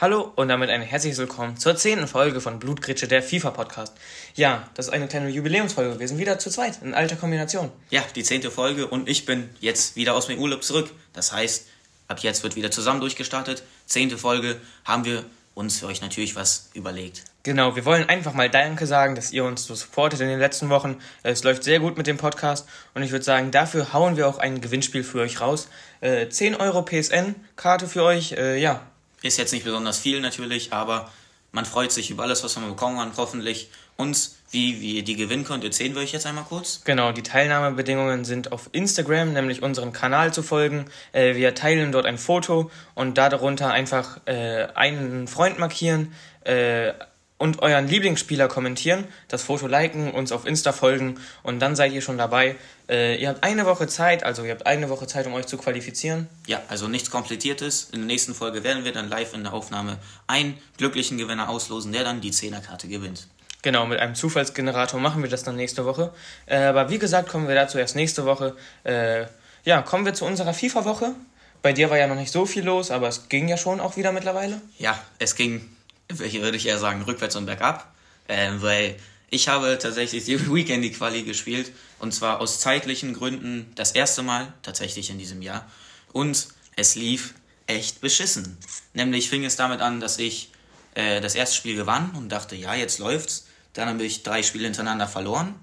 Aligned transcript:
Hallo 0.00 0.32
und 0.36 0.46
damit 0.46 0.70
ein 0.70 0.80
herzliches 0.80 1.18
Willkommen 1.18 1.56
zur 1.56 1.74
zehnten 1.74 2.06
Folge 2.06 2.40
von 2.40 2.60
Blutgritsche, 2.60 3.08
der 3.08 3.20
FIFA-Podcast. 3.20 3.96
Ja, 4.36 4.68
das 4.74 4.86
ist 4.86 4.92
eine 4.92 5.08
kleine 5.08 5.28
Jubiläumsfolge. 5.28 6.06
Sind 6.06 6.18
wieder 6.18 6.38
zu 6.38 6.50
zweit, 6.50 6.78
in 6.84 6.94
alter 6.94 7.16
Kombination. 7.16 7.72
Ja, 7.90 8.04
die 8.14 8.22
zehnte 8.22 8.52
Folge 8.52 8.86
und 8.86 9.08
ich 9.08 9.26
bin 9.26 9.50
jetzt 9.58 9.96
wieder 9.96 10.14
aus 10.14 10.28
dem 10.28 10.38
Urlaub 10.38 10.62
zurück. 10.62 10.88
Das 11.14 11.32
heißt, 11.32 11.66
ab 12.06 12.20
jetzt 12.20 12.44
wird 12.44 12.54
wieder 12.54 12.70
zusammen 12.70 13.00
durchgestartet. 13.00 13.64
Zehnte 13.86 14.18
Folge 14.18 14.60
haben 14.84 15.04
wir 15.04 15.24
uns 15.54 15.80
für 15.80 15.86
euch 15.86 16.00
natürlich 16.00 16.36
was 16.36 16.70
überlegt. 16.74 17.24
Genau, 17.42 17.74
wir 17.74 17.84
wollen 17.84 18.08
einfach 18.08 18.34
mal 18.34 18.48
Danke 18.48 18.86
sagen, 18.86 19.16
dass 19.16 19.32
ihr 19.32 19.42
uns 19.42 19.66
so 19.66 19.74
supportet 19.74 20.20
in 20.20 20.28
den 20.28 20.38
letzten 20.38 20.68
Wochen. 20.68 20.98
Es 21.24 21.42
läuft 21.42 21.64
sehr 21.64 21.80
gut 21.80 21.98
mit 21.98 22.06
dem 22.06 22.18
Podcast 22.18 22.68
und 22.94 23.02
ich 23.02 23.10
würde 23.10 23.24
sagen, 23.24 23.50
dafür 23.50 23.92
hauen 23.92 24.16
wir 24.16 24.28
auch 24.28 24.38
ein 24.38 24.60
Gewinnspiel 24.60 25.02
für 25.02 25.22
euch 25.22 25.40
raus. 25.40 25.66
Äh, 26.00 26.28
10 26.28 26.54
Euro 26.54 26.82
PSN-Karte 26.82 27.88
für 27.88 28.04
euch, 28.04 28.30
äh, 28.30 28.60
ja, 28.60 28.86
ist 29.22 29.38
jetzt 29.38 29.52
nicht 29.52 29.64
besonders 29.64 29.98
viel 29.98 30.20
natürlich, 30.20 30.72
aber 30.72 31.10
man 31.52 31.64
freut 31.64 31.92
sich 31.92 32.10
über 32.10 32.24
alles, 32.24 32.44
was 32.44 32.56
man 32.56 32.68
bekommen 32.68 32.98
hat, 32.98 33.12
hoffentlich. 33.16 33.70
Und 33.96 34.30
wie, 34.50 34.72
ihr 34.72 35.02
die 35.02 35.16
gewinnen 35.16 35.44
könnt, 35.44 35.64
erzählen 35.64 35.94
wir 35.94 36.02
euch 36.02 36.12
jetzt 36.12 36.26
einmal 36.26 36.44
kurz. 36.44 36.82
Genau, 36.84 37.12
die 37.12 37.22
Teilnahmebedingungen 37.22 38.24
sind 38.24 38.52
auf 38.52 38.68
Instagram, 38.72 39.32
nämlich 39.32 39.62
unseren 39.62 39.92
Kanal 39.92 40.32
zu 40.32 40.42
folgen. 40.42 40.86
Äh, 41.12 41.34
wir 41.34 41.54
teilen 41.54 41.90
dort 41.90 42.06
ein 42.06 42.16
Foto 42.16 42.70
und 42.94 43.18
darunter 43.18 43.70
einfach 43.70 44.20
äh, 44.26 44.68
einen 44.74 45.26
Freund 45.26 45.58
markieren, 45.58 46.12
äh, 46.44 46.92
und 47.38 47.62
euren 47.62 47.88
Lieblingsspieler 47.88 48.48
kommentieren, 48.48 49.04
das 49.28 49.42
Foto 49.42 49.66
liken, 49.66 50.10
uns 50.10 50.32
auf 50.32 50.44
Insta 50.44 50.72
folgen 50.72 51.18
und 51.42 51.60
dann 51.60 51.76
seid 51.76 51.92
ihr 51.92 52.02
schon 52.02 52.18
dabei. 52.18 52.56
Äh, 52.88 53.20
ihr 53.20 53.28
habt 53.28 53.44
eine 53.44 53.64
Woche 53.64 53.86
Zeit, 53.86 54.24
also 54.24 54.44
ihr 54.44 54.50
habt 54.50 54.66
eine 54.66 54.90
Woche 54.90 55.06
Zeit, 55.06 55.26
um 55.26 55.34
euch 55.34 55.46
zu 55.46 55.56
qualifizieren. 55.56 56.28
Ja, 56.46 56.60
also 56.68 56.88
nichts 56.88 57.10
Kompliziertes. 57.10 57.90
In 57.92 58.00
der 58.00 58.06
nächsten 58.06 58.34
Folge 58.34 58.64
werden 58.64 58.84
wir 58.84 58.92
dann 58.92 59.08
live 59.08 59.34
in 59.34 59.44
der 59.44 59.52
Aufnahme 59.52 59.98
einen 60.26 60.58
glücklichen 60.76 61.16
Gewinner 61.16 61.48
auslosen, 61.48 61.92
der 61.92 62.04
dann 62.04 62.20
die 62.20 62.32
Zehnerkarte 62.32 62.88
gewinnt. 62.88 63.28
Genau, 63.62 63.86
mit 63.86 63.98
einem 63.98 64.14
Zufallsgenerator 64.14 65.00
machen 65.00 65.22
wir 65.22 65.30
das 65.30 65.42
dann 65.42 65.56
nächste 65.56 65.84
Woche. 65.84 66.12
Äh, 66.46 66.58
aber 66.58 66.90
wie 66.90 66.98
gesagt, 66.98 67.28
kommen 67.28 67.48
wir 67.48 67.54
dazu 67.54 67.78
erst 67.78 67.96
nächste 67.96 68.24
Woche. 68.24 68.56
Äh, 68.84 69.26
ja, 69.64 69.82
kommen 69.82 70.04
wir 70.04 70.14
zu 70.14 70.24
unserer 70.24 70.54
FIFA-Woche. 70.54 71.14
Bei 71.60 71.72
dir 71.72 71.90
war 71.90 71.98
ja 71.98 72.06
noch 72.06 72.14
nicht 72.14 72.30
so 72.30 72.46
viel 72.46 72.64
los, 72.64 72.90
aber 72.90 73.08
es 73.08 73.28
ging 73.28 73.48
ja 73.48 73.56
schon 73.56 73.80
auch 73.80 73.96
wieder 73.96 74.12
mittlerweile. 74.12 74.60
Ja, 74.78 74.98
es 75.18 75.34
ging 75.34 75.68
hier 76.10 76.42
würde 76.42 76.56
ich 76.56 76.66
eher 76.66 76.78
sagen 76.78 77.02
rückwärts 77.02 77.36
und 77.36 77.46
bergab, 77.46 77.94
äh, 78.26 78.50
weil 78.56 78.96
ich 79.30 79.48
habe 79.48 79.78
tatsächlich 79.80 80.24
die 80.24 80.52
Weekend 80.54 80.84
die 80.84 80.92
Quali 80.92 81.22
gespielt 81.22 81.72
und 81.98 82.12
zwar 82.12 82.40
aus 82.40 82.60
zeitlichen 82.60 83.14
Gründen 83.14 83.70
das 83.74 83.92
erste 83.92 84.22
Mal 84.22 84.52
tatsächlich 84.62 85.10
in 85.10 85.18
diesem 85.18 85.42
Jahr 85.42 85.70
und 86.12 86.48
es 86.76 86.94
lief 86.94 87.34
echt 87.66 88.00
beschissen. 88.00 88.56
Nämlich 88.94 89.28
fing 89.28 89.44
es 89.44 89.56
damit 89.56 89.80
an, 89.80 90.00
dass 90.00 90.18
ich 90.18 90.50
äh, 90.94 91.20
das 91.20 91.34
erste 91.34 91.56
Spiel 91.56 91.76
gewann 91.76 92.10
und 92.12 92.30
dachte, 92.30 92.56
ja, 92.56 92.74
jetzt 92.74 92.98
läuft's. 92.98 93.46
Dann 93.74 93.88
habe 93.88 94.02
ich 94.04 94.22
drei 94.22 94.42
Spiele 94.42 94.64
hintereinander 94.64 95.06
verloren 95.06 95.54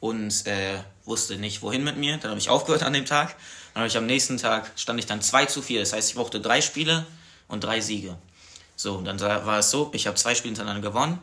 und 0.00 0.46
äh, 0.46 0.78
wusste 1.04 1.36
nicht, 1.36 1.62
wohin 1.62 1.84
mit 1.84 1.96
mir. 1.96 2.16
Dann 2.16 2.30
habe 2.30 2.40
ich 2.40 2.48
aufgehört 2.48 2.82
an 2.82 2.94
dem 2.94 3.04
Tag. 3.04 3.36
Dann 3.74 3.82
habe 3.82 3.88
ich 3.88 3.96
am 3.96 4.06
nächsten 4.06 4.38
Tag 4.38 4.70
stand 4.76 4.98
ich 4.98 5.06
dann 5.06 5.20
2 5.20 5.46
zu 5.46 5.62
4. 5.62 5.80
Das 5.80 5.92
heißt, 5.92 6.08
ich 6.08 6.16
brauchte 6.16 6.40
drei 6.40 6.60
Spiele 6.62 7.06
und 7.46 7.62
drei 7.62 7.80
Siege. 7.80 8.16
So, 8.80 8.98
dann 9.02 9.20
war 9.20 9.58
es 9.58 9.70
so, 9.70 9.90
ich 9.92 10.06
habe 10.06 10.16
zwei 10.16 10.34
Spiele 10.34 10.54
hintereinander 10.54 10.80
gewonnen, 10.88 11.18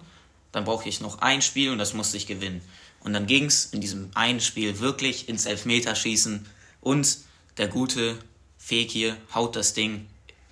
dann 0.51 0.63
brauchte 0.63 0.89
ich 0.89 1.01
noch 1.01 1.23
ein 1.23 1.41
Spiel 1.41 1.71
und 1.71 1.79
das 1.79 1.95
musste 1.95 2.15
ich 2.15 2.27
gewinnen. 2.27 2.61
Und 2.99 3.13
dann 3.13 3.25
ging 3.25 3.45
es 3.45 3.65
in 3.65 3.81
diesem 3.81 4.11
einen 4.13 4.41
Spiel 4.41 4.77
wirklich 4.77 5.27
ins 5.27 5.47
Elfmeterschießen 5.47 6.45
und 6.81 7.17
der 7.57 7.67
gute 7.67 8.19
Fekir 8.59 9.17
haut 9.33 9.55
das 9.55 9.73
Ding, 9.73 10.05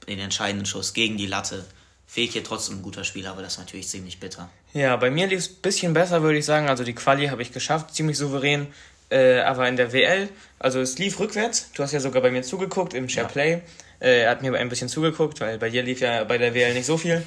den 0.08 0.18
entscheidenden 0.18 0.66
Schuss 0.66 0.94
gegen 0.96 1.16
die 1.16 1.28
Latte. 1.28 1.68
Fekir 2.08 2.44
trotzdem 2.44 2.80
ein 2.80 2.82
guter 2.82 3.04
Spieler, 3.04 3.34
aber 3.34 3.44
das 3.44 3.54
ist 3.54 3.60
natürlich 3.60 3.88
ziemlich 3.88 4.20
bitter. 4.20 4.50
Ja, 4.74 4.96
bei 4.96 5.12
mir 5.12 5.28
lief 5.28 5.42
es 5.42 5.50
ein 5.50 5.62
bisschen 5.62 5.94
besser, 5.94 6.24
würde 6.24 6.40
ich 6.40 6.46
sagen. 6.46 6.70
Also 6.70 6.84
die 6.84 6.96
Quali 6.96 7.28
habe 7.28 7.44
ich 7.44 7.52
geschafft, 7.52 7.94
ziemlich 7.94 8.18
souverän. 8.18 8.66
Äh, 9.16 9.40
aber 9.40 9.70
in 9.70 9.78
der 9.78 9.94
WL, 9.94 10.28
also 10.60 10.82
es 10.82 10.98
lief 10.98 11.20
rückwärts. 11.22 11.72
Du 11.74 11.84
hast 11.84 11.94
ja 11.94 12.02
sogar 12.02 12.22
bei 12.22 12.32
mir 12.32 12.44
zugeguckt 12.44 12.94
im 12.94 13.08
SharePlay. 13.08 13.52
Ja. 13.52 13.60
Äh, 14.02 14.24
er 14.24 14.32
hat 14.32 14.42
mir 14.42 14.54
ein 14.56 14.68
bisschen 14.68 14.90
zugeguckt, 14.90 15.40
weil 15.40 15.58
bei 15.58 15.70
dir 15.70 15.84
lief 15.84 16.02
ja 16.02 16.26
bei 16.26 16.38
der 16.38 16.54
WL 16.54 16.74
nicht 16.74 16.86
so 16.86 16.98
viel. 16.98 17.24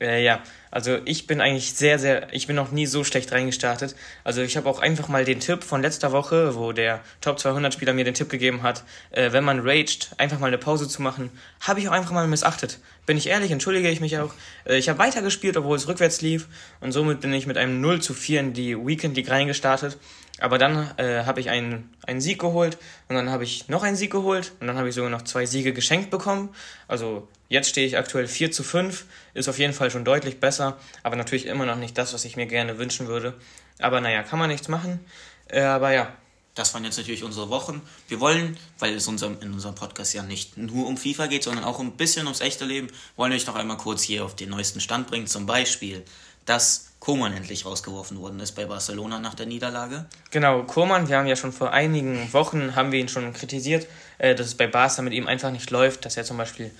Ja. 0.00 0.06
Äh, 0.08 0.24
ja, 0.24 0.42
also 0.72 0.98
ich 1.04 1.28
bin 1.28 1.40
eigentlich 1.40 1.74
sehr, 1.74 2.00
sehr, 2.00 2.32
ich 2.32 2.48
bin 2.48 2.56
noch 2.56 2.72
nie 2.72 2.86
so 2.86 3.04
schlecht 3.04 3.30
reingestartet. 3.30 3.94
Also 4.24 4.42
ich 4.42 4.56
habe 4.56 4.68
auch 4.68 4.80
einfach 4.80 5.06
mal 5.06 5.24
den 5.24 5.38
Tipp 5.38 5.62
von 5.62 5.82
letzter 5.82 6.10
Woche, 6.10 6.56
wo 6.56 6.72
der 6.72 7.00
Top 7.20 7.38
200 7.38 7.72
Spieler 7.72 7.92
mir 7.92 8.04
den 8.04 8.14
Tipp 8.14 8.28
gegeben 8.28 8.64
hat, 8.64 8.82
äh, 9.12 9.30
wenn 9.30 9.44
man 9.44 9.60
raged, 9.60 10.10
einfach 10.16 10.40
mal 10.40 10.48
eine 10.48 10.58
Pause 10.58 10.88
zu 10.88 11.00
machen, 11.00 11.30
habe 11.60 11.78
ich 11.78 11.88
auch 11.88 11.92
einfach 11.92 12.10
mal 12.10 12.26
missachtet. 12.26 12.80
Bin 13.06 13.16
ich 13.16 13.28
ehrlich, 13.28 13.52
entschuldige 13.52 13.88
ich 13.88 14.00
mich 14.00 14.18
auch. 14.18 14.32
Äh, 14.64 14.78
ich 14.78 14.88
habe 14.88 14.98
weitergespielt, 14.98 15.56
obwohl 15.56 15.76
es 15.76 15.86
rückwärts 15.86 16.22
lief 16.22 16.48
und 16.80 16.90
somit 16.90 17.20
bin 17.20 17.32
ich 17.32 17.46
mit 17.46 17.56
einem 17.56 17.80
0 17.80 18.02
zu 18.02 18.14
4 18.14 18.40
in 18.40 18.52
die 18.52 18.76
Weekend 18.76 19.16
League 19.16 19.30
reingestartet. 19.30 19.96
Aber 20.38 20.58
dann 20.58 20.90
äh, 20.96 21.24
habe 21.24 21.40
ich 21.40 21.50
einen, 21.50 21.94
einen 22.06 22.20
Sieg 22.20 22.40
geholt 22.40 22.78
und 23.08 23.16
dann 23.16 23.30
habe 23.30 23.44
ich 23.44 23.68
noch 23.68 23.82
einen 23.82 23.96
Sieg 23.96 24.10
geholt 24.10 24.52
und 24.60 24.66
dann 24.66 24.78
habe 24.78 24.88
ich 24.88 24.94
sogar 24.94 25.10
noch 25.10 25.22
zwei 25.22 25.44
Siege 25.44 25.72
geschenkt 25.72 26.10
bekommen. 26.10 26.50
Also 26.88 27.28
jetzt 27.48 27.68
stehe 27.68 27.86
ich 27.86 27.98
aktuell 27.98 28.26
4 28.26 28.50
zu 28.52 28.62
5, 28.62 29.04
ist 29.34 29.48
auf 29.48 29.58
jeden 29.58 29.74
Fall 29.74 29.90
schon 29.90 30.04
deutlich 30.04 30.40
besser, 30.40 30.78
aber 31.02 31.16
natürlich 31.16 31.46
immer 31.46 31.66
noch 31.66 31.76
nicht 31.76 31.98
das, 31.98 32.14
was 32.14 32.24
ich 32.24 32.36
mir 32.36 32.46
gerne 32.46 32.78
wünschen 32.78 33.06
würde. 33.06 33.34
Aber 33.78 34.00
naja, 34.00 34.22
kann 34.22 34.38
man 34.38 34.48
nichts 34.48 34.68
machen. 34.68 35.00
Äh, 35.48 35.62
aber 35.62 35.92
ja. 35.92 36.12
Das 36.56 36.74
waren 36.74 36.84
jetzt 36.84 36.98
natürlich 36.98 37.22
unsere 37.22 37.48
Wochen. 37.48 37.80
Wir 38.08 38.18
wollen, 38.18 38.56
weil 38.80 38.94
es 38.94 39.06
unserem, 39.06 39.40
in 39.40 39.52
unserem 39.52 39.76
Podcast 39.76 40.12
ja 40.14 40.24
nicht 40.24 40.58
nur 40.58 40.88
um 40.88 40.96
FIFA 40.96 41.28
geht, 41.28 41.44
sondern 41.44 41.64
auch 41.64 41.78
ein 41.78 41.92
bisschen 41.92 42.26
ums 42.26 42.40
echte 42.40 42.64
Leben, 42.64 42.88
wollen 43.16 43.30
wir 43.30 43.36
euch 43.36 43.46
noch 43.46 43.54
einmal 43.54 43.76
kurz 43.76 44.02
hier 44.02 44.24
auf 44.24 44.34
den 44.34 44.50
neuesten 44.50 44.80
Stand 44.80 45.06
bringen. 45.06 45.28
Zum 45.28 45.46
Beispiel, 45.46 46.04
dass 46.46 46.89
Koman 47.00 47.32
endlich 47.32 47.64
rausgeworfen 47.64 48.20
worden 48.20 48.38
ist 48.40 48.52
bei 48.52 48.66
Barcelona 48.66 49.18
nach 49.18 49.34
der 49.34 49.46
Niederlage. 49.46 50.04
Genau, 50.30 50.62
Koman, 50.64 51.08
wir 51.08 51.16
haben 51.16 51.26
ja 51.26 51.34
schon 51.34 51.52
vor 51.52 51.72
einigen 51.72 52.30
Wochen, 52.34 52.76
haben 52.76 52.92
wir 52.92 53.00
ihn 53.00 53.08
schon 53.08 53.32
kritisiert, 53.32 53.86
äh, 54.18 54.34
dass 54.34 54.48
es 54.48 54.54
bei 54.54 54.66
Barca 54.66 55.00
mit 55.00 55.14
ihm 55.14 55.26
einfach 55.26 55.50
nicht 55.50 55.70
läuft, 55.70 56.04
dass 56.04 56.18
er 56.18 56.24
zum 56.24 56.36
Beispiel 56.36 56.70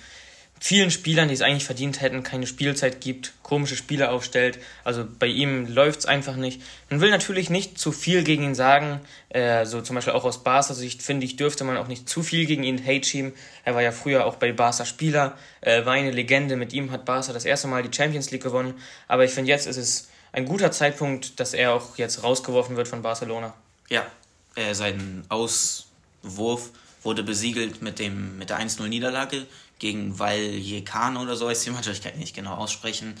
vielen 0.63 0.91
Spielern, 0.91 1.27
die 1.27 1.33
es 1.33 1.41
eigentlich 1.41 1.65
verdient 1.65 2.01
hätten, 2.01 2.21
keine 2.21 2.45
Spielzeit 2.45 3.01
gibt, 3.01 3.33
komische 3.41 3.75
Spiele 3.75 4.11
aufstellt. 4.11 4.59
Also 4.83 5.07
bei 5.17 5.25
ihm 5.25 5.65
läuft 5.65 6.01
es 6.01 6.05
einfach 6.05 6.35
nicht. 6.35 6.61
Man 6.91 7.01
will 7.01 7.09
natürlich 7.09 7.49
nicht 7.49 7.79
zu 7.79 7.91
viel 7.91 8.23
gegen 8.23 8.43
ihn 8.43 8.53
sagen. 8.55 9.01
Äh, 9.29 9.65
so 9.65 9.81
zum 9.81 9.95
Beispiel 9.95 10.13
auch 10.13 10.23
aus 10.23 10.43
Barca 10.43 10.75
Sicht 10.75 11.01
finde 11.01 11.25
ich, 11.25 11.35
dürfte 11.35 11.63
man 11.63 11.77
auch 11.77 11.87
nicht 11.87 12.07
zu 12.07 12.21
viel 12.21 12.45
gegen 12.45 12.61
ihn 12.61 12.85
hate 12.85 13.03
schieben. 13.03 13.33
Er 13.65 13.73
war 13.73 13.81
ja 13.81 13.91
früher 13.91 14.27
auch 14.27 14.35
bei 14.35 14.51
Barca 14.51 14.85
Spieler, 14.85 15.35
äh, 15.61 15.83
war 15.83 15.93
eine 15.93 16.11
Legende. 16.11 16.55
Mit 16.55 16.73
ihm 16.73 16.91
hat 16.91 17.05
Barca 17.05 17.33
das 17.33 17.45
erste 17.45 17.67
Mal 17.67 17.81
die 17.81 17.95
Champions 17.95 18.29
League 18.29 18.43
gewonnen. 18.43 18.75
Aber 19.07 19.25
ich 19.25 19.31
finde, 19.31 19.49
jetzt 19.49 19.65
ist 19.65 19.77
es 19.77 20.09
ein 20.31 20.45
guter 20.45 20.71
Zeitpunkt, 20.71 21.39
dass 21.39 21.55
er 21.55 21.73
auch 21.73 21.97
jetzt 21.97 22.21
rausgeworfen 22.21 22.77
wird 22.77 22.87
von 22.87 23.01
Barcelona. 23.01 23.55
Ja, 23.89 24.05
äh, 24.53 24.75
sein 24.75 25.25
Auswurf 25.27 26.69
wurde 27.01 27.23
besiegelt 27.23 27.81
mit, 27.81 27.97
dem, 27.97 28.37
mit 28.37 28.51
der 28.51 28.59
1-0-Niederlage 28.59 29.47
gegen 29.81 30.19
Vallecano 30.19 31.23
oder 31.23 31.35
so, 31.35 31.49
ist 31.49 31.65
die 31.65 31.71
Mannschaft, 31.71 31.97
ich 31.97 32.03
kann 32.03 32.19
nicht 32.19 32.35
genau 32.35 32.53
aussprechen. 32.53 33.15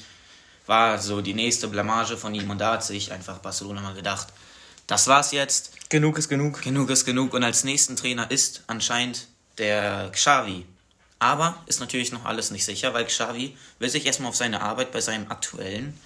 War 0.67 0.99
so 0.99 1.21
die 1.21 1.33
nächste 1.33 1.67
Blamage 1.67 2.15
von 2.17 2.35
ihm 2.35 2.49
und 2.51 2.59
da 2.59 2.73
hat 2.73 2.83
sich 2.83 3.11
einfach 3.11 3.39
Barcelona 3.39 3.81
mal 3.81 3.95
gedacht, 3.95 4.27
das 4.85 5.07
war's 5.07 5.31
jetzt. 5.31 5.89
Genug 5.89 6.19
ist 6.19 6.29
genug. 6.29 6.61
Genug 6.61 6.89
ist 6.91 7.05
genug 7.05 7.33
und 7.33 7.43
als 7.43 7.63
nächsten 7.63 7.95
Trainer 7.95 8.29
ist 8.29 8.63
anscheinend 8.67 9.27
der 9.57 10.11
Xavi. 10.11 10.65
Aber 11.17 11.57
ist 11.65 11.79
natürlich 11.79 12.11
noch 12.11 12.25
alles 12.25 12.51
nicht 12.51 12.63
sicher, 12.63 12.93
weil 12.93 13.05
Xavi 13.05 13.57
will 13.79 13.89
sich 13.89 14.05
erstmal 14.05 14.29
auf 14.29 14.35
seine 14.35 14.61
Arbeit 14.61 14.91
bei 14.91 15.01
seinem 15.01 15.31
aktuellen 15.31 15.99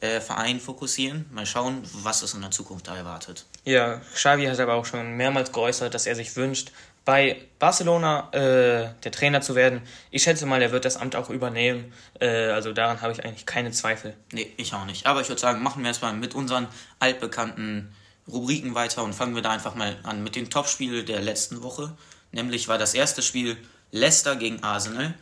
äh, 0.00 0.20
Verein 0.20 0.58
fokussieren. 0.58 1.26
Mal 1.30 1.46
schauen, 1.46 1.82
was 1.92 2.22
es 2.22 2.34
in 2.34 2.40
der 2.40 2.50
Zukunft 2.50 2.88
da 2.88 2.96
erwartet. 2.96 3.44
Ja, 3.64 4.00
Xavi 4.14 4.46
hat 4.46 4.58
aber 4.58 4.74
auch 4.74 4.86
schon 4.86 5.16
mehrmals 5.16 5.52
geäußert, 5.52 5.94
dass 5.94 6.06
er 6.06 6.16
sich 6.16 6.34
wünscht, 6.34 6.72
bei 7.04 7.48
Barcelona 7.58 8.28
äh, 8.32 8.94
der 9.02 9.12
Trainer 9.12 9.40
zu 9.40 9.54
werden. 9.54 9.82
Ich 10.10 10.22
schätze 10.22 10.46
mal, 10.46 10.62
er 10.62 10.72
wird 10.72 10.84
das 10.84 10.96
Amt 10.96 11.16
auch 11.16 11.30
übernehmen. 11.30 11.92
Äh, 12.20 12.50
also 12.50 12.72
daran 12.72 13.00
habe 13.00 13.12
ich 13.12 13.24
eigentlich 13.24 13.46
keine 13.46 13.72
Zweifel. 13.72 14.14
Nee, 14.32 14.52
ich 14.56 14.72
auch 14.74 14.84
nicht. 14.84 15.06
Aber 15.06 15.20
ich 15.20 15.28
würde 15.28 15.40
sagen, 15.40 15.62
machen 15.62 15.82
wir 15.82 15.88
erstmal 15.88 16.12
mit 16.12 16.34
unseren 16.34 16.68
altbekannten 17.00 17.92
Rubriken 18.28 18.74
weiter 18.74 19.02
und 19.02 19.14
fangen 19.14 19.34
wir 19.34 19.42
da 19.42 19.50
einfach 19.50 19.74
mal 19.74 19.96
an 20.04 20.22
mit 20.22 20.36
den 20.36 20.48
Topspielen 20.48 21.04
der 21.06 21.20
letzten 21.20 21.62
Woche. 21.62 21.92
Nämlich 22.30 22.68
war 22.68 22.78
das 22.78 22.94
erste 22.94 23.20
Spiel 23.20 23.56
Leicester 23.90 24.36
gegen 24.36 24.62
Arsenal. 24.62 25.14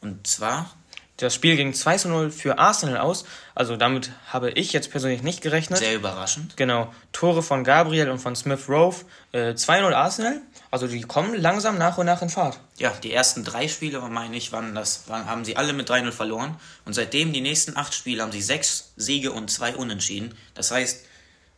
Und 0.00 0.26
zwar 0.26 0.70
das 1.18 1.34
Spiel 1.34 1.56
ging 1.56 1.74
2 1.74 1.98
zu 1.98 2.08
0 2.08 2.30
für 2.30 2.58
Arsenal 2.58 2.98
aus. 2.98 3.24
Also 3.56 3.76
damit 3.76 4.12
habe 4.28 4.50
ich 4.52 4.72
jetzt 4.72 4.90
persönlich 4.92 5.22
nicht 5.22 5.40
gerechnet. 5.40 5.80
Sehr 5.80 5.96
überraschend. 5.96 6.56
Genau. 6.56 6.94
Tore 7.12 7.42
von 7.42 7.64
Gabriel 7.64 8.08
und 8.08 8.20
von 8.20 8.36
Smith 8.36 8.68
Rowe. 8.68 9.04
Äh, 9.32 9.50
2-0 9.50 9.92
Arsenal. 9.92 10.40
Also 10.70 10.86
die 10.86 11.00
kommen 11.00 11.34
langsam 11.34 11.76
nach 11.76 11.98
und 11.98 12.06
nach 12.06 12.22
in 12.22 12.30
Fahrt. 12.30 12.60
Ja, 12.76 12.90
die 13.02 13.12
ersten 13.12 13.42
drei 13.42 13.66
Spiele, 13.66 14.00
meine 14.00 14.36
ich, 14.36 14.52
waren 14.52 14.76
das, 14.76 15.08
waren, 15.08 15.26
haben 15.26 15.44
sie 15.44 15.56
alle 15.56 15.72
mit 15.72 15.90
3-0 15.90 16.12
verloren. 16.12 16.54
Und 16.84 16.92
seitdem 16.92 17.32
die 17.32 17.40
nächsten 17.40 17.76
acht 17.76 17.94
Spiele 17.94 18.22
haben 18.22 18.32
sie 18.32 18.42
sechs 18.42 18.92
Siege 18.96 19.32
und 19.32 19.50
zwei 19.50 19.74
Unentschieden. 19.74 20.36
Das 20.54 20.70
heißt, 20.70 21.04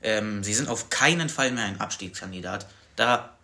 ähm, 0.02 0.42
sie 0.42 0.54
sind 0.54 0.70
auf 0.70 0.88
keinen 0.88 1.28
Fall 1.28 1.50
mehr 1.50 1.64
ein 1.64 1.80
Abstiegskandidat. 1.82 2.66
Da 2.96 3.36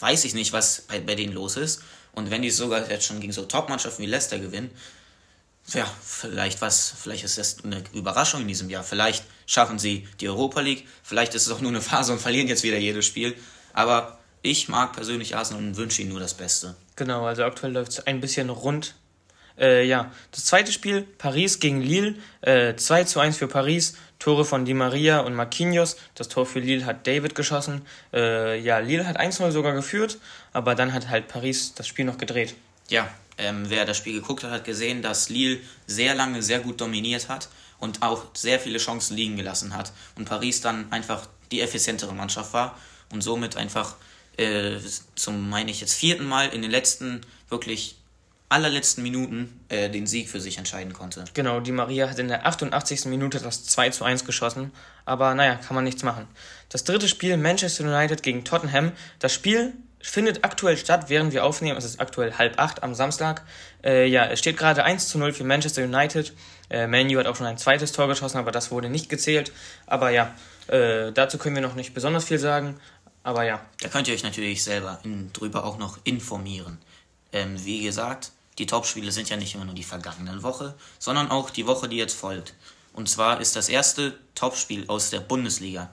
weiß 0.00 0.26
ich 0.26 0.34
nicht, 0.34 0.52
was 0.52 0.82
bei, 0.82 1.00
bei 1.00 1.14
denen 1.14 1.32
los 1.32 1.56
ist. 1.56 1.80
Und 2.12 2.30
wenn 2.30 2.42
die 2.42 2.50
sogar 2.50 2.90
jetzt 2.90 3.06
schon 3.06 3.20
gegen 3.20 3.32
so 3.32 3.44
Top-Mannschaften 3.44 4.02
wie 4.02 4.06
Leicester 4.06 4.38
gewinnen, 4.38 4.70
ja, 5.72 5.90
vielleicht 6.02 6.60
was, 6.60 6.92
vielleicht 7.00 7.24
ist 7.24 7.38
das 7.38 7.64
eine 7.64 7.82
Überraschung 7.92 8.42
in 8.42 8.48
diesem 8.48 8.68
Jahr. 8.68 8.84
Vielleicht 8.84 9.24
schaffen 9.46 9.78
sie 9.78 10.06
die 10.20 10.28
Europa 10.28 10.60
League, 10.60 10.86
vielleicht 11.02 11.34
ist 11.34 11.46
es 11.46 11.52
auch 11.52 11.60
nur 11.60 11.70
eine 11.70 11.80
Phase 11.80 12.12
und 12.12 12.20
verlieren 12.20 12.48
jetzt 12.48 12.62
wieder 12.62 12.76
jedes 12.76 13.06
Spiel. 13.06 13.34
Aber 13.72 14.18
ich 14.42 14.68
mag 14.68 14.92
persönlich 14.92 15.36
Arsenal 15.36 15.62
und 15.62 15.76
wünsche 15.76 16.02
ihnen 16.02 16.10
nur 16.10 16.20
das 16.20 16.34
Beste. 16.34 16.76
Genau, 16.96 17.24
also 17.24 17.44
aktuell 17.44 17.72
läuft 17.72 17.92
es 17.92 18.06
ein 18.06 18.20
bisschen 18.20 18.50
rund. 18.50 18.94
Äh, 19.58 19.86
ja, 19.86 20.10
das 20.32 20.44
zweite 20.44 20.72
Spiel, 20.72 21.02
Paris 21.02 21.60
gegen 21.60 21.80
Lille, 21.80 22.16
äh, 22.40 22.74
2 22.74 23.04
zu 23.04 23.20
1 23.20 23.36
für 23.36 23.48
Paris, 23.48 23.96
Tore 24.18 24.44
von 24.44 24.64
Di 24.64 24.74
Maria 24.74 25.20
und 25.20 25.34
Marquinhos. 25.34 25.96
Das 26.14 26.28
Tor 26.28 26.44
für 26.44 26.60
Lille 26.60 26.84
hat 26.86 27.06
David 27.06 27.34
geschossen. 27.34 27.82
Äh, 28.12 28.60
ja, 28.60 28.78
Lille 28.78 29.06
hat 29.06 29.18
1-0 29.18 29.50
sogar 29.50 29.72
geführt, 29.72 30.18
aber 30.52 30.74
dann 30.74 30.92
hat 30.92 31.08
halt 31.08 31.28
Paris 31.28 31.74
das 31.74 31.86
Spiel 31.86 32.04
noch 32.04 32.18
gedreht. 32.18 32.54
Ja, 32.88 33.08
ähm, 33.38 33.64
wer 33.68 33.84
das 33.84 33.96
Spiel 33.96 34.14
geguckt 34.14 34.44
hat, 34.44 34.50
hat 34.50 34.64
gesehen, 34.64 35.02
dass 35.02 35.28
Lille 35.28 35.60
sehr 35.86 36.14
lange 36.14 36.42
sehr 36.42 36.60
gut 36.60 36.80
dominiert 36.80 37.28
hat 37.28 37.48
und 37.78 38.02
auch 38.02 38.26
sehr 38.34 38.60
viele 38.60 38.78
Chancen 38.78 39.16
liegen 39.16 39.36
gelassen 39.36 39.74
hat. 39.74 39.92
Und 40.16 40.28
Paris 40.28 40.60
dann 40.60 40.92
einfach 40.92 41.28
die 41.50 41.60
effizientere 41.60 42.14
Mannschaft 42.14 42.52
war 42.52 42.78
und 43.12 43.22
somit 43.22 43.56
einfach 43.56 43.96
äh, 44.36 44.78
zum, 45.14 45.48
meine 45.48 45.70
ich 45.70 45.80
jetzt, 45.80 45.94
vierten 45.94 46.26
Mal 46.26 46.48
in 46.48 46.62
den 46.62 46.70
letzten, 46.70 47.20
wirklich 47.48 47.96
allerletzten 48.48 49.02
Minuten 49.02 49.60
äh, 49.68 49.90
den 49.90 50.06
Sieg 50.06 50.28
für 50.28 50.40
sich 50.40 50.58
entscheiden 50.58 50.92
konnte. 50.92 51.24
Genau, 51.34 51.60
die 51.60 51.72
Maria 51.72 52.08
hat 52.08 52.18
in 52.18 52.28
der 52.28 52.46
88. 52.46 53.06
Minute 53.06 53.40
das 53.40 53.64
2 53.64 53.90
zu 53.90 54.04
1 54.04 54.24
geschossen, 54.24 54.70
aber 55.04 55.34
naja, 55.34 55.56
kann 55.56 55.74
man 55.74 55.84
nichts 55.84 56.02
machen. 56.02 56.28
Das 56.68 56.84
dritte 56.84 57.08
Spiel, 57.08 57.36
Manchester 57.36 57.84
United 57.84 58.22
gegen 58.22 58.44
Tottenham. 58.44 58.92
Das 59.18 59.32
Spiel 59.32 59.72
findet 60.10 60.44
aktuell 60.44 60.76
statt, 60.76 61.06
während 61.08 61.32
wir 61.32 61.44
aufnehmen. 61.44 61.78
Es 61.78 61.84
ist 61.84 62.00
aktuell 62.00 62.34
halb 62.34 62.58
acht 62.58 62.82
am 62.82 62.94
Samstag. 62.94 63.42
Äh, 63.82 64.06
ja, 64.06 64.26
es 64.26 64.38
steht 64.38 64.56
gerade 64.56 64.84
1 64.84 65.08
zu 65.08 65.18
0 65.18 65.32
für 65.32 65.44
Manchester 65.44 65.82
United. 65.82 66.34
Äh, 66.70 66.86
Manu 66.86 67.18
hat 67.18 67.26
auch 67.26 67.36
schon 67.36 67.46
ein 67.46 67.58
zweites 67.58 67.92
Tor 67.92 68.06
geschossen, 68.06 68.38
aber 68.38 68.52
das 68.52 68.70
wurde 68.70 68.90
nicht 68.90 69.08
gezählt. 69.08 69.50
Aber 69.86 70.10
ja, 70.10 70.34
äh, 70.68 71.10
dazu 71.12 71.38
können 71.38 71.54
wir 71.54 71.62
noch 71.62 71.74
nicht 71.74 71.94
besonders 71.94 72.24
viel 72.24 72.38
sagen. 72.38 72.78
Aber 73.22 73.44
ja. 73.44 73.64
Da 73.80 73.88
könnt 73.88 74.06
ihr 74.06 74.14
euch 74.14 74.22
natürlich 74.22 74.62
selber 74.62 75.00
in, 75.04 75.32
drüber 75.32 75.64
auch 75.64 75.78
noch 75.78 75.98
informieren. 76.04 76.78
Ähm, 77.32 77.56
wie 77.64 77.82
gesagt, 77.82 78.32
die 78.58 78.66
Topspiele 78.66 79.10
sind 79.10 79.30
ja 79.30 79.36
nicht 79.36 79.54
immer 79.54 79.64
nur 79.64 79.74
die 79.74 79.82
vergangenen 79.82 80.42
Woche, 80.42 80.74
sondern 80.98 81.30
auch 81.30 81.50
die 81.50 81.66
Woche, 81.66 81.88
die 81.88 81.96
jetzt 81.96 82.16
folgt. 82.16 82.54
Und 82.92 83.08
zwar 83.08 83.40
ist 83.40 83.56
das 83.56 83.68
erste 83.68 84.18
Topspiel 84.34 84.84
aus 84.86 85.10
der 85.10 85.20
Bundesliga. 85.20 85.90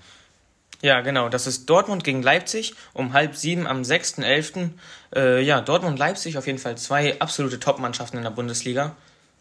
Ja, 0.82 1.02
genau. 1.02 1.30
Das 1.30 1.46
ist 1.46 1.70
Dortmund 1.70 2.04
gegen 2.04 2.24
Leipzig 2.24 2.74
um 2.94 3.14
halb 3.14 3.36
sieben 3.36 3.68
am 3.68 3.82
6.11. 3.82 4.72
Äh, 5.16 5.42
ja, 5.44 5.62
Dortmund 5.62 5.94
und 5.94 6.00
Leipzig 6.00 6.38
auf 6.38 6.48
jeden 6.48 6.60
Fall 6.60 6.78
zwei 6.78 7.20
absolute 7.20 7.60
Top-Mannschaften 7.60 8.18
in 8.18 8.24
der 8.24 8.32
Bundesliga. 8.32 8.96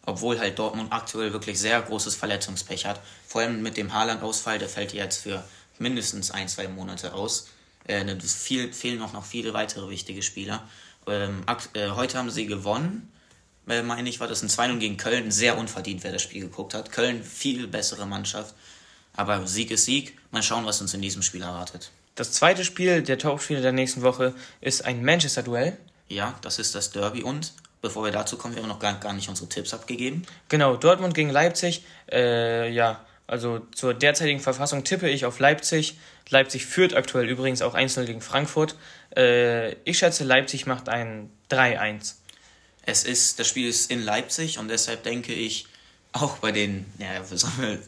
Obwohl 0.05 0.39
halt 0.39 0.57
Dortmund 0.57 0.91
aktuell 0.91 1.33
wirklich 1.33 1.59
sehr 1.59 1.81
großes 1.81 2.15
Verletzungspech 2.15 2.85
hat. 2.85 2.99
Vor 3.27 3.41
allem 3.41 3.61
mit 3.61 3.77
dem 3.77 3.93
Haaland-Ausfall, 3.93 4.59
der 4.59 4.69
fällt 4.69 4.93
jetzt 4.93 5.23
für 5.23 5.43
mindestens 5.79 6.31
ein, 6.31 6.47
zwei 6.47 6.67
Monate 6.67 7.13
aus. 7.13 7.49
Äh, 7.85 8.05
viel, 8.19 8.71
fehlen 8.71 8.99
noch, 8.99 9.13
noch 9.13 9.25
viele 9.25 9.53
weitere 9.53 9.89
wichtige 9.89 10.21
Spieler. 10.21 10.63
Ähm, 11.07 11.43
äh, 11.73 11.89
heute 11.89 12.17
haben 12.17 12.29
sie 12.29 12.45
gewonnen, 12.45 13.11
äh, 13.67 13.81
meine 13.81 14.09
ich, 14.09 14.19
war 14.19 14.27
das 14.27 14.43
ein 14.43 14.49
2-0 14.49 14.77
gegen 14.79 14.97
Köln. 14.97 15.31
Sehr 15.31 15.57
unverdient, 15.57 16.03
wer 16.03 16.11
das 16.11 16.21
Spiel 16.21 16.41
geguckt 16.41 16.73
hat. 16.73 16.91
Köln 16.91 17.23
viel 17.23 17.67
bessere 17.67 18.05
Mannschaft. 18.05 18.53
Aber 19.21 19.45
Sieg 19.45 19.69
ist 19.69 19.85
Sieg. 19.85 20.17
Mal 20.31 20.41
schauen, 20.41 20.65
was 20.65 20.81
uns 20.81 20.95
in 20.95 21.01
diesem 21.03 21.21
Spiel 21.21 21.43
erwartet. 21.43 21.91
Das 22.15 22.31
zweite 22.31 22.65
Spiel 22.65 23.03
der 23.03 23.19
Topspiele 23.19 23.61
der 23.61 23.71
nächsten 23.71 24.01
Woche 24.01 24.33
ist 24.61 24.83
ein 24.83 25.05
Manchester-Duell. 25.05 25.77
Ja, 26.07 26.39
das 26.41 26.57
ist 26.57 26.73
das 26.73 26.89
Derby 26.89 27.21
und 27.21 27.53
bevor 27.83 28.03
wir 28.03 28.11
dazu 28.11 28.35
kommen, 28.35 28.55
wir 28.55 28.63
haben 28.63 28.69
noch 28.69 28.79
gar, 28.79 28.99
gar 28.99 29.13
nicht 29.13 29.29
unsere 29.29 29.47
Tipps 29.47 29.75
abgegeben. 29.75 30.23
Genau, 30.49 30.75
Dortmund 30.75 31.13
gegen 31.13 31.29
Leipzig. 31.29 31.83
Äh, 32.11 32.71
ja, 32.71 33.05
also 33.27 33.59
zur 33.75 33.93
derzeitigen 33.93 34.39
Verfassung 34.39 34.83
tippe 34.85 35.07
ich 35.07 35.23
auf 35.25 35.37
Leipzig. 35.37 35.99
Leipzig 36.29 36.65
führt 36.65 36.95
aktuell 36.95 37.29
übrigens 37.29 37.61
auch 37.61 37.75
1-0 37.75 38.05
gegen 38.05 38.21
Frankfurt. 38.21 38.75
Äh, 39.15 39.73
ich 39.83 39.99
schätze, 39.99 40.23
Leipzig 40.23 40.65
macht 40.65 40.89
ein 40.89 41.29
3-1. 41.51 42.15
Es 42.87 43.03
ist, 43.03 43.39
das 43.39 43.47
Spiel 43.47 43.69
ist 43.69 43.91
in 43.91 44.01
Leipzig 44.01 44.57
und 44.57 44.67
deshalb 44.67 45.03
denke 45.03 45.31
ich, 45.31 45.67
auch 46.13 46.37
bei 46.37 46.51
den, 46.51 46.85
ja, 46.97 47.07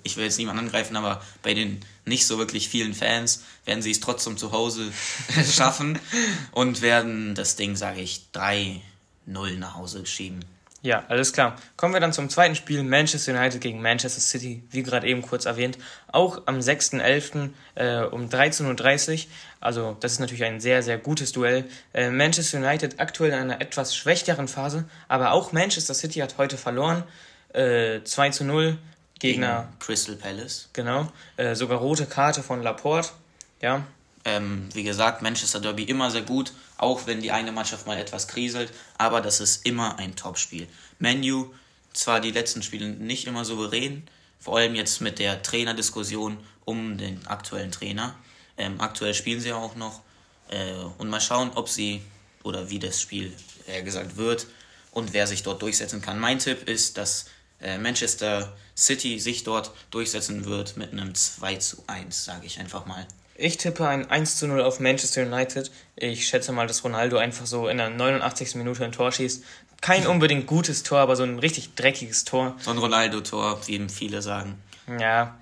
ich 0.03 0.17
will 0.17 0.23
jetzt 0.23 0.37
niemanden 0.37 0.65
angreifen, 0.65 0.95
aber 0.95 1.21
bei 1.41 1.53
den 1.53 1.81
nicht 2.05 2.25
so 2.25 2.37
wirklich 2.37 2.69
vielen 2.69 2.93
Fans 2.93 3.43
werden 3.65 3.81
sie 3.81 3.91
es 3.91 3.99
trotzdem 3.99 4.37
zu 4.37 4.51
Hause 4.51 4.91
schaffen 5.51 5.99
und 6.51 6.81
werden 6.81 7.35
das 7.35 7.55
Ding, 7.55 7.75
sage 7.75 8.01
ich, 8.01 8.21
3-0 8.33 8.79
nach 9.57 9.75
Hause 9.75 10.05
schieben. 10.05 10.45
Ja, 10.83 11.05
alles 11.07 11.31
klar. 11.31 11.55
Kommen 11.77 11.93
wir 11.93 12.01
dann 12.01 12.11
zum 12.11 12.29
zweiten 12.29 12.55
Spiel, 12.55 12.83
Manchester 12.83 13.31
United 13.31 13.61
gegen 13.61 13.81
Manchester 13.81 14.19
City, 14.19 14.63
wie 14.69 14.83
gerade 14.83 15.07
eben 15.07 15.21
kurz 15.21 15.45
erwähnt. 15.45 15.77
Auch 16.11 16.41
am 16.45 16.59
6.11. 16.59 17.51
Äh, 17.75 18.03
um 18.07 18.27
13.30 18.27 19.13
Uhr. 19.13 19.19
Also 19.61 19.95
das 20.01 20.11
ist 20.11 20.19
natürlich 20.19 20.43
ein 20.43 20.59
sehr, 20.59 20.83
sehr 20.83 20.97
gutes 20.97 21.31
Duell. 21.31 21.63
Äh, 21.93 22.09
Manchester 22.09 22.57
United 22.57 22.99
aktuell 22.99 23.31
in 23.31 23.39
einer 23.39 23.61
etwas 23.61 23.95
schwächeren 23.95 24.49
Phase, 24.49 24.83
aber 25.07 25.31
auch 25.31 25.53
Manchester 25.53 25.93
City 25.93 26.19
hat 26.19 26.37
heute 26.37 26.57
verloren. 26.57 27.03
Äh, 27.53 28.03
2 28.03 28.29
zu 28.31 28.43
0 28.43 28.77
Gegner. 29.19 29.67
Gegen 29.69 29.79
Crystal 29.79 30.15
Palace. 30.15 30.69
Genau. 30.73 31.11
Äh, 31.37 31.55
sogar 31.55 31.79
rote 31.79 32.05
Karte 32.05 32.43
von 32.43 32.61
Laporte. 32.61 33.09
Ja, 33.61 33.85
ähm, 34.25 34.69
wie 34.73 34.83
gesagt, 34.83 35.21
Manchester 35.21 35.59
Derby 35.59 35.83
immer 35.83 36.09
sehr 36.09 36.21
gut, 36.21 36.53
auch 36.77 37.07
wenn 37.07 37.21
die 37.21 37.31
eine 37.31 37.51
Mannschaft 37.51 37.87
mal 37.87 37.97
etwas 37.97 38.27
kriselt, 38.27 38.71
aber 38.97 39.21
das 39.21 39.39
ist 39.39 39.65
immer 39.65 39.99
ein 39.99 40.15
Topspiel. 40.15 40.67
Menu, 40.99 41.53
zwar 41.93 42.19
die 42.21 42.31
letzten 42.31 42.63
Spiele 42.63 42.87
nicht 42.87 43.27
immer 43.27 43.43
souverän, 43.43 44.03
vor 44.39 44.57
allem 44.57 44.75
jetzt 44.75 45.01
mit 45.01 45.19
der 45.19 45.41
Trainerdiskussion 45.41 46.37
um 46.65 46.97
den 46.97 47.25
aktuellen 47.27 47.71
Trainer. 47.71 48.15
Ähm, 48.57 48.79
aktuell 48.79 49.13
spielen 49.13 49.41
sie 49.41 49.51
auch 49.51 49.75
noch 49.75 50.01
äh, 50.49 50.73
und 50.97 51.09
mal 51.09 51.21
schauen, 51.21 51.51
ob 51.55 51.67
sie 51.67 52.01
oder 52.43 52.69
wie 52.69 52.79
das 52.79 53.01
Spiel 53.01 53.33
eher 53.67 53.83
gesagt 53.83 54.15
wird 54.15 54.47
und 54.91 55.13
wer 55.13 55.27
sich 55.27 55.43
dort 55.43 55.61
durchsetzen 55.61 56.01
kann. 56.01 56.19
Mein 56.19 56.39
Tipp 56.39 56.67
ist, 56.67 56.97
dass 56.97 57.23
äh, 57.23 57.27
Manchester 57.77 58.53
City 58.75 59.19
sich 59.19 59.43
dort 59.43 59.71
durchsetzen 59.91 60.45
wird 60.45 60.77
mit 60.77 60.91
einem 60.91 61.13
2 61.13 61.55
zu 61.57 61.83
1, 61.87 62.25
sage 62.25 62.45
ich 62.45 62.59
einfach 62.59 62.85
mal. 62.85 63.05
Ich 63.35 63.57
tippe 63.57 63.87
ein 63.87 64.09
1 64.09 64.37
zu 64.37 64.47
0 64.47 64.61
auf 64.61 64.79
Manchester 64.79 65.23
United. 65.23 65.71
Ich 65.95 66.27
schätze 66.27 66.51
mal, 66.51 66.67
dass 66.67 66.83
Ronaldo 66.83 67.17
einfach 67.17 67.45
so 67.45 67.67
in 67.67 67.77
der 67.77 67.89
89. 67.89 68.55
Minute 68.55 68.85
ein 68.85 68.91
Tor 68.91 69.11
schießt. 69.11 69.43
Kein 69.81 70.07
unbedingt 70.07 70.45
gutes 70.45 70.83
Tor, 70.83 70.99
aber 70.99 71.15
so 71.15 71.23
ein 71.23 71.39
richtig 71.39 71.75
dreckiges 71.75 72.25
Tor. 72.25 72.55
So 72.59 72.71
ein 72.71 72.77
Ronaldo-Tor, 72.77 73.67
wie 73.67 73.73
eben 73.73 73.89
viele 73.89 74.21
sagen. 74.21 74.61
Ja, 74.99 75.37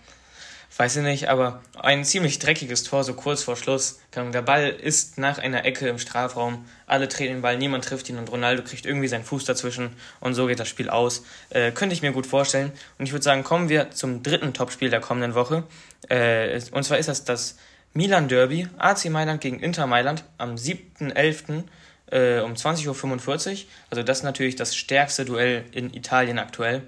weiß 0.78 0.98
ich 0.98 1.04
nicht, 1.04 1.30
aber 1.30 1.62
ein 1.80 2.06
ziemlich 2.06 2.40
dreckiges 2.40 2.84
Tor, 2.84 3.04
so 3.04 3.14
kurz 3.14 3.44
vor 3.44 3.56
Schluss. 3.56 4.00
Der 4.16 4.42
Ball 4.42 4.70
ist 4.70 5.18
nach 5.18 5.38
einer 5.38 5.66
Ecke 5.66 5.88
im 5.88 6.00
Strafraum, 6.00 6.66
alle 6.88 7.08
treten 7.08 7.34
den 7.34 7.42
Ball, 7.42 7.58
niemand 7.58 7.86
trifft 7.86 8.10
ihn 8.10 8.18
und 8.18 8.32
Ronaldo 8.32 8.64
kriegt 8.64 8.86
irgendwie 8.86 9.08
seinen 9.08 9.24
Fuß 9.24 9.46
dazwischen 9.46 9.96
und 10.20 10.34
so 10.34 10.48
geht 10.48 10.60
das 10.60 10.70
Spiel 10.70 10.90
aus. 10.90 11.24
Äh, 11.50 11.72
könnte 11.72 11.94
ich 11.94 12.02
mir 12.02 12.12
gut 12.12 12.26
vorstellen. 12.26 12.72
Und 12.98 13.06
ich 13.06 13.12
würde 13.12 13.24
sagen, 13.24 13.44
kommen 13.44 13.70
wir 13.70 13.92
zum 13.92 14.24
dritten 14.24 14.54
Topspiel 14.54 14.90
der 14.90 15.02
kommenden 15.02 15.36
Woche. 15.36 15.64
Äh, 16.10 16.62
und 16.72 16.84
zwar 16.84 16.98
ist 16.98 17.10
das 17.10 17.26
das 17.26 17.58
Milan 17.94 18.30
Derby, 18.30 18.68
AC 18.78 19.10
Mailand 19.10 19.42
gegen 19.42 19.60
Inter 19.60 19.88
Mailand 19.88 20.24
am 20.38 20.56
7.11. 20.56 21.64
Äh, 22.12 22.40
um 22.42 22.54
20.45 22.54 23.52
Uhr. 23.52 23.58
Also 23.90 24.04
das 24.04 24.20
ist 24.20 24.24
natürlich 24.24 24.56
das 24.56 24.76
stärkste 24.76 25.26
Duell 25.26 25.66
in 25.72 25.94
Italien 25.94 26.40
aktuell. 26.40 26.84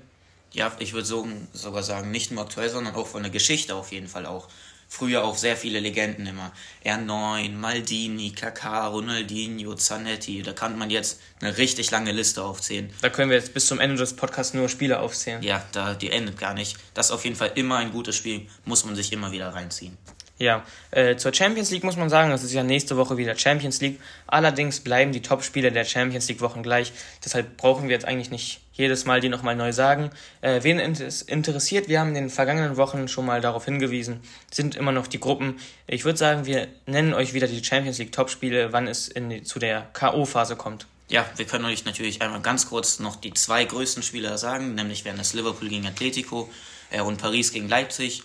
Ja, 0.53 0.71
ich 0.79 0.93
würde 0.93 1.05
so, 1.05 1.27
sogar 1.51 1.83
sagen, 1.83 2.11
nicht 2.11 2.31
nur 2.31 2.43
aktuell, 2.43 2.69
sondern 2.69 2.95
auch 2.95 3.07
von 3.07 3.23
der 3.23 3.31
Geschichte 3.31 3.75
auf 3.75 3.91
jeden 3.91 4.07
Fall 4.07 4.25
auch. 4.25 4.47
Früher 4.87 5.23
auch 5.23 5.35
sehr 5.35 5.57
viele 5.57 5.79
Legenden 5.79 6.27
immer. 6.27 6.51
R9, 6.85 7.49
Maldini, 7.53 8.31
Kaká, 8.31 8.85
Ronaldinho, 8.85 9.73
Zanetti. 9.73 10.43
Da 10.43 10.53
kann 10.53 10.77
man 10.77 10.91
jetzt 10.91 11.19
eine 11.41 11.57
richtig 11.57 11.89
lange 11.89 12.11
Liste 12.11 12.43
aufzählen. 12.43 12.93
Da 13.01 13.09
können 13.09 13.31
wir 13.31 13.37
jetzt 13.37 13.55
bis 13.55 13.65
zum 13.65 13.79
Ende 13.79 13.95
des 13.95 14.15
Podcasts 14.15 14.53
nur 14.53 14.69
Spiele 14.69 14.99
aufzählen. 14.99 15.41
Ja, 15.41 15.65
da, 15.71 15.95
die 15.95 16.11
endet 16.11 16.37
gar 16.37 16.53
nicht. 16.53 16.77
Das 16.93 17.07
ist 17.07 17.11
auf 17.11 17.23
jeden 17.23 17.35
Fall 17.35 17.53
immer 17.55 17.77
ein 17.77 17.91
gutes 17.91 18.15
Spiel. 18.15 18.47
Muss 18.65 18.85
man 18.85 18.95
sich 18.95 19.11
immer 19.11 19.31
wieder 19.31 19.49
reinziehen. 19.49 19.97
Ja, 20.39 20.65
äh, 20.91 21.15
zur 21.15 21.33
Champions 21.33 21.69
League 21.69 21.83
muss 21.83 21.95
man 21.95 22.09
sagen, 22.09 22.31
es 22.31 22.43
ist 22.43 22.53
ja 22.53 22.63
nächste 22.63 22.97
Woche 22.97 23.17
wieder 23.17 23.37
Champions 23.37 23.81
League. 23.81 23.99
Allerdings 24.25 24.79
bleiben 24.79 25.11
die 25.11 25.21
Top-Spiele 25.21 25.71
der 25.71 25.85
Champions 25.85 26.27
League-Wochen 26.27 26.63
gleich. 26.63 26.91
Deshalb 27.23 27.55
brauchen 27.55 27.87
wir 27.87 27.93
jetzt 27.93 28.05
eigentlich 28.05 28.31
nicht 28.31 28.59
jedes 28.73 29.05
Mal 29.05 29.21
die 29.21 29.29
nochmal 29.29 29.55
neu 29.55 29.71
sagen. 29.71 30.09
Äh, 30.41 30.63
wen 30.63 30.79
es 30.79 31.21
interessiert, 31.21 31.87
wir 31.87 31.99
haben 31.99 32.09
in 32.09 32.15
den 32.15 32.29
vergangenen 32.29 32.77
Wochen 32.77 33.07
schon 33.07 33.27
mal 33.27 33.41
darauf 33.41 33.65
hingewiesen, 33.65 34.21
sind 34.51 34.75
immer 34.75 34.91
noch 34.91 35.05
die 35.05 35.19
Gruppen. 35.19 35.59
Ich 35.85 36.03
würde 36.03 36.17
sagen, 36.17 36.47
wir 36.47 36.67
nennen 36.87 37.13
euch 37.13 37.33
wieder 37.33 37.47
die 37.47 37.63
Champions 37.63 37.99
League 37.99 38.11
Top-Spiele, 38.11 38.73
wann 38.73 38.87
es 38.87 39.07
in 39.07 39.45
zu 39.45 39.59
der 39.59 39.87
K.O.-Phase 39.93 40.55
kommt. 40.55 40.87
Ja, 41.09 41.25
wir 41.35 41.45
können 41.45 41.65
euch 41.65 41.85
natürlich 41.85 42.23
einmal 42.23 42.41
ganz 42.41 42.67
kurz 42.67 42.97
noch 42.97 43.17
die 43.17 43.33
zwei 43.35 43.65
größten 43.65 44.01
Spieler 44.01 44.39
sagen, 44.39 44.73
nämlich 44.73 45.05
wären 45.05 45.17
das 45.17 45.33
Liverpool 45.33 45.69
gegen 45.69 45.85
Atletico 45.85 46.49
äh, 46.89 47.01
und 47.01 47.21
Paris 47.21 47.51
gegen 47.51 47.69
Leipzig. 47.69 48.23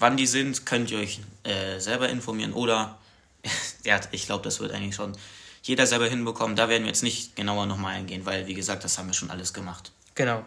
Wann 0.00 0.16
die 0.16 0.26
sind, 0.26 0.66
könnt 0.66 0.90
ihr 0.90 0.98
euch 0.98 1.20
äh, 1.44 1.78
selber 1.78 2.08
informieren 2.08 2.52
oder, 2.54 2.98
ja, 3.84 4.00
ich 4.10 4.26
glaube, 4.26 4.42
das 4.42 4.58
wird 4.58 4.72
eigentlich 4.72 4.96
schon 4.96 5.16
jeder 5.62 5.86
selber 5.86 6.08
hinbekommen. 6.08 6.56
Da 6.56 6.68
werden 6.68 6.84
wir 6.84 6.88
jetzt 6.88 7.02
nicht 7.02 7.36
genauer 7.36 7.66
nochmal 7.66 7.96
eingehen, 7.96 8.24
weil, 8.24 8.46
wie 8.46 8.54
gesagt, 8.54 8.82
das 8.82 8.98
haben 8.98 9.08
wir 9.08 9.14
schon 9.14 9.30
alles 9.30 9.52
gemacht. 9.52 9.92
Genau. 10.14 10.44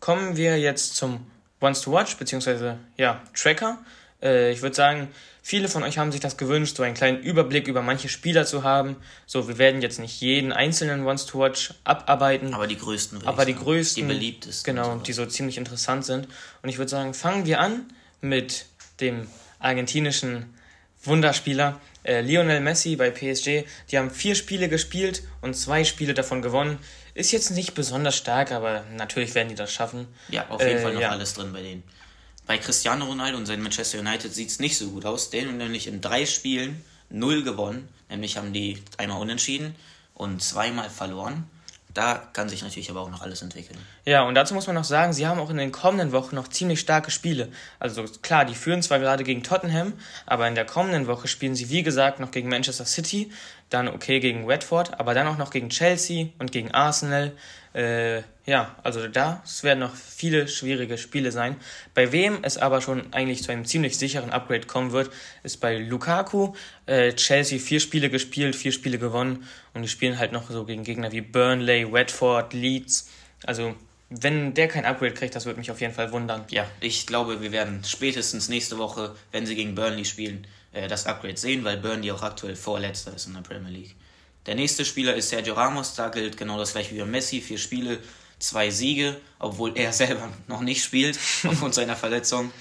kommen 0.00 0.36
wir 0.36 0.58
jetzt 0.58 0.96
zum 0.96 1.20
Once 1.60 1.82
to 1.82 1.92
Watch, 1.92 2.16
beziehungsweise 2.16 2.78
ja, 2.96 3.22
Tracker. 3.34 3.78
Äh, 4.22 4.52
ich 4.52 4.62
würde 4.62 4.74
sagen, 4.74 5.08
viele 5.42 5.68
von 5.68 5.82
euch 5.82 5.98
haben 5.98 6.10
sich 6.10 6.20
das 6.20 6.36
gewünscht, 6.36 6.76
so 6.76 6.82
einen 6.82 6.94
kleinen 6.94 7.22
Überblick 7.22 7.68
über 7.68 7.82
manche 7.82 8.08
Spieler 8.08 8.46
zu 8.46 8.64
haben. 8.64 8.96
So, 9.26 9.48
wir 9.48 9.58
werden 9.58 9.82
jetzt 9.82 9.98
nicht 9.98 10.20
jeden 10.20 10.52
einzelnen 10.52 11.06
Once 11.06 11.26
to 11.26 11.38
Watch 11.38 11.74
abarbeiten. 11.84 12.54
Aber 12.54 12.66
die 12.66 12.78
größten. 12.78 13.26
Aber 13.26 13.44
die 13.44 13.54
größten. 13.54 14.08
Die 14.08 14.14
beliebtesten. 14.14 14.74
Genau, 14.74 14.96
die 14.96 15.12
so 15.12 15.26
ziemlich 15.26 15.58
interessant 15.58 16.04
sind. 16.04 16.26
Und 16.62 16.68
ich 16.68 16.78
würde 16.78 16.90
sagen, 16.90 17.14
fangen 17.14 17.46
wir 17.46 17.60
an 17.60 17.86
mit 18.20 18.66
dem 19.00 19.28
argentinischen 19.58 20.54
Wunderspieler 21.02 21.80
äh, 22.04 22.20
Lionel 22.20 22.60
Messi 22.60 22.96
bei 22.96 23.10
PSG. 23.10 23.64
Die 23.90 23.98
haben 23.98 24.10
vier 24.10 24.34
Spiele 24.34 24.68
gespielt 24.68 25.22
und 25.40 25.54
zwei 25.54 25.84
Spiele 25.84 26.14
davon 26.14 26.42
gewonnen. 26.42 26.78
Ist 27.14 27.32
jetzt 27.32 27.50
nicht 27.50 27.74
besonders 27.74 28.16
stark, 28.16 28.52
aber 28.52 28.84
natürlich 28.96 29.34
werden 29.34 29.48
die 29.48 29.54
das 29.54 29.72
schaffen. 29.72 30.06
Ja, 30.28 30.48
auf 30.48 30.60
jeden 30.60 30.78
äh, 30.78 30.82
Fall 30.82 30.94
noch 30.94 31.00
ja. 31.00 31.10
alles 31.10 31.34
drin 31.34 31.52
bei 31.52 31.62
denen. 31.62 31.82
Bei 32.46 32.58
Cristiano 32.58 33.06
Ronaldo 33.06 33.38
und 33.38 33.46
seinem 33.46 33.62
Manchester 33.62 34.00
United 34.00 34.34
sieht 34.34 34.50
es 34.50 34.58
nicht 34.58 34.76
so 34.76 34.90
gut 34.90 35.06
aus. 35.06 35.30
Den 35.30 35.48
haben 35.48 35.56
nämlich 35.56 35.86
in 35.86 36.00
drei 36.00 36.26
Spielen 36.26 36.84
null 37.08 37.42
gewonnen. 37.42 37.88
Nämlich 38.10 38.36
haben 38.36 38.52
die 38.52 38.82
einmal 38.98 39.20
unentschieden 39.20 39.74
und 40.12 40.42
zweimal 40.42 40.90
verloren. 40.90 41.48
Da 41.94 42.28
kann 42.32 42.48
sich 42.48 42.62
natürlich 42.62 42.90
aber 42.90 43.02
auch 43.02 43.10
noch 43.10 43.22
alles 43.22 43.40
entwickeln. 43.40 43.78
Ja, 44.04 44.24
und 44.24 44.34
dazu 44.34 44.52
muss 44.52 44.66
man 44.66 44.74
noch 44.74 44.84
sagen, 44.84 45.12
sie 45.12 45.28
haben 45.28 45.38
auch 45.38 45.48
in 45.50 45.56
den 45.56 45.70
kommenden 45.70 46.10
Wochen 46.10 46.34
noch 46.34 46.48
ziemlich 46.48 46.80
starke 46.80 47.12
Spiele. 47.12 47.48
Also 47.78 48.04
klar, 48.20 48.44
die 48.44 48.56
führen 48.56 48.82
zwar 48.82 48.98
gerade 48.98 49.22
gegen 49.22 49.44
Tottenham, 49.44 49.92
aber 50.26 50.48
in 50.48 50.56
der 50.56 50.64
kommenden 50.64 51.06
Woche 51.06 51.28
spielen 51.28 51.54
sie, 51.54 51.70
wie 51.70 51.84
gesagt, 51.84 52.18
noch 52.18 52.32
gegen 52.32 52.48
Manchester 52.48 52.84
City, 52.84 53.30
dann 53.70 53.86
okay 53.86 54.18
gegen 54.18 54.44
Redford, 54.44 54.98
aber 54.98 55.14
dann 55.14 55.28
auch 55.28 55.38
noch 55.38 55.50
gegen 55.50 55.68
Chelsea 55.68 56.26
und 56.40 56.50
gegen 56.50 56.72
Arsenal. 56.72 57.32
Äh, 57.74 58.22
ja, 58.46 58.76
also 58.84 59.08
da 59.08 59.42
werden 59.62 59.80
noch 59.80 59.94
viele 59.94 60.46
schwierige 60.46 60.96
Spiele 60.96 61.32
sein. 61.32 61.56
Bei 61.92 62.12
wem 62.12 62.38
es 62.42 62.56
aber 62.56 62.80
schon 62.80 63.12
eigentlich 63.12 63.42
zu 63.42 63.50
einem 63.50 63.64
ziemlich 63.64 63.98
sicheren 63.98 64.30
Upgrade 64.30 64.66
kommen 64.66 64.92
wird, 64.92 65.10
ist 65.42 65.60
bei 65.60 65.78
Lukaku. 65.78 66.54
Äh, 66.86 67.14
Chelsea 67.14 67.58
vier 67.58 67.80
Spiele 67.80 68.10
gespielt, 68.10 68.54
vier 68.54 68.70
Spiele 68.70 68.98
gewonnen 68.98 69.44
und 69.72 69.82
die 69.82 69.88
spielen 69.88 70.18
halt 70.18 70.30
noch 70.30 70.50
so 70.50 70.64
gegen 70.64 70.84
Gegner 70.84 71.10
wie 71.10 71.20
Burnley, 71.20 71.90
Watford, 71.90 72.52
Leeds. 72.52 73.10
Also 73.44 73.74
wenn 74.08 74.54
der 74.54 74.68
kein 74.68 74.84
Upgrade 74.84 75.14
kriegt, 75.14 75.34
das 75.34 75.44
würde 75.44 75.58
mich 75.58 75.70
auf 75.72 75.80
jeden 75.80 75.94
Fall 75.94 76.12
wundern. 76.12 76.44
Ja, 76.50 76.66
ich 76.80 77.06
glaube, 77.08 77.40
wir 77.40 77.50
werden 77.50 77.82
spätestens 77.84 78.48
nächste 78.48 78.78
Woche, 78.78 79.16
wenn 79.32 79.46
sie 79.46 79.56
gegen 79.56 79.74
Burnley 79.74 80.04
spielen, 80.04 80.46
äh, 80.72 80.86
das 80.86 81.06
Upgrade 81.06 81.36
sehen, 81.36 81.64
weil 81.64 81.78
Burnley 81.78 82.12
auch 82.12 82.22
aktuell 82.22 82.54
Vorletzter 82.54 83.14
ist 83.14 83.26
in 83.26 83.34
der 83.34 83.40
Premier 83.40 83.72
League. 83.72 83.96
Der 84.46 84.54
nächste 84.54 84.84
Spieler 84.84 85.14
ist 85.14 85.30
Sergio 85.30 85.54
Ramos, 85.54 85.94
da 85.94 86.08
gilt 86.08 86.36
genau 86.36 86.58
das 86.58 86.72
gleiche 86.72 86.94
wie 86.94 87.00
bei 87.00 87.06
Messi, 87.06 87.40
vier 87.40 87.58
Spiele, 87.58 87.98
zwei 88.38 88.70
Siege, 88.70 89.20
obwohl 89.38 89.76
er 89.76 89.92
selber 90.04 90.28
noch 90.46 90.60
nicht 90.60 90.84
spielt 90.84 91.18
aufgrund 91.46 91.74
seiner 91.74 91.96
Verletzung. 91.96 92.52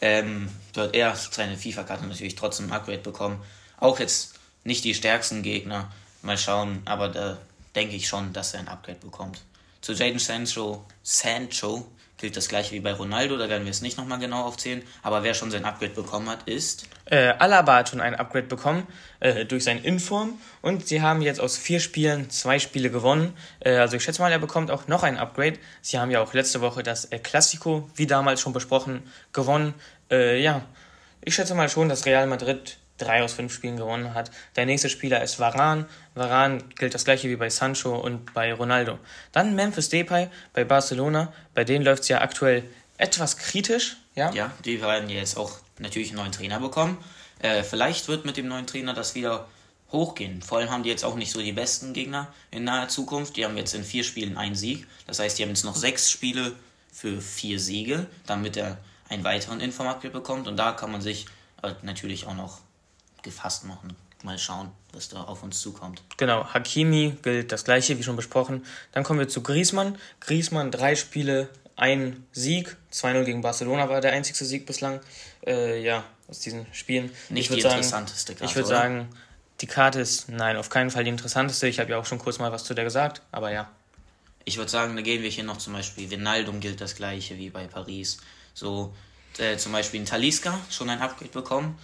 Ähm, 0.00 0.48
wird 0.74 0.94
er 0.94 1.16
seine 1.16 1.56
FIFA-Karte 1.56 2.06
natürlich 2.06 2.36
trotzdem 2.36 2.66
ein 2.66 2.72
Upgrade 2.72 2.98
bekommen. 2.98 3.42
Auch 3.78 3.98
jetzt 3.98 4.34
nicht 4.64 4.84
die 4.84 4.94
stärksten 4.94 5.42
Gegner, 5.42 5.92
mal 6.22 6.38
schauen, 6.38 6.82
aber 6.84 7.08
da 7.08 7.38
denke 7.74 7.96
ich 7.96 8.08
schon, 8.08 8.32
dass 8.32 8.54
er 8.54 8.60
ein 8.60 8.68
Upgrade 8.68 8.98
bekommt. 8.98 9.42
Zu 9.80 9.92
Jaden 9.92 10.18
Sancho, 10.18 10.84
Sancho 11.02 11.86
gilt 12.18 12.36
das 12.36 12.48
gleiche 12.48 12.74
wie 12.74 12.80
bei 12.80 12.92
Ronaldo, 12.92 13.36
da 13.36 13.48
werden 13.48 13.64
wir 13.64 13.70
es 13.70 13.80
nicht 13.80 13.96
nochmal 13.96 14.18
genau 14.18 14.42
aufzählen. 14.42 14.82
Aber 15.02 15.22
wer 15.22 15.34
schon 15.34 15.50
sein 15.50 15.64
Upgrade 15.64 15.92
bekommen 15.92 16.28
hat, 16.28 16.42
ist. 16.48 16.86
Äh, 17.06 17.28
Alaba 17.38 17.76
hat 17.76 17.88
schon 17.88 18.00
ein 18.00 18.14
Upgrade 18.14 18.46
bekommen 18.46 18.86
äh, 19.20 19.44
durch 19.46 19.64
sein 19.64 19.82
Inform 19.82 20.38
und 20.60 20.86
sie 20.86 21.00
haben 21.00 21.22
jetzt 21.22 21.40
aus 21.40 21.56
vier 21.56 21.80
Spielen 21.80 22.28
zwei 22.30 22.58
Spiele 22.58 22.90
gewonnen. 22.90 23.34
Äh, 23.60 23.76
also 23.76 23.96
ich 23.96 24.02
schätze 24.02 24.20
mal, 24.20 24.32
er 24.32 24.38
bekommt 24.38 24.70
auch 24.70 24.88
noch 24.88 25.04
ein 25.04 25.16
Upgrade. 25.16 25.58
Sie 25.80 25.98
haben 25.98 26.10
ja 26.10 26.20
auch 26.20 26.34
letzte 26.34 26.60
Woche 26.60 26.82
das 26.82 27.06
äh, 27.06 27.18
Classico, 27.18 27.88
wie 27.94 28.06
damals 28.06 28.40
schon 28.40 28.52
besprochen, 28.52 29.02
gewonnen. 29.32 29.74
Äh, 30.10 30.42
ja, 30.42 30.62
ich 31.24 31.34
schätze 31.34 31.54
mal 31.54 31.68
schon, 31.68 31.88
dass 31.88 32.04
Real 32.04 32.26
Madrid 32.26 32.78
drei 32.98 33.22
aus 33.22 33.32
fünf 33.32 33.52
Spielen 33.52 33.76
gewonnen 33.76 34.14
hat. 34.14 34.30
Der 34.56 34.66
nächste 34.66 34.88
Spieler 34.88 35.22
ist 35.22 35.38
Varan. 35.38 35.86
Varan 36.14 36.62
gilt 36.74 36.94
das 36.94 37.04
gleiche 37.04 37.28
wie 37.28 37.36
bei 37.36 37.50
Sancho 37.50 37.96
und 37.96 38.34
bei 38.34 38.52
Ronaldo. 38.52 38.98
Dann 39.32 39.54
Memphis 39.54 39.88
Depay 39.88 40.28
bei 40.52 40.64
Barcelona. 40.64 41.32
Bei 41.54 41.64
denen 41.64 41.84
läuft 41.84 42.02
es 42.02 42.08
ja 42.08 42.20
aktuell 42.20 42.64
etwas 42.98 43.36
kritisch. 43.36 43.96
Ja, 44.14 44.30
ja 44.32 44.50
die 44.64 44.80
werden 44.82 45.08
jetzt 45.08 45.36
auch 45.36 45.52
natürlich 45.78 46.10
einen 46.10 46.18
neuen 46.18 46.32
Trainer 46.32 46.60
bekommen. 46.60 46.98
Äh, 47.40 47.62
vielleicht 47.62 48.08
wird 48.08 48.24
mit 48.24 48.36
dem 48.36 48.48
neuen 48.48 48.66
Trainer 48.66 48.94
das 48.94 49.14
wieder 49.14 49.46
hochgehen. 49.92 50.42
Vor 50.42 50.58
allem 50.58 50.70
haben 50.70 50.82
die 50.82 50.90
jetzt 50.90 51.04
auch 51.04 51.14
nicht 51.14 51.30
so 51.30 51.40
die 51.40 51.52
besten 51.52 51.92
Gegner 51.92 52.32
in 52.50 52.64
naher 52.64 52.88
Zukunft. 52.88 53.36
Die 53.36 53.44
haben 53.44 53.56
jetzt 53.56 53.74
in 53.74 53.84
vier 53.84 54.04
Spielen 54.04 54.36
einen 54.36 54.54
Sieg. 54.54 54.86
Das 55.06 55.18
heißt, 55.18 55.38
die 55.38 55.42
haben 55.42 55.50
jetzt 55.50 55.64
noch 55.64 55.76
sechs 55.76 56.10
Spiele 56.10 56.52
für 56.92 57.20
vier 57.20 57.58
Siege, 57.60 58.06
damit 58.26 58.56
er 58.56 58.78
einen 59.08 59.24
weiteren 59.24 59.60
Informat 59.60 60.00
bekommt. 60.00 60.48
Und 60.48 60.56
da 60.56 60.72
kann 60.72 60.92
man 60.92 61.00
sich 61.00 61.26
äh, 61.62 61.72
natürlich 61.82 62.26
auch 62.26 62.34
noch 62.34 62.60
gefasst 63.28 63.64
machen. 63.64 63.94
Mal 64.24 64.38
schauen, 64.38 64.70
was 64.92 65.08
da 65.08 65.22
auf 65.22 65.42
uns 65.44 65.60
zukommt. 65.60 66.02
Genau, 66.16 66.44
Hakimi 66.52 67.16
gilt 67.22 67.52
das 67.52 67.64
gleiche, 67.64 67.98
wie 67.98 68.02
schon 68.02 68.16
besprochen. 68.16 68.64
Dann 68.92 69.04
kommen 69.04 69.20
wir 69.20 69.28
zu 69.28 69.42
Griezmann. 69.42 69.96
Griezmann, 70.20 70.72
drei 70.72 70.96
Spiele, 70.96 71.48
ein 71.76 72.26
Sieg. 72.32 72.76
2-0 72.92 73.24
gegen 73.24 73.40
Barcelona 73.42 73.88
war 73.88 74.00
der 74.00 74.12
einzigste 74.12 74.44
Sieg 74.44 74.66
bislang. 74.66 75.00
Äh, 75.46 75.82
ja, 75.82 76.02
aus 76.26 76.40
diesen 76.40 76.66
Spielen. 76.72 77.12
Nicht 77.28 77.54
die 77.54 77.60
sagen, 77.60 77.76
interessanteste 77.76 78.34
Karte. 78.34 78.44
Ich 78.44 78.56
würde 78.56 78.68
sagen, 78.68 79.08
die 79.60 79.66
Karte 79.66 80.00
ist, 80.00 80.28
nein, 80.28 80.56
auf 80.56 80.68
keinen 80.68 80.90
Fall 80.90 81.04
die 81.04 81.10
interessanteste. 81.10 81.68
Ich 81.68 81.78
habe 81.78 81.90
ja 81.90 81.98
auch 81.98 82.06
schon 82.06 82.18
kurz 82.18 82.38
mal 82.38 82.50
was 82.50 82.64
zu 82.64 82.74
der 82.74 82.84
gesagt, 82.84 83.22
aber 83.30 83.52
ja. 83.52 83.70
Ich 84.44 84.56
würde 84.56 84.70
sagen, 84.70 84.96
da 84.96 85.02
gehen 85.02 85.22
wir 85.22 85.30
hier 85.30 85.44
noch 85.44 85.58
zum 85.58 85.74
Beispiel. 85.74 86.10
Vinaldum 86.10 86.60
gilt 86.60 86.80
das 86.80 86.96
gleiche 86.96 87.36
wie 87.38 87.50
bei 87.50 87.66
Paris. 87.66 88.18
So, 88.54 88.94
äh, 89.38 89.56
zum 89.56 89.72
Beispiel 89.72 90.00
in 90.00 90.06
Taliska 90.06 90.58
schon 90.70 90.90
ein 90.90 91.00
Upgrade 91.00 91.30
bekommen. 91.30 91.78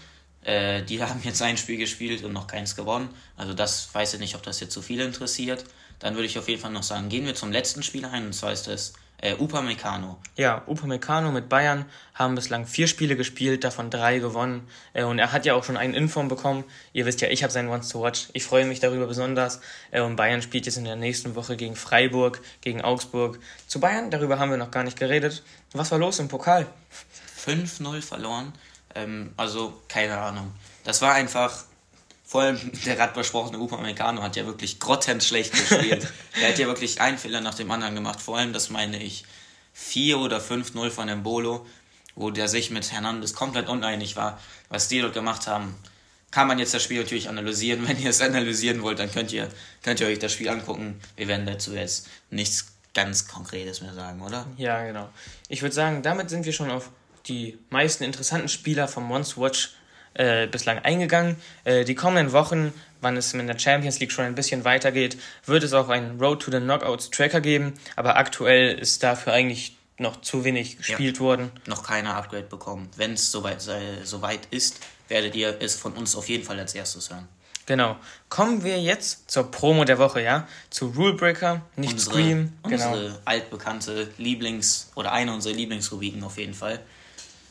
Äh, 0.44 0.82
die 0.82 1.02
haben 1.02 1.20
jetzt 1.24 1.42
ein 1.42 1.56
Spiel 1.56 1.76
gespielt 1.76 2.24
und 2.24 2.32
noch 2.32 2.46
keins 2.46 2.76
gewonnen. 2.76 3.08
Also 3.36 3.54
das 3.54 3.92
weiß 3.92 4.14
ich 4.14 4.20
nicht, 4.20 4.36
ob 4.36 4.42
das 4.42 4.60
jetzt 4.60 4.72
so 4.72 4.82
viele 4.82 5.04
interessiert. 5.04 5.64
Dann 5.98 6.14
würde 6.14 6.26
ich 6.26 6.38
auf 6.38 6.48
jeden 6.48 6.60
Fall 6.60 6.72
noch 6.72 6.82
sagen, 6.82 7.08
gehen 7.08 7.26
wir 7.26 7.34
zum 7.34 7.52
letzten 7.52 7.82
Spiel 7.82 8.04
ein, 8.04 8.26
und 8.26 8.32
zwar 8.34 8.52
ist 8.52 8.66
das 8.66 8.92
äh, 9.24 9.34
Upamecano. 9.38 10.18
Ja, 10.36 10.62
Upamecano 10.66 11.32
mit 11.32 11.48
Bayern 11.48 11.86
haben 12.14 12.34
bislang 12.34 12.66
vier 12.66 12.86
Spiele 12.88 13.16
gespielt, 13.16 13.64
davon 13.64 13.88
drei 13.88 14.18
gewonnen. 14.18 14.68
Äh, 14.92 15.04
und 15.04 15.18
er 15.18 15.32
hat 15.32 15.46
ja 15.46 15.54
auch 15.54 15.64
schon 15.64 15.76
einen 15.76 15.94
Inform 15.94 16.28
bekommen. 16.28 16.64
Ihr 16.92 17.06
wisst 17.06 17.20
ja, 17.22 17.28
ich 17.28 17.42
habe 17.42 17.52
seinen 17.52 17.68
Once 17.70 17.88
to 17.88 18.02
Watch. 18.02 18.28
Ich 18.34 18.44
freue 18.44 18.66
mich 18.66 18.80
darüber 18.80 19.06
besonders. 19.06 19.60
Äh, 19.90 20.02
und 20.02 20.16
Bayern 20.16 20.42
spielt 20.42 20.66
jetzt 20.66 20.76
in 20.76 20.84
der 20.84 20.96
nächsten 20.96 21.34
Woche 21.36 21.56
gegen 21.56 21.74
Freiburg, 21.76 22.42
gegen 22.60 22.82
Augsburg. 22.82 23.38
Zu 23.66 23.80
Bayern, 23.80 24.10
darüber 24.10 24.38
haben 24.38 24.50
wir 24.50 24.58
noch 24.58 24.70
gar 24.70 24.82
nicht 24.82 24.98
geredet. 24.98 25.42
Was 25.72 25.90
war 25.90 25.98
los 25.98 26.18
im 26.18 26.28
Pokal? 26.28 26.66
5-0 27.46 28.02
verloren. 28.02 28.52
Ähm, 28.94 29.32
also, 29.36 29.80
keine 29.88 30.18
Ahnung. 30.18 30.52
Das 30.84 31.02
war 31.02 31.14
einfach, 31.14 31.64
vor 32.24 32.42
allem 32.42 32.58
der 32.84 32.96
gerade 32.96 33.14
besprochene 33.14 33.58
Upamecano 33.58 34.22
hat 34.22 34.36
ja 34.36 34.46
wirklich 34.46 34.80
grottenschlecht 34.80 35.52
gespielt. 35.68 36.06
er 36.40 36.48
hat 36.48 36.58
ja 36.58 36.66
wirklich 36.66 37.00
einen 37.00 37.18
Fehler 37.18 37.40
nach 37.40 37.54
dem 37.54 37.70
anderen 37.70 37.94
gemacht. 37.94 38.20
Vor 38.20 38.38
allem, 38.38 38.52
das 38.52 38.70
meine 38.70 39.02
ich, 39.02 39.24
4 39.72 40.18
oder 40.18 40.38
5-0 40.38 40.90
von 40.90 41.08
Embolo, 41.08 41.66
wo 42.14 42.30
der 42.30 42.48
sich 42.48 42.70
mit 42.70 42.92
Hernandez 42.92 43.34
komplett 43.34 43.68
uneinig 43.68 44.16
war, 44.16 44.38
was 44.68 44.88
die 44.88 45.00
dort 45.00 45.14
gemacht 45.14 45.46
haben. 45.46 45.74
Kann 46.30 46.48
man 46.48 46.58
jetzt 46.58 46.74
das 46.74 46.82
Spiel 46.82 47.00
natürlich 47.00 47.28
analysieren. 47.28 47.86
Wenn 47.88 48.00
ihr 48.00 48.10
es 48.10 48.20
analysieren 48.20 48.82
wollt, 48.82 48.98
dann 48.98 49.10
könnt 49.10 49.32
ihr, 49.32 49.48
könnt 49.82 50.00
ihr 50.00 50.06
euch 50.06 50.18
das 50.18 50.32
Spiel 50.32 50.48
angucken. 50.48 51.00
Wir 51.16 51.28
werden 51.28 51.46
dazu 51.46 51.74
jetzt 51.74 52.08
nichts 52.30 52.72
ganz 52.94 53.26
Konkretes 53.26 53.80
mehr 53.80 53.92
sagen, 53.92 54.22
oder? 54.22 54.46
Ja, 54.56 54.84
genau. 54.84 55.08
Ich 55.48 55.62
würde 55.62 55.74
sagen, 55.74 56.02
damit 56.02 56.30
sind 56.30 56.46
wir 56.46 56.52
schon 56.52 56.70
auf 56.70 56.90
die 57.26 57.58
meisten 57.70 58.04
interessanten 58.04 58.48
Spieler 58.48 58.88
vom 58.88 59.10
Once 59.10 59.36
Watch 59.36 59.74
äh, 60.14 60.46
bislang 60.46 60.78
eingegangen. 60.78 61.36
Äh, 61.64 61.84
die 61.84 61.94
kommenden 61.94 62.32
Wochen, 62.32 62.72
wann 63.00 63.16
es 63.16 63.32
in 63.34 63.46
der 63.46 63.58
Champions 63.58 64.00
League 64.00 64.12
schon 64.12 64.24
ein 64.24 64.34
bisschen 64.34 64.64
weitergeht, 64.64 65.16
wird 65.46 65.62
es 65.64 65.72
auch 65.72 65.88
einen 65.88 66.20
Road 66.20 66.42
to 66.42 66.50
the 66.50 66.58
Knockouts 66.58 67.10
Tracker 67.10 67.40
geben, 67.40 67.74
aber 67.96 68.16
aktuell 68.16 68.78
ist 68.78 69.02
dafür 69.02 69.32
eigentlich 69.32 69.76
noch 69.98 70.20
zu 70.20 70.44
wenig 70.44 70.78
gespielt 70.78 71.16
ja, 71.16 71.22
worden. 71.22 71.50
Noch 71.66 71.82
keiner 71.82 72.16
Upgrade 72.16 72.44
bekommen. 72.44 72.88
Wenn 72.96 73.12
es 73.12 73.30
soweit, 73.30 73.60
soweit 74.02 74.46
ist, 74.50 74.80
werdet 75.08 75.36
ihr 75.36 75.56
es 75.60 75.76
von 75.76 75.92
uns 75.92 76.16
auf 76.16 76.28
jeden 76.28 76.44
Fall 76.44 76.58
als 76.58 76.74
erstes 76.74 77.10
hören. 77.10 77.28
Genau. 77.66 77.96
Kommen 78.28 78.62
wir 78.62 78.80
jetzt 78.80 79.30
zur 79.30 79.50
Promo 79.50 79.84
der 79.84 79.98
Woche, 79.98 80.20
ja? 80.20 80.46
Zu 80.68 80.88
Rulebreaker, 80.88 81.62
nicht 81.76 81.94
unsere, 81.94 82.14
Scream. 82.14 82.52
Genau. 82.64 82.92
Unsere 82.92 83.20
altbekannte 83.24 84.08
Lieblings- 84.18 84.88
oder 84.96 85.12
eine 85.12 85.32
unserer 85.32 85.54
Lieblingsrubriken 85.54 86.22
auf 86.24 86.36
jeden 86.36 86.54
Fall 86.54 86.80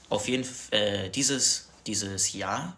auf 0.09 0.27
jeden 0.27 0.43
Fall 0.43 0.79
äh, 0.79 1.09
dieses, 1.09 1.69
dieses 1.87 2.33
Jahr 2.33 2.75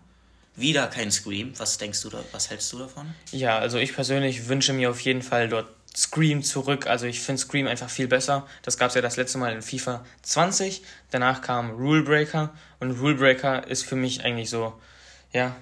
wieder 0.55 0.87
kein 0.87 1.11
Scream. 1.11 1.53
Was 1.57 1.77
denkst 1.77 2.01
du 2.01 2.09
da, 2.09 2.23
was 2.31 2.49
hältst 2.49 2.71
du 2.73 2.79
davon? 2.79 3.13
Ja, 3.31 3.57
also 3.59 3.77
ich 3.77 3.93
persönlich 3.93 4.47
wünsche 4.47 4.73
mir 4.73 4.89
auf 4.89 4.99
jeden 5.01 5.21
Fall 5.21 5.49
dort 5.49 5.67
Scream 5.95 6.43
zurück. 6.43 6.87
Also 6.87 7.05
ich 7.05 7.21
finde 7.21 7.41
Scream 7.41 7.67
einfach 7.67 7.89
viel 7.89 8.07
besser. 8.07 8.45
Das 8.61 8.77
gab 8.77 8.89
es 8.89 8.95
ja 8.95 9.01
das 9.01 9.17
letzte 9.17 9.37
Mal 9.37 9.53
in 9.53 9.61
FIFA 9.61 10.05
20. 10.23 10.81
Danach 11.11 11.41
kam 11.41 11.71
Rule 11.71 12.03
Breaker 12.03 12.53
und 12.79 12.91
Rule 12.99 13.15
Breaker 13.15 13.67
ist 13.67 13.83
für 13.83 13.95
mich 13.95 14.23
eigentlich 14.23 14.49
so, 14.49 14.73
ja, 15.31 15.55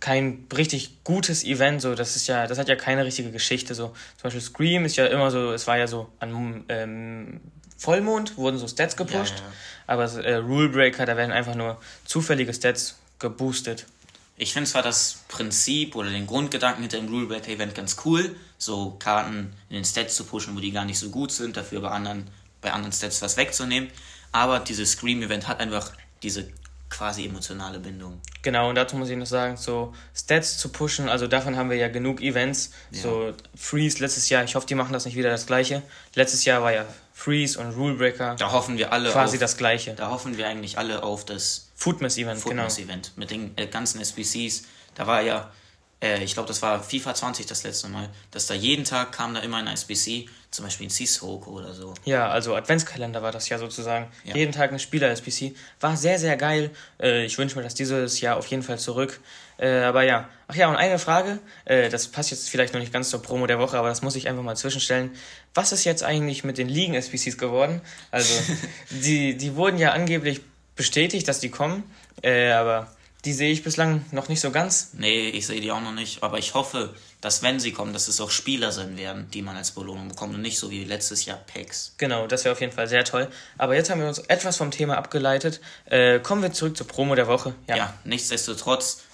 kein 0.00 0.46
richtig 0.54 1.02
gutes 1.02 1.44
Event. 1.44 1.80
So, 1.80 1.94
das 1.94 2.14
ist 2.14 2.26
ja, 2.26 2.46
das 2.46 2.58
hat 2.58 2.68
ja 2.68 2.76
keine 2.76 3.04
richtige 3.04 3.30
Geschichte. 3.30 3.74
So, 3.74 3.88
zum 3.88 4.22
Beispiel 4.22 4.42
Scream 4.42 4.84
ist 4.84 4.96
ja 4.96 5.06
immer 5.06 5.30
so, 5.30 5.52
es 5.52 5.66
war 5.66 5.78
ja 5.78 5.86
so 5.86 6.08
an 6.20 6.64
ähm, 6.68 7.40
Vollmond 7.84 8.38
wurden 8.38 8.58
so 8.58 8.66
Stats 8.66 8.96
gepusht, 8.96 9.34
Ja, 9.36 9.44
ja, 9.44 9.46
ja. 9.46 9.52
aber 9.86 10.04
äh, 10.24 10.36
Rule 10.36 10.70
Breaker, 10.70 11.04
da 11.04 11.16
werden 11.18 11.32
einfach 11.32 11.54
nur 11.54 11.76
zufällige 12.06 12.54
Stats 12.54 12.96
geboostet. 13.18 13.84
Ich 14.36 14.52
finde 14.54 14.68
zwar 14.68 14.82
das 14.82 15.18
Prinzip 15.28 15.94
oder 15.94 16.08
den 16.10 16.26
Grundgedanken 16.26 16.82
hinter 16.82 16.96
dem 16.96 17.08
Rule 17.08 17.26
Breaker 17.26 17.50
Event 17.50 17.74
ganz 17.74 17.96
cool, 18.04 18.34
so 18.58 18.96
Karten 18.98 19.52
in 19.68 19.76
den 19.76 19.84
Stats 19.84 20.16
zu 20.16 20.24
pushen, 20.24 20.56
wo 20.56 20.60
die 20.60 20.72
gar 20.72 20.86
nicht 20.86 20.98
so 20.98 21.10
gut 21.10 21.30
sind, 21.30 21.56
dafür 21.58 21.80
bei 21.82 21.90
anderen, 21.90 22.26
bei 22.62 22.72
anderen 22.72 22.92
Stats 22.92 23.20
was 23.20 23.36
wegzunehmen. 23.36 23.90
Aber 24.32 24.60
dieses 24.60 24.92
Scream 24.92 25.22
Event 25.22 25.46
hat 25.46 25.60
einfach 25.60 25.92
diese 26.22 26.48
quasi 26.88 27.26
emotionale 27.26 27.78
Bindung. 27.80 28.20
Genau, 28.42 28.68
und 28.70 28.76
dazu 28.76 28.96
muss 28.96 29.10
ich 29.10 29.16
noch 29.16 29.26
sagen, 29.26 29.56
so 29.56 29.92
Stats 30.14 30.58
zu 30.58 30.70
pushen, 30.70 31.08
also 31.08 31.26
davon 31.26 31.56
haben 31.56 31.68
wir 31.68 31.76
ja 31.76 31.88
genug 31.88 32.20
Events. 32.20 32.70
So 32.90 33.34
Freeze 33.54 33.98
letztes 34.00 34.28
Jahr, 34.30 34.42
ich 34.42 34.54
hoffe, 34.54 34.66
die 34.66 34.74
machen 34.74 34.92
das 34.92 35.04
nicht 35.04 35.16
wieder 35.16 35.30
das 35.30 35.46
gleiche. 35.46 35.82
Letztes 36.14 36.44
Jahr 36.44 36.62
war 36.62 36.72
ja 36.72 36.86
Freeze 37.16 37.58
und 37.58 37.70
Rule 37.70 37.94
Breaker 37.94 38.34
Da 38.34 38.50
hoffen 38.50 38.76
wir 38.76 38.92
alle 38.92 39.10
quasi 39.10 39.36
auf, 39.36 39.40
das 39.40 39.56
gleiche. 39.56 39.94
Da 39.94 40.10
hoffen 40.10 40.36
wir 40.36 40.48
eigentlich 40.48 40.76
alle 40.78 41.04
auf 41.04 41.24
das 41.24 41.70
Foodmas 41.76 42.18
Event, 42.18 42.44
genau. 42.44 42.64
Football 42.64 42.84
Event 42.84 43.12
mit 43.16 43.30
den 43.30 43.56
äh, 43.56 43.66
ganzen 43.68 44.00
SBCs. 44.00 44.64
Da 44.96 45.06
war 45.06 45.22
ja, 45.22 45.50
äh, 46.02 46.22
ich 46.24 46.34
glaube, 46.34 46.48
das 46.48 46.60
war 46.60 46.82
FIFA 46.82 47.14
20 47.14 47.46
das 47.46 47.62
letzte 47.62 47.88
Mal, 47.88 48.10
dass 48.32 48.48
da 48.48 48.54
jeden 48.54 48.84
Tag 48.84 49.12
kam 49.12 49.32
da 49.32 49.40
immer 49.40 49.58
ein 49.58 49.68
SBC, 49.68 50.28
zum 50.50 50.64
Beispiel 50.64 50.88
ein 50.88 50.90
Sissoko 50.90 51.52
oder 51.52 51.72
so. 51.72 51.94
Ja, 52.04 52.28
also 52.28 52.56
Adventskalender 52.56 53.22
war 53.22 53.30
das 53.30 53.48
ja 53.48 53.58
sozusagen. 53.58 54.10
Ja. 54.24 54.34
Jeden 54.34 54.52
Tag 54.52 54.72
ein 54.72 54.80
Spieler-SPC. 54.80 55.54
War 55.80 55.96
sehr, 55.96 56.18
sehr 56.18 56.36
geil. 56.36 56.70
Äh, 57.00 57.24
ich 57.24 57.38
wünsche 57.38 57.56
mir 57.56 57.62
das 57.62 57.74
dieses 57.74 58.20
Jahr 58.20 58.36
auf 58.36 58.46
jeden 58.48 58.64
Fall 58.64 58.80
zurück. 58.80 59.20
Äh, 59.58 59.80
aber 59.80 60.02
ja. 60.02 60.28
Ach 60.46 60.56
ja, 60.56 60.68
und 60.68 60.76
eine 60.76 60.98
Frage, 60.98 61.38
äh, 61.64 61.88
das 61.88 62.08
passt 62.08 62.30
jetzt 62.30 62.50
vielleicht 62.50 62.74
noch 62.74 62.80
nicht 62.80 62.92
ganz 62.92 63.08
zur 63.08 63.22
Promo 63.22 63.46
der 63.46 63.58
Woche, 63.58 63.78
aber 63.78 63.88
das 63.88 64.02
muss 64.02 64.14
ich 64.14 64.28
einfach 64.28 64.42
mal 64.42 64.56
zwischenstellen. 64.56 65.12
Was 65.54 65.72
ist 65.72 65.84
jetzt 65.84 66.02
eigentlich 66.02 66.44
mit 66.44 66.58
den 66.58 66.68
Ligen-SPCs 66.68 67.38
geworden? 67.38 67.80
Also, 68.10 68.34
die, 68.90 69.36
die 69.36 69.56
wurden 69.56 69.78
ja 69.78 69.92
angeblich 69.92 70.42
bestätigt, 70.76 71.28
dass 71.28 71.40
die 71.40 71.50
kommen, 71.50 71.84
äh, 72.22 72.50
aber 72.50 72.94
die 73.24 73.32
sehe 73.32 73.50
ich 73.50 73.62
bislang 73.62 74.04
noch 74.10 74.28
nicht 74.28 74.40
so 74.40 74.50
ganz. 74.50 74.90
Nee, 74.92 75.30
ich 75.30 75.46
sehe 75.46 75.60
die 75.60 75.72
auch 75.72 75.80
noch 75.80 75.94
nicht, 75.94 76.22
aber 76.22 76.38
ich 76.38 76.52
hoffe, 76.52 76.94
dass 77.22 77.42
wenn 77.42 77.58
sie 77.58 77.72
kommen, 77.72 77.94
dass 77.94 78.08
es 78.08 78.20
auch 78.20 78.30
Spieler 78.30 78.70
sein 78.70 78.98
werden, 78.98 79.30
die 79.32 79.40
man 79.40 79.56
als 79.56 79.70
Belohnung 79.70 80.08
bekommt 80.08 80.34
und 80.34 80.42
nicht 80.42 80.58
so 80.58 80.70
wie 80.70 80.84
letztes 80.84 81.24
Jahr 81.24 81.38
Packs. 81.38 81.94
Genau, 81.96 82.26
das 82.26 82.44
wäre 82.44 82.52
auf 82.52 82.60
jeden 82.60 82.72
Fall 82.72 82.86
sehr 82.86 83.04
toll. 83.04 83.28
Aber 83.56 83.74
jetzt 83.74 83.88
haben 83.88 84.00
wir 84.00 84.08
uns 84.08 84.18
etwas 84.18 84.58
vom 84.58 84.70
Thema 84.70 84.98
abgeleitet. 84.98 85.60
Äh, 85.86 86.20
kommen 86.20 86.42
wir 86.42 86.52
zurück 86.52 86.76
zur 86.76 86.86
Promo 86.86 87.14
der 87.14 87.26
Woche. 87.26 87.54
Ja, 87.66 87.94
nichtsdestotrotz, 88.04 89.04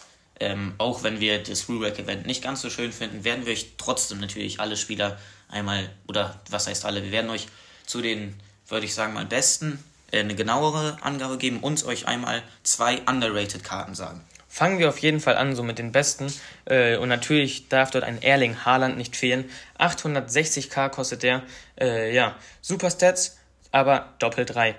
ähm, 0.41 0.75
auch 0.79 1.03
wenn 1.03 1.21
wir 1.21 1.43
das 1.43 1.69
Rulebreak-Event 1.69 2.27
nicht 2.27 2.43
ganz 2.43 2.63
so 2.63 2.71
schön 2.71 2.93
finden, 2.93 3.25
werden 3.25 3.47
wir 3.47 3.53
euch 3.53 3.73
trotzdem 3.77 4.19
natürlich 4.19 4.59
alle 4.59 4.77
Spieler 4.77 5.19
einmal, 5.49 5.91
oder 6.09 6.41
was 6.49 6.67
heißt 6.67 6.85
alle, 6.85 7.03
wir 7.03 7.13
werden 7.13 7.31
euch 7.31 7.47
zu 7.87 8.01
den, 8.01 8.35
würde 8.67 8.87
ich 8.87 8.95
sagen, 8.95 9.13
mal 9.13 9.27
besten 9.27 9.83
äh, 10.11 10.21
eine 10.21 10.35
genauere 10.35 10.97
Angabe 11.03 11.39
geben 11.39 11.61
und 11.61 11.85
euch 11.85 12.07
einmal 12.07 12.43
zwei 12.63 13.01
underrated 13.03 13.63
Karten 13.65 13.95
sagen. 13.95 14.25
Fangen 14.49 14.81
wir 14.81 14.89
auf 14.89 14.99
jeden 14.99 15.21
Fall 15.21 15.37
an, 15.37 15.55
so 15.55 15.63
mit 15.63 15.79
den 15.79 15.93
besten. 15.93 16.33
Äh, 16.65 16.97
und 16.97 17.09
natürlich 17.09 17.69
darf 17.69 17.93
dort 17.93 18.03
ein 18.03 18.21
Erling 18.21 18.65
Haaland 18.65 18.97
nicht 18.97 19.15
fehlen. 19.15 19.49
860k 19.79 20.89
kostet 20.89 21.23
der. 21.23 21.43
Äh, 21.81 22.13
ja, 22.13 22.35
super 22.61 22.91
Stats, 22.91 23.39
aber 23.71 24.15
doppelt 24.19 24.55
3. 24.55 24.75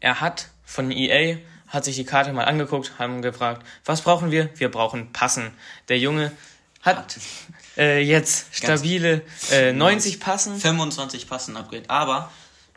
Er 0.00 0.20
hat 0.22 0.48
von 0.64 0.90
EA, 0.90 1.36
hat 1.70 1.84
sich 1.84 1.96
die 1.96 2.04
Karte 2.04 2.32
mal 2.32 2.44
angeguckt, 2.44 2.92
haben 2.98 3.22
gefragt, 3.22 3.64
was 3.84 4.02
brauchen 4.02 4.30
wir? 4.30 4.50
Wir 4.58 4.70
brauchen 4.70 5.12
Passen. 5.12 5.52
Der 5.88 5.98
Junge 5.98 6.32
hat 6.82 7.16
äh, 7.76 8.02
jetzt 8.02 8.46
stabile 8.52 9.22
äh, 9.50 9.72
90 9.72 10.20
Passen. 10.20 10.58
25 10.58 11.28
Passen 11.28 11.56
Upgrade, 11.56 11.88
aber 11.88 12.30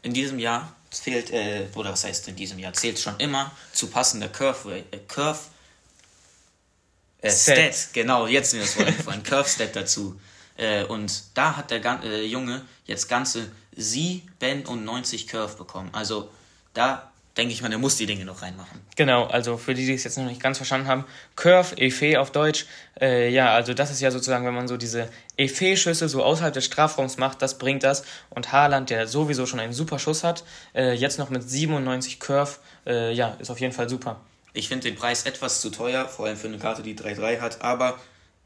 in 0.03 0.13
diesem 0.13 0.39
Jahr 0.39 0.73
fehlt, 0.91 1.31
äh, 1.31 1.67
oder 1.75 1.91
was 1.91 2.03
heißt 2.03 2.27
in 2.27 2.35
diesem 2.35 2.59
Jahr, 2.59 2.73
zählt 2.73 2.99
schon 2.99 3.17
immer 3.17 3.51
zu 3.71 3.87
passender 3.87 4.29
Curve, 4.29 4.83
äh, 4.91 4.97
Curve 5.07 5.39
äh, 7.21 7.31
Stat. 7.31 7.73
Stat. 7.73 7.93
genau, 7.93 8.27
jetzt 8.27 8.51
sind 8.51 8.59
wir 8.59 8.65
das 8.65 8.77
Wort 8.77 8.87
eingefallen, 8.89 9.23
Curve 9.23 9.49
Stat 9.49 9.75
dazu. 9.75 10.19
Äh, 10.55 10.83
und 10.83 11.23
da 11.33 11.57
hat 11.57 11.71
der 11.71 11.83
äh, 12.03 12.25
Junge 12.25 12.63
jetzt 12.85 13.09
ganze 13.09 13.49
97 13.75 15.27
Curve 15.27 15.55
bekommen. 15.55 15.89
Also 15.93 16.29
da 16.73 17.12
denke 17.37 17.53
ich 17.53 17.61
mal, 17.61 17.69
der 17.69 17.79
muss 17.79 17.97
die 17.97 18.05
Dinge 18.05 18.25
noch 18.25 18.41
reinmachen. 18.41 18.79
Genau, 18.95 19.25
also 19.25 19.57
für 19.57 19.73
die, 19.73 19.85
die 19.85 19.93
es 19.93 20.03
jetzt 20.03 20.17
noch 20.17 20.25
nicht 20.25 20.41
ganz 20.41 20.57
verstanden 20.57 20.87
haben, 20.87 21.05
Curve, 21.35 21.75
Efe 21.77 22.19
auf 22.19 22.31
Deutsch, 22.31 22.65
äh, 23.01 23.29
ja, 23.29 23.53
also 23.53 23.73
das 23.73 23.89
ist 23.89 24.01
ja 24.01 24.11
sozusagen, 24.11 24.45
wenn 24.45 24.53
man 24.53 24.67
so 24.67 24.77
diese 24.77 25.09
Efe-Schüsse 25.37 26.07
so 26.09 26.23
außerhalb 26.23 26.53
des 26.53 26.65
Strafraums 26.65 27.17
macht, 27.17 27.41
das 27.41 27.57
bringt 27.57 27.83
das. 27.83 28.03
Und 28.29 28.51
Haaland, 28.51 28.91
der 28.91 29.07
sowieso 29.07 29.45
schon 29.45 29.59
einen 29.59 29.73
super 29.73 29.97
Schuss 29.97 30.23
hat, 30.23 30.43
äh, 30.75 30.93
jetzt 30.93 31.17
noch 31.17 31.29
mit 31.29 31.49
97 31.49 32.19
Curve, 32.19 32.57
äh, 32.85 33.11
ja, 33.13 33.35
ist 33.39 33.49
auf 33.49 33.59
jeden 33.59 33.73
Fall 33.73 33.89
super. 33.89 34.19
Ich 34.53 34.67
finde 34.67 34.87
den 34.87 34.95
Preis 34.95 35.23
etwas 35.23 35.61
zu 35.61 35.71
teuer, 35.71 36.07
vor 36.07 36.27
allem 36.27 36.37
für 36.37 36.47
eine 36.47 36.59
Karte, 36.59 36.83
die 36.83 36.95
3-3 36.95 37.39
hat, 37.39 37.61
aber 37.61 37.99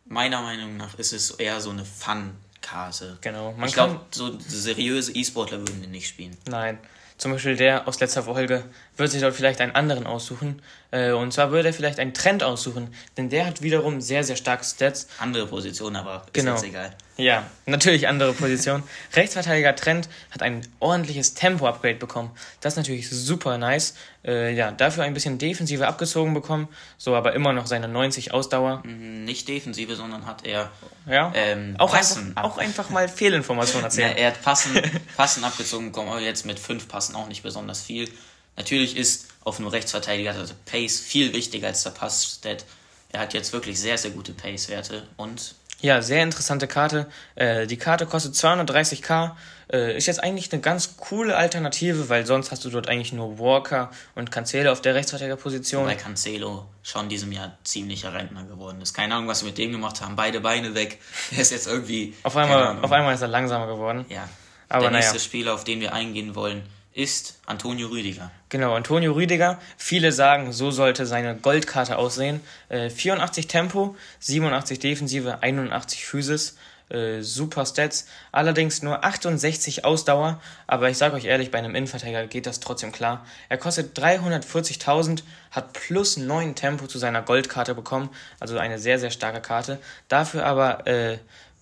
meiner 0.06 0.42
Meinung 0.42 0.78
nach 0.78 0.98
ist 0.98 1.12
es 1.12 1.32
eher 1.32 1.60
so 1.60 1.72
eine 1.72 1.84
Fun-Karte. 1.84 3.18
Genau, 3.20 3.52
man 3.52 3.68
ich 3.68 3.74
glaube, 3.74 4.00
so 4.12 4.40
seriöse 4.40 5.12
E-Sportler 5.14 5.60
würden 5.60 5.82
den 5.82 5.92
nicht 5.92 6.08
spielen. 6.08 6.38
Nein. 6.48 6.80
Zum 7.18 7.32
Beispiel 7.32 7.56
der 7.56 7.88
aus 7.88 8.00
letzter 8.00 8.24
Folge 8.24 8.64
wird 8.98 9.12
sich 9.12 9.22
dort 9.22 9.36
vielleicht 9.36 9.62
einen 9.62 9.74
anderen 9.76 10.06
aussuchen. 10.08 10.62
Äh, 10.92 11.12
und 11.12 11.32
zwar 11.34 11.52
würde 11.52 11.70
er 11.70 11.74
vielleicht 11.74 12.00
einen 12.00 12.14
Trend 12.14 12.44
aussuchen, 12.44 12.94
denn 13.18 13.30
der 13.30 13.46
hat 13.46 13.62
wiederum 13.62 14.00
sehr, 14.02 14.24
sehr 14.24 14.36
starke 14.36 14.64
Stats. 14.64 15.08
Andere 15.20 15.46
Position, 15.48 15.96
aber 15.96 16.24
ist 16.28 16.34
Genau. 16.34 16.54
jetzt 16.54 16.64
egal. 16.64 16.96
Ja, 17.18 17.44
natürlich 17.66 18.08
andere 18.08 18.32
Position. 18.34 18.84
Rechtsverteidiger 19.16 19.76
Trent 19.76 20.08
hat 20.32 20.42
ein 20.44 20.66
ordentliches 20.80 21.34
Tempo-Upgrade 21.34 21.96
bekommen. 21.96 22.32
Das 22.62 22.74
ist 22.74 22.78
natürlich 22.78 23.10
super 23.10 23.58
nice. 23.58 23.96
Äh, 24.24 24.54
ja, 24.56 24.72
dafür 24.72 25.04
ein 25.04 25.14
bisschen 25.14 25.38
Defensive 25.38 25.88
abgezogen 25.88 26.34
bekommen, 26.34 26.68
so 26.98 27.16
aber 27.16 27.34
immer 27.34 27.54
noch 27.54 27.66
seine 27.68 27.88
90 27.88 28.34
Ausdauer. 28.34 28.84
Nicht 28.86 29.48
Defensive, 29.48 29.96
sondern 29.96 30.26
hat 30.26 30.46
er 30.46 30.72
Ja, 31.08 31.32
ähm, 31.36 31.76
auch, 31.80 31.92
Passen 31.92 32.30
einfach, 32.30 32.44
auch 32.44 32.58
einfach 32.58 32.90
mal 32.92 33.10
Fehlinformationen 33.10 33.82
Ja, 33.82 33.86
erzählen. 34.08 34.18
er 34.18 34.28
hat 34.28 34.42
Passen, 34.42 34.80
Passen 35.18 35.44
abgezogen 35.44 35.88
bekommen, 35.88 36.10
aber 36.10 36.22
jetzt 36.22 36.46
mit 36.46 36.60
fünf 36.60 36.88
Passen 36.88 37.16
auch 37.16 37.28
nicht 37.28 37.44
besonders 37.44 37.82
viel. 37.82 38.10
Natürlich 38.58 38.98
ist 38.98 39.28
auf 39.44 39.60
einem 39.60 39.70
Rechtsverteidiger 39.70 40.34
also 40.34 40.54
Pace 40.66 41.00
viel 41.00 41.34
wichtiger 41.34 41.68
als 41.68 41.84
der 41.84 41.92
Passstat. 41.92 42.66
Er 43.12 43.22
hat 43.22 43.34
jetzt 43.34 43.54
wirklich 43.54 43.80
sehr, 43.80 43.98
sehr 43.98 44.12
gute 44.12 44.34
Pace-Werte 44.34 45.08
und 45.16 45.56
Ja, 45.80 46.02
sehr 46.02 46.24
interessante 46.24 46.68
Karte. 46.68 47.08
Äh, 47.36 47.68
die 47.68 47.78
Karte 47.78 48.06
kostet 48.08 48.34
230k. 48.34 49.32
Äh, 49.72 49.96
ist 49.96 50.08
jetzt 50.08 50.22
eigentlich 50.24 50.52
eine 50.52 50.62
ganz 50.62 50.98
coole 50.98 51.38
Alternative, 51.38 52.10
weil 52.10 52.26
sonst 52.26 52.52
hast 52.52 52.66
du 52.66 52.70
dort 52.70 52.90
eigentlich 52.90 53.14
nur 53.14 53.38
Walker 53.38 53.92
und 54.16 54.32
Cancelo 54.32 54.72
auf 54.72 54.82
der 54.82 54.96
Rechtsverteidigerposition. 54.96 55.86
bei 55.86 55.96
Cancelo 55.96 56.68
schon 56.84 57.04
in 57.04 57.10
diesem 57.10 57.32
Jahr 57.32 57.58
ziemlicher 57.64 58.14
Rentner 58.14 58.44
geworden 58.44 58.82
ist. 58.82 58.94
Keine 58.94 59.16
Ahnung, 59.16 59.28
was 59.28 59.44
wir 59.44 59.50
mit 59.50 59.58
dem 59.58 59.72
gemacht 59.72 60.02
haben. 60.02 60.16
Beide 60.16 60.42
Beine 60.42 60.74
weg. 60.74 61.00
Er 61.32 61.40
ist 61.40 61.52
jetzt 61.52 61.68
irgendwie. 61.68 62.16
Auf 62.24 62.36
einmal, 62.36 62.80
auf 62.82 62.92
einmal 62.92 63.14
ist 63.14 63.22
er 63.22 63.28
langsamer 63.28 63.68
geworden. 63.68 64.06
Ja. 64.10 64.28
Aber 64.70 64.82
der 64.82 64.92
naja. 64.92 65.04
nächste 65.04 65.20
Spieler, 65.20 65.54
auf 65.54 65.64
den 65.64 65.80
wir 65.80 65.94
eingehen 65.94 66.36
wollen, 66.36 66.64
ist 66.98 67.40
Antonio 67.46 67.90
Rüdiger. 67.90 68.32
Genau, 68.50 68.74
Antonio 68.74 69.14
Rüdiger. 69.14 69.60
Viele 69.78 70.12
sagen, 70.12 70.52
so 70.52 70.72
sollte 70.72 71.06
seine 71.06 71.36
Goldkarte 71.36 71.98
aussehen. 71.98 72.42
Äh, 72.70 72.90
84 72.90 73.48
Tempo, 73.48 73.96
87 74.20 74.80
Defensive, 74.80 75.44
81 75.44 76.04
Physis. 76.06 76.58
Äh, 76.90 77.22
super 77.22 77.68
Stats. 77.68 78.08
Allerdings 78.32 78.82
nur 78.82 79.04
68 79.06 79.86
Ausdauer. 79.86 80.42
Aber 80.66 80.90
ich 80.90 80.98
sage 80.98 81.16
euch 81.16 81.26
ehrlich, 81.26 81.52
bei 81.52 81.60
einem 81.60 81.76
Innenverteidiger 81.76 82.26
geht 82.26 82.48
das 82.48 82.62
trotzdem 82.62 82.92
klar. 82.92 83.24
Er 83.48 83.60
kostet 83.60 83.96
340.000, 84.00 85.22
hat 85.52 85.74
plus 85.74 86.18
9 86.18 86.56
Tempo 86.56 86.88
zu 86.88 86.98
seiner 86.98 87.22
Goldkarte 87.22 87.76
bekommen. 87.76 88.10
Also 88.40 88.58
eine 88.58 88.80
sehr, 88.80 88.98
sehr 88.98 89.12
starke 89.12 89.42
Karte. 89.42 89.78
Dafür 90.08 90.46
aber 90.48 90.88
äh, 90.88 91.20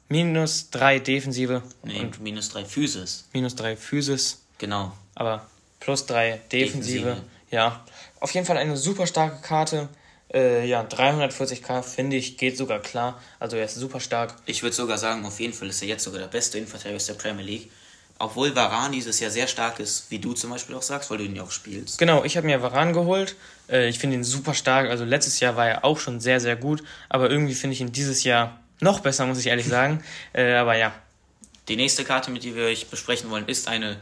minus 0.08 0.70
3 0.70 1.00
Defensive 1.00 1.62
Nee, 1.84 2.00
und 2.00 2.22
minus 2.22 2.50
drei 2.50 2.64
Physis. 2.64 3.28
minus 3.34 3.56
3 3.56 3.76
Physis 3.76 4.42
Genau. 4.60 4.94
Aber 5.16 5.46
plus 5.80 6.06
3 6.06 6.42
Defensive. 6.52 7.06
Defensive. 7.06 7.24
Ja, 7.52 7.84
auf 8.20 8.32
jeden 8.34 8.46
Fall 8.46 8.58
eine 8.58 8.78
super 8.78 9.08
starke 9.08 9.42
Karte. 9.42 9.90
Äh, 10.34 10.68
ja, 10.68 10.82
340k 10.84 11.84
finde 11.84 12.18
ich 12.18 12.38
geht 12.38 12.58
sogar 12.58 12.80
klar. 12.80 13.22
Also 13.40 13.58
er 13.58 13.66
ist 13.66 13.76
super 13.76 14.00
stark. 14.00 14.36
Ich 14.46 14.64
würde 14.64 14.76
sogar 14.76 14.98
sagen, 14.98 15.26
auf 15.26 15.40
jeden 15.40 15.54
Fall 15.54 15.70
ist 15.70 15.82
er 15.82 15.88
jetzt 15.88 16.04
sogar 16.04 16.20
der 16.20 16.28
beste 16.28 16.58
Innenverteidiger 16.58 16.96
aus 16.98 17.06
der 17.06 17.14
Premier 17.14 17.44
League. 17.46 17.72
Obwohl 18.18 18.56
Varane 18.56 18.96
dieses 18.96 19.20
Jahr 19.20 19.30
sehr 19.30 19.46
stark 19.48 19.80
ist, 19.80 20.10
wie 20.10 20.20
du 20.20 20.34
zum 20.34 20.50
Beispiel 20.50 20.74
auch 20.76 20.82
sagst, 20.82 21.12
weil 21.12 21.18
du 21.18 21.26
ihn 21.26 21.36
ja 21.36 21.44
auch 21.44 21.52
spielst. 21.52 21.98
Genau, 21.98 22.24
ich 22.24 22.38
habe 22.38 22.48
mir 22.48 22.62
Varan 22.62 22.94
geholt. 22.94 23.36
Äh, 23.70 23.90
ich 23.90 24.00
finde 24.00 24.16
ihn 24.16 24.24
super 24.24 24.54
stark. 24.54 24.90
Also 24.90 25.04
letztes 25.04 25.40
Jahr 25.42 25.56
war 25.58 25.68
er 25.68 25.86
auch 25.86 26.00
schon 26.00 26.20
sehr, 26.22 26.40
sehr 26.40 26.56
gut. 26.56 26.82
Aber 27.10 27.30
irgendwie 27.30 27.54
finde 27.54 27.74
ich 27.74 27.82
ihn 27.82 27.92
dieses 27.92 28.24
Jahr 28.24 28.60
noch 28.80 29.02
besser, 29.02 29.26
muss 29.26 29.40
ich 29.40 29.48
ehrlich 29.48 29.68
sagen. 29.68 30.04
Äh, 30.34 30.56
aber 30.56 30.76
ja, 30.76 30.94
Die 31.68 31.76
nächste 31.76 32.04
Karte, 32.04 32.32
mit 32.32 32.44
der 32.44 32.56
wir 32.56 32.66
euch 32.66 32.88
besprechen 32.88 33.30
wollen, 33.30 33.48
ist 33.48 33.68
eine 33.68 33.98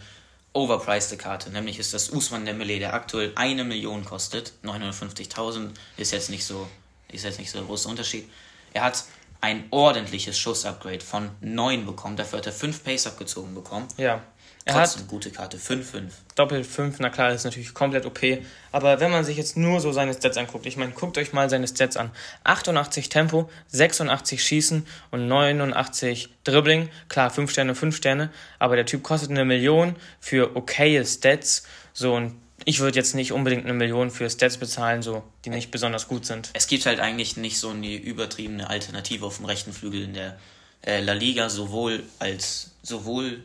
overpriced 0.54 1.18
Karte. 1.20 1.50
Nämlich 1.50 1.80
ist 1.80 1.94
das 1.94 2.10
Usman 2.10 2.46
Dembele, 2.46 2.80
der 2.80 2.94
aktuell 2.94 3.32
eine 3.36 3.64
Million 3.64 4.06
kostet. 4.06 4.54
950.000 4.64 5.72
ist 5.98 6.12
jetzt 6.12 6.30
nicht 6.30 6.46
so, 6.46 6.68
ist 7.12 7.26
jetzt 7.26 7.40
nicht 7.40 7.52
so 7.52 7.60
ein 7.60 7.66
großer 7.66 7.90
Unterschied. 7.90 8.30
Er 8.74 8.84
hat 8.84 9.04
ein 9.42 9.66
ordentliches 9.72 10.38
Schuss-Upgrade 10.38 11.02
von 11.02 11.30
9 11.42 11.86
bekommen. 11.86 12.16
Dafür 12.16 12.40
hat 12.40 12.46
er 12.46 12.54
5 12.54 12.84
Pace 12.84 13.08
abgezogen 13.08 13.54
bekommen. 13.54 13.88
Ja. 13.98 14.22
Er 14.66 14.76
Trotzdem 14.76 15.02
hat 15.02 15.10
gute 15.10 15.30
Karte, 15.30 15.58
5-5. 15.58 16.04
Doppel 16.36 16.64
5, 16.64 17.00
na 17.00 17.10
klar, 17.10 17.34
ist 17.34 17.44
natürlich 17.44 17.74
komplett 17.74 18.06
OP. 18.06 18.20
Aber 18.72 19.02
wenn 19.02 19.12
man 19.12 19.26
sich 19.26 19.36
jetzt 19.36 19.58
nur 19.58 19.82
so 19.82 19.92
seine 19.92 20.14
Stats 20.14 20.38
anguckt, 20.38 20.66
ich 20.66 20.78
meine, 20.78 20.94
guckt 20.94 21.18
euch 21.18 21.34
mal 21.34 21.50
seine 21.50 21.68
Stats 21.68 21.98
an. 21.98 22.12
88 22.46 23.10
Tempo, 23.10 23.50
86 23.68 24.42
Schießen 24.42 24.88
und 25.12 25.28
89 25.28 26.30
Dribbling. 26.46 26.90
Klar, 27.10 27.30
5 27.30 27.52
Sterne, 27.52 27.76
5 27.76 27.96
Sterne. 27.96 28.32
Aber 28.58 28.78
der 28.78 28.86
Typ 28.86 29.04
kostet 29.04 29.32
eine 29.32 29.44
Million 29.44 29.98
für 30.22 30.56
okaye 30.56 31.04
Stats. 31.06 31.64
So, 31.92 32.16
und 32.16 32.34
ich 32.64 32.80
würde 32.80 32.98
jetzt 32.98 33.16
nicht 33.16 33.34
unbedingt 33.34 33.66
eine 33.66 33.74
Million 33.74 34.12
für 34.12 34.30
Stats 34.30 34.58
bezahlen, 34.58 35.02
so, 35.02 35.24
die 35.44 35.50
nicht 35.50 35.72
besonders 35.72 36.08
gut 36.08 36.26
sind. 36.26 36.52
Es 36.54 36.68
gibt 36.68 36.86
halt 36.86 37.02
eigentlich 37.02 37.36
nicht 37.36 37.58
so 37.58 37.70
eine 37.70 37.96
übertriebene 37.96 38.70
Alternative 38.70 39.26
auf 39.26 39.38
dem 39.38 39.46
rechten 39.46 39.74
Flügel 39.74 40.04
in 40.04 40.14
der 40.14 40.38
äh, 40.86 41.02
La 41.02 41.14
Liga, 41.14 41.50
sowohl 41.50 42.04
als 42.20 42.72
sowohl 42.82 43.44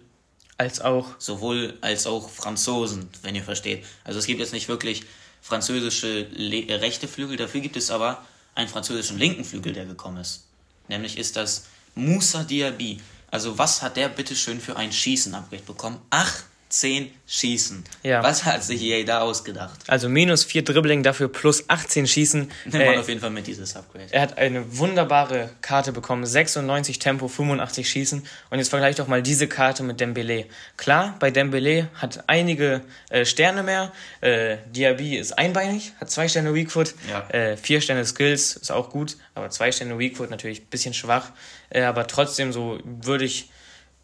als 0.58 0.80
auch 0.80 1.06
sowohl 1.18 1.78
als 1.80 2.06
auch 2.06 2.28
Franzosen, 2.28 3.08
wenn 3.22 3.34
ihr 3.34 3.44
versteht. 3.44 3.84
Also 4.04 4.18
es 4.18 4.26
gibt 4.26 4.40
jetzt 4.40 4.52
nicht 4.52 4.68
wirklich 4.68 5.04
französische 5.40 6.26
Le 6.32 6.68
äh, 6.68 6.74
rechte 6.74 7.08
Flügel, 7.08 7.36
dafür 7.36 7.60
gibt 7.60 7.76
es 7.76 7.90
aber 7.90 8.24
einen 8.54 8.68
französischen 8.68 9.18
linken 9.18 9.44
Flügel, 9.44 9.72
der 9.72 9.86
gekommen 9.86 10.18
ist. 10.18 10.44
Nämlich 10.88 11.16
ist 11.16 11.36
das 11.36 11.66
Moussa 11.94 12.42
Diaby. 12.42 13.00
Also 13.30 13.56
was 13.56 13.82
hat 13.82 13.96
der 13.96 14.08
bitteschön 14.08 14.60
für 14.60 14.76
ein 14.76 14.92
Schießen-Upgrade 14.92 15.62
bekommen? 15.62 16.00
Ach 16.10 16.42
10 16.68 17.10
Schießen. 17.26 17.84
Ja. 18.02 18.22
Was 18.22 18.44
hat 18.44 18.62
sich 18.62 18.82
EA 18.82 19.04
da 19.04 19.20
ausgedacht? 19.20 19.78
Also 19.86 20.08
minus 20.08 20.44
4 20.44 20.64
Dribbling, 20.64 21.02
dafür 21.02 21.28
plus 21.28 21.68
18 21.68 22.06
Schießen. 22.06 22.40
Nimmt 22.64 22.74
man 22.74 22.94
äh, 22.94 22.98
auf 22.98 23.08
jeden 23.08 23.20
Fall 23.20 23.30
mit 23.30 23.46
dieses 23.46 23.76
Upgrade. 23.76 24.06
Er 24.10 24.22
hat 24.22 24.38
eine 24.38 24.78
wunderbare 24.78 25.50
Karte 25.60 25.92
bekommen. 25.92 26.26
96 26.26 26.98
Tempo, 26.98 27.28
85 27.28 27.88
Schießen. 27.88 28.26
Und 28.50 28.58
jetzt 28.58 28.68
vergleich 28.68 28.96
doch 28.96 29.08
mal 29.08 29.22
diese 29.22 29.46
Karte 29.46 29.82
mit 29.82 30.00
Dembele. 30.00 30.46
Klar, 30.76 31.16
bei 31.20 31.30
Dembele 31.30 31.88
hat 31.94 32.24
einige 32.28 32.82
äh, 33.10 33.24
Sterne 33.24 33.62
mehr. 33.62 33.92
Äh, 34.20 34.58
Diaby 34.70 35.16
ist 35.16 35.38
einbeinig, 35.38 35.92
hat 36.00 36.10
2 36.10 36.28
Sterne 36.28 36.54
Weakfoot. 36.54 36.94
Ja. 37.10 37.28
Äh, 37.30 37.56
4 37.56 37.80
Sterne 37.80 38.04
Skills, 38.04 38.56
ist 38.56 38.70
auch 38.70 38.90
gut. 38.90 39.16
Aber 39.34 39.50
2 39.50 39.72
Sterne 39.72 39.98
Weakfoot 39.98 40.30
natürlich 40.30 40.62
ein 40.62 40.66
bisschen 40.66 40.94
schwach. 40.94 41.30
Äh, 41.70 41.82
aber 41.82 42.06
trotzdem 42.06 42.52
so 42.52 42.78
würde 42.84 43.24
ich 43.24 43.50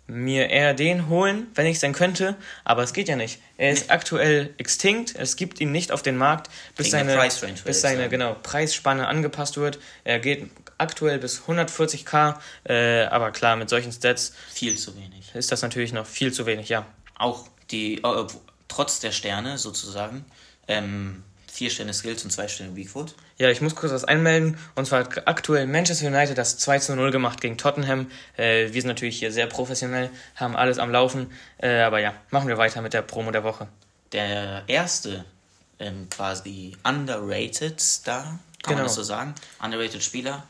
mir 0.06 0.50
eher 0.50 0.74
den 0.74 1.08
holen, 1.08 1.46
wenn 1.54 1.66
ich 1.66 1.76
es 1.76 1.80
denn 1.80 1.92
könnte, 1.92 2.36
aber 2.64 2.82
es 2.82 2.92
geht 2.92 3.08
ja 3.08 3.16
nicht. 3.16 3.40
Er 3.56 3.70
ist 3.70 3.90
aktuell 3.90 4.52
extinct, 4.58 5.14
es 5.16 5.36
gibt 5.36 5.60
ihn 5.60 5.72
nicht 5.72 5.92
auf 5.92 6.02
den 6.02 6.16
Markt, 6.16 6.50
bis 6.76 6.92
Wegen 6.92 7.08
seine, 7.08 7.54
bis 7.64 7.80
seine 7.80 8.08
genau, 8.08 8.36
Preisspanne 8.42 9.08
angepasst 9.08 9.56
wird. 9.56 9.78
Er 10.04 10.18
geht 10.18 10.50
aktuell 10.76 11.18
bis 11.18 11.42
140k, 11.42 12.38
äh, 12.64 13.04
aber 13.04 13.30
klar, 13.30 13.56
mit 13.56 13.70
solchen 13.70 13.92
Stats 13.92 14.34
viel 14.52 14.76
zu 14.76 14.94
wenig. 14.96 15.34
Ist 15.34 15.52
das 15.52 15.62
natürlich 15.62 15.92
noch 15.92 16.06
viel 16.06 16.32
zu 16.32 16.44
wenig, 16.46 16.68
ja. 16.68 16.86
Auch 17.16 17.48
die, 17.70 18.02
äh, 18.02 18.26
trotz 18.68 19.00
der 19.00 19.12
Sterne 19.12 19.56
sozusagen, 19.56 20.24
ähm, 20.68 21.22
vier 21.50 21.70
Sterne 21.70 21.94
Skills 21.94 22.24
und 22.24 22.30
zwei 22.30 22.48
Sterne 22.48 22.76
Weakfoot. 22.76 23.14
Ja, 23.36 23.50
ich 23.50 23.60
muss 23.60 23.74
kurz 23.74 23.92
was 23.92 24.04
einmelden. 24.04 24.58
Und 24.76 24.86
zwar 24.86 25.00
hat 25.00 25.26
aktuell 25.26 25.66
Manchester 25.66 26.06
United 26.06 26.38
das 26.38 26.56
2 26.58 26.78
zu 26.78 26.96
0 26.96 27.10
gemacht 27.10 27.40
gegen 27.40 27.58
Tottenham. 27.58 28.10
Äh, 28.36 28.72
wir 28.72 28.80
sind 28.80 28.88
natürlich 28.88 29.18
hier 29.18 29.32
sehr 29.32 29.46
professionell, 29.46 30.10
haben 30.36 30.54
alles 30.54 30.78
am 30.78 30.90
Laufen. 30.90 31.32
Äh, 31.58 31.80
aber 31.80 31.98
ja, 31.98 32.14
machen 32.30 32.48
wir 32.48 32.58
weiter 32.58 32.80
mit 32.80 32.92
der 32.92 33.02
Promo 33.02 33.32
der 33.32 33.42
Woche. 33.42 33.66
Der 34.12 34.62
erste 34.68 35.24
ähm, 35.80 36.08
quasi 36.10 36.76
underrated 36.84 37.80
Star, 37.80 38.22
kann 38.22 38.38
genau. 38.62 38.76
man 38.76 38.84
das 38.84 38.94
so 38.94 39.02
sagen? 39.02 39.34
Underrated 39.60 40.02
Spieler 40.02 40.44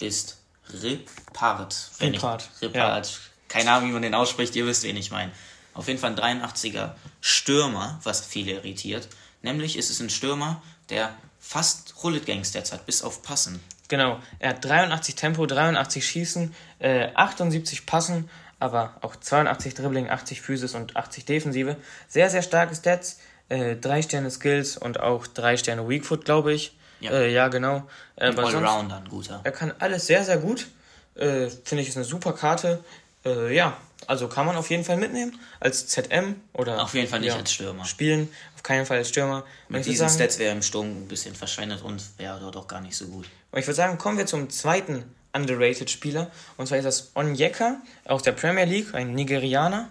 ist 0.00 0.38
Ripard. 0.72 1.90
Ripard. 2.00 2.48
Ripard. 2.60 3.06
Ja. 3.06 3.18
Keine 3.48 3.72
Ahnung, 3.72 3.88
wie 3.88 3.92
man 3.92 4.02
den 4.02 4.14
ausspricht, 4.14 4.54
ihr 4.56 4.66
wisst, 4.66 4.84
wen 4.84 4.96
ich 4.96 5.10
meine. 5.10 5.32
Auf 5.74 5.88
jeden 5.88 5.98
Fall 5.98 6.16
ein 6.16 6.40
83er 6.40 6.92
Stürmer, 7.20 8.00
was 8.04 8.24
viele 8.24 8.52
irritiert. 8.52 9.08
Nämlich 9.42 9.76
ist 9.76 9.90
es 9.90 10.00
ein 10.00 10.10
Stürmer, 10.10 10.62
der 10.88 11.14
fast 11.42 11.96
Hullet 12.02 12.24
Gang 12.24 12.46
Stats 12.46 12.72
hat, 12.72 12.86
bis 12.86 13.02
auf 13.02 13.22
Passen. 13.22 13.60
Genau, 13.88 14.20
er 14.38 14.50
hat 14.50 14.64
83 14.64 15.16
Tempo, 15.16 15.44
83 15.44 16.06
Schießen, 16.06 16.54
äh, 16.78 17.08
78 17.14 17.84
Passen, 17.84 18.30
aber 18.58 18.96
auch 19.02 19.16
82 19.16 19.74
Dribbling, 19.74 20.08
80 20.08 20.40
Physis 20.40 20.74
und 20.74 20.96
80 20.96 21.26
Defensive. 21.26 21.76
Sehr, 22.08 22.30
sehr 22.30 22.42
starke 22.42 22.74
Stats, 22.74 23.18
äh, 23.48 23.76
3 23.76 24.02
Sterne 24.02 24.30
Skills 24.30 24.78
und 24.78 25.00
auch 25.00 25.26
3 25.26 25.56
Sterne 25.56 25.86
Weakfoot, 25.88 26.24
glaube 26.24 26.54
ich. 26.54 26.74
Ja, 27.00 27.10
äh, 27.10 27.32
ja 27.32 27.48
genau. 27.48 27.88
Äh, 28.16 28.28
ein 28.28 28.38
Allrounder, 28.38 28.98
ein 28.98 29.08
guter. 29.08 29.40
Er 29.42 29.52
kann 29.52 29.74
alles 29.80 30.06
sehr, 30.06 30.24
sehr 30.24 30.38
gut. 30.38 30.68
Äh, 31.16 31.48
Finde 31.64 31.82
ich, 31.82 31.88
ist 31.88 31.96
eine 31.96 32.04
super 32.04 32.32
Karte. 32.32 32.82
Äh, 33.26 33.54
ja, 33.54 33.76
also 34.06 34.28
kann 34.28 34.46
man 34.46 34.56
auf 34.56 34.70
jeden 34.70 34.84
Fall 34.84 34.96
mitnehmen 34.96 35.38
als 35.60 35.86
ZM 35.86 36.36
oder. 36.52 36.82
Auf 36.82 36.94
jeden 36.94 37.08
Fall 37.08 37.20
nicht 37.20 37.30
ja, 37.30 37.36
als 37.36 37.52
Stürmer. 37.52 37.84
Spielen, 37.84 38.28
auf 38.54 38.62
keinen 38.62 38.86
Fall 38.86 38.98
als 38.98 39.08
Stürmer. 39.08 39.44
Mit 39.68 39.84
diesen 39.86 40.08
sagen, 40.08 40.14
Stats 40.14 40.38
wäre 40.38 40.54
im 40.54 40.62
Sturm 40.62 40.86
ein 40.86 41.08
bisschen 41.08 41.34
verschwendet 41.34 41.82
und 41.82 42.02
wäre 42.18 42.38
dort 42.40 42.56
auch 42.56 42.68
gar 42.68 42.80
nicht 42.80 42.96
so 42.96 43.06
gut. 43.06 43.26
Und 43.50 43.58
ich 43.58 43.66
würde 43.66 43.76
sagen, 43.76 43.98
kommen 43.98 44.18
wir 44.18 44.26
zum 44.26 44.50
zweiten 44.50 45.04
underrated 45.32 45.90
Spieler. 45.90 46.30
Und 46.56 46.66
zwar 46.66 46.78
ist 46.78 46.84
das 46.84 47.10
Onyeka 47.14 47.80
aus 48.04 48.22
der 48.22 48.32
Premier 48.32 48.64
League, 48.64 48.94
ein 48.94 49.14
Nigerianer. 49.14 49.90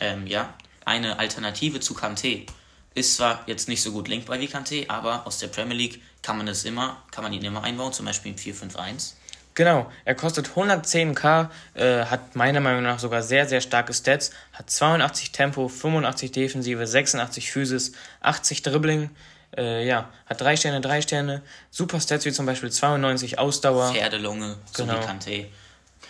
Ähm, 0.00 0.26
ja, 0.26 0.54
eine 0.84 1.18
Alternative 1.18 1.80
zu 1.80 1.94
Kante. 1.94 2.46
Ist 2.94 3.16
zwar 3.16 3.42
jetzt 3.46 3.68
nicht 3.68 3.82
so 3.82 3.92
gut 3.92 4.08
linkbar 4.08 4.38
wie 4.40 4.48
Kante, 4.48 4.84
aber 4.88 5.26
aus 5.26 5.38
der 5.38 5.48
Premier 5.48 5.76
League 5.76 6.02
kann 6.22 6.36
man 6.36 6.46
das 6.46 6.64
immer, 6.64 7.02
kann 7.10 7.24
man 7.24 7.32
ihn 7.32 7.44
immer 7.44 7.62
einbauen, 7.62 7.92
zum 7.92 8.06
Beispiel 8.06 8.32
im 8.32 8.38
4-5-1. 8.38 9.14
Genau, 9.54 9.90
er 10.04 10.14
kostet 10.14 10.48
110k, 10.48 11.50
äh, 11.74 12.04
hat 12.06 12.34
meiner 12.36 12.60
Meinung 12.60 12.82
nach 12.82 12.98
sogar 12.98 13.22
sehr, 13.22 13.46
sehr 13.46 13.60
starke 13.60 13.92
Stats, 13.92 14.30
hat 14.52 14.70
82 14.70 15.32
Tempo, 15.32 15.68
85 15.68 16.32
Defensive, 16.32 16.86
86 16.86 17.52
Physis, 17.52 17.92
80 18.20 18.62
Dribbling, 18.62 19.10
äh, 19.56 19.86
ja, 19.86 20.10
hat 20.26 20.40
3 20.40 20.56
Sterne, 20.56 20.80
3 20.80 21.02
Sterne, 21.02 21.42
super 21.70 22.00
Stats 22.00 22.24
wie 22.24 22.32
zum 22.32 22.46
Beispiel 22.46 22.70
92 22.70 23.38
Ausdauer. 23.38 23.92
Pferdelunge, 23.92 24.56
so 24.74 24.84
genau. 24.84 24.98
wie 24.98 25.04
Kante. 25.04 25.46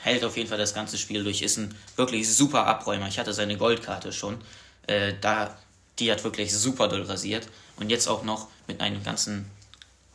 Hält 0.03 0.25
auf 0.25 0.37
jeden 0.37 0.49
Fall 0.49 0.59
das 0.59 0.75
ganze 0.75 0.97
Spiel 0.97 1.25
durch, 1.25 1.43
ist 1.43 1.59
ein 1.59 1.75
wirklich 1.97 2.33
super 2.33 2.67
Abräumer. 2.67 3.09
Ich 3.09 3.19
hatte 3.19 3.33
seine 3.33 3.57
Goldkarte 3.57 4.13
schon, 4.13 4.41
äh, 4.87 5.15
da, 5.21 5.57
die 5.99 6.13
hat 6.13 6.23
wirklich 6.23 6.55
super 6.55 6.87
doll 6.87 7.03
rasiert 7.03 7.49
und 7.77 7.91
jetzt 7.91 8.07
auch 8.07 8.23
noch 8.23 8.49
mit 8.69 8.81
einem 8.81 9.03
ganzen 9.03 9.51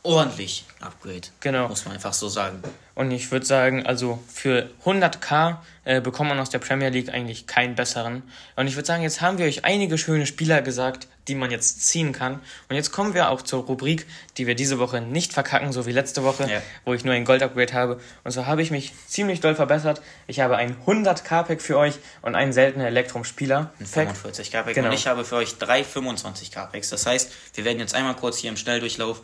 ordentlich 0.02 0.64
Upgrade. 0.80 1.28
Genau. 1.40 1.68
Muss 1.68 1.84
man 1.84 1.94
einfach 1.94 2.12
so 2.12 2.28
sagen. 2.28 2.62
Und 2.94 3.10
ich 3.10 3.30
würde 3.30 3.46
sagen, 3.46 3.86
also 3.86 4.22
für 4.32 4.70
100k 4.84 5.58
äh, 5.84 6.00
bekommt 6.00 6.30
man 6.30 6.40
aus 6.40 6.50
der 6.50 6.58
Premier 6.58 6.88
League 6.88 7.10
eigentlich 7.10 7.46
keinen 7.46 7.74
besseren. 7.74 8.22
Und 8.56 8.66
ich 8.66 8.76
würde 8.76 8.86
sagen, 8.86 9.02
jetzt 9.02 9.20
haben 9.20 9.38
wir 9.38 9.46
euch 9.46 9.64
einige 9.64 9.98
schöne 9.98 10.26
Spieler 10.26 10.62
gesagt, 10.62 11.08
die 11.28 11.34
man 11.34 11.50
jetzt 11.50 11.86
ziehen 11.86 12.12
kann. 12.12 12.40
Und 12.68 12.76
jetzt 12.76 12.90
kommen 12.90 13.14
wir 13.14 13.30
auch 13.30 13.42
zur 13.42 13.64
Rubrik, 13.64 14.06
die 14.36 14.46
wir 14.46 14.54
diese 14.54 14.78
Woche 14.78 15.00
nicht 15.00 15.32
verkacken, 15.32 15.72
so 15.72 15.86
wie 15.86 15.92
letzte 15.92 16.24
Woche, 16.24 16.50
ja. 16.50 16.62
wo 16.84 16.94
ich 16.94 17.04
nur 17.04 17.14
ein 17.14 17.24
Gold-Upgrade 17.24 17.72
habe. 17.72 18.00
Und 18.24 18.30
so 18.30 18.46
habe 18.46 18.62
ich 18.62 18.70
mich 18.70 18.92
ziemlich 19.06 19.40
doll 19.40 19.54
verbessert. 19.54 20.00
Ich 20.26 20.40
habe 20.40 20.56
ein 20.56 20.76
100k-Pack 20.86 21.60
für 21.60 21.76
euch 21.76 21.94
und 22.22 22.34
einen 22.34 22.52
seltenen 22.52 22.86
Elektrum-Spieler. 22.86 23.72
Ein 23.78 23.86
45k-Pack. 23.86 24.74
Genau. 24.74 24.88
Und 24.88 24.94
ich 24.94 25.06
habe 25.06 25.24
für 25.24 25.36
euch 25.36 25.58
drei 25.58 25.82
25k-Packs. 25.82 26.90
Das 26.90 27.06
heißt, 27.06 27.30
wir 27.54 27.64
werden 27.64 27.78
jetzt 27.78 27.94
einmal 27.94 28.16
kurz 28.16 28.38
hier 28.38 28.50
im 28.50 28.56
Schnelldurchlauf 28.56 29.22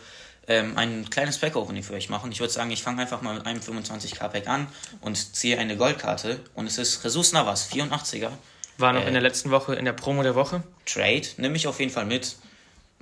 ähm, 0.49 0.77
ein 0.77 1.09
kleines 1.11 1.39
Pack-Opening 1.39 1.83
für 1.83 1.95
euch 1.95 2.09
machen. 2.09 2.31
Ich 2.33 2.41
würde 2.41 2.53
sagen, 2.53 2.71
ich 2.71 2.83
fange 2.83 3.03
einfach 3.03 3.23
mal 3.23 3.35
mit 3.35 3.47
einem 3.47 3.61
25k-Pack 3.61 4.49
an 4.49 4.67
und 5.01 5.37
ziehe 5.37 5.59
eine 5.59 5.77
Goldkarte. 5.77 6.41
Und 6.55 6.67
es 6.67 6.79
ist 6.79 7.03
Jesus 7.03 7.33
Navas, 7.33 7.71
84er. 7.71 8.31
War 8.79 8.93
noch 8.93 9.03
äh, 9.03 9.09
in 9.09 9.13
der 9.13 9.23
letzten 9.23 9.51
Woche 9.51 9.75
in 9.75 9.85
der 9.85 9.93
Promo 9.93 10.23
der 10.23 10.35
Woche. 10.35 10.63
Trade, 10.87 11.27
nimm 11.39 11.53
mich 11.53 11.67
auf 11.67 11.81
jeden 11.81 11.93
Fall 11.93 12.07
mit. 12.07 12.37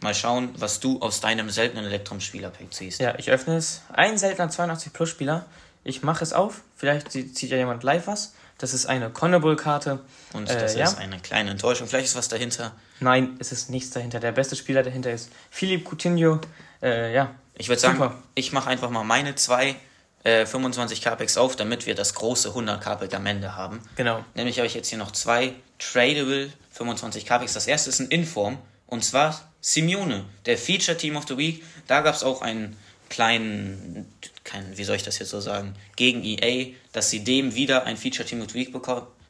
Mal 0.00 0.14
schauen, 0.14 0.50
was 0.56 0.80
du 0.80 1.00
aus 1.00 1.20
deinem 1.20 1.48
seltenen 1.50 1.84
Elektrum-Spieler-Pack 1.84 2.74
ziehst. 2.74 3.00
Ja, 3.00 3.14
ich 3.18 3.30
öffne 3.30 3.56
es. 3.56 3.82
Ein 3.92 4.18
seltener 4.18 4.50
82-Plus-Spieler. 4.50 5.46
Ich 5.84 6.02
mache 6.02 6.24
es 6.24 6.32
auf. 6.32 6.62
Vielleicht 6.76 7.12
zieht 7.12 7.40
ja 7.42 7.56
jemand 7.56 7.82
live 7.82 8.06
was. 8.06 8.34
Das 8.62 8.72
ist 8.72 8.86
eine 8.86 9.10
Connebull-Karte. 9.10 9.98
Und 10.34 10.48
das 10.48 10.76
äh, 10.76 10.82
ist 10.82 10.92
ja. 10.92 10.98
eine 10.98 11.18
kleine 11.18 11.50
Enttäuschung. 11.50 11.88
Vielleicht 11.88 12.06
ist 12.06 12.14
was 12.14 12.28
dahinter. 12.28 12.70
Nein, 13.00 13.34
es 13.40 13.50
ist 13.50 13.70
nichts 13.70 13.90
dahinter. 13.90 14.20
Der 14.20 14.30
beste 14.30 14.54
Spieler 14.54 14.84
dahinter 14.84 15.10
ist 15.10 15.32
Philipp 15.50 15.84
Coutinho. 15.84 16.38
Äh, 16.80 17.12
ja. 17.12 17.34
Ich 17.58 17.68
würde 17.68 17.80
sagen, 17.80 18.14
ich 18.36 18.52
mache 18.52 18.70
einfach 18.70 18.88
mal 18.88 19.02
meine 19.02 19.34
zwei 19.34 19.74
äh, 20.22 20.46
25 20.46 21.02
Capex 21.02 21.36
auf, 21.38 21.56
damit 21.56 21.86
wir 21.86 21.96
das 21.96 22.14
große 22.14 22.50
100 22.50 22.80
Capex 22.80 23.12
am 23.14 23.26
Ende 23.26 23.56
haben. 23.56 23.80
Genau. 23.96 24.24
Nämlich 24.36 24.58
habe 24.58 24.68
ich 24.68 24.74
jetzt 24.74 24.90
hier 24.90 24.98
noch 24.98 25.10
zwei 25.10 25.54
Tradable 25.80 26.52
25 26.70 27.26
Capex. 27.26 27.54
Das 27.54 27.66
erste 27.66 27.90
ist 27.90 27.98
ein 27.98 28.10
Inform 28.10 28.58
und 28.86 29.04
zwar 29.04 29.40
Simeone, 29.60 30.24
der 30.46 30.56
Feature 30.56 30.96
Team 30.96 31.16
of 31.16 31.26
the 31.26 31.36
Week. 31.36 31.64
Da 31.88 32.00
gab 32.00 32.14
es 32.14 32.22
auch 32.22 32.42
einen 32.42 32.76
kleinen, 33.12 34.10
kein, 34.42 34.76
wie 34.76 34.84
soll 34.84 34.96
ich 34.96 35.02
das 35.02 35.18
jetzt 35.18 35.28
so 35.28 35.40
sagen, 35.40 35.74
gegen 35.96 36.24
EA, 36.24 36.72
dass 36.92 37.10
sie 37.10 37.22
dem 37.22 37.54
wieder 37.54 37.84
ein 37.84 37.98
Feature 37.98 38.26
Team 38.26 38.40
of 38.40 38.50
the 38.50 38.54
Week 38.54 38.74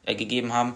äh, 0.05 0.15
gegeben 0.15 0.53
haben. 0.53 0.75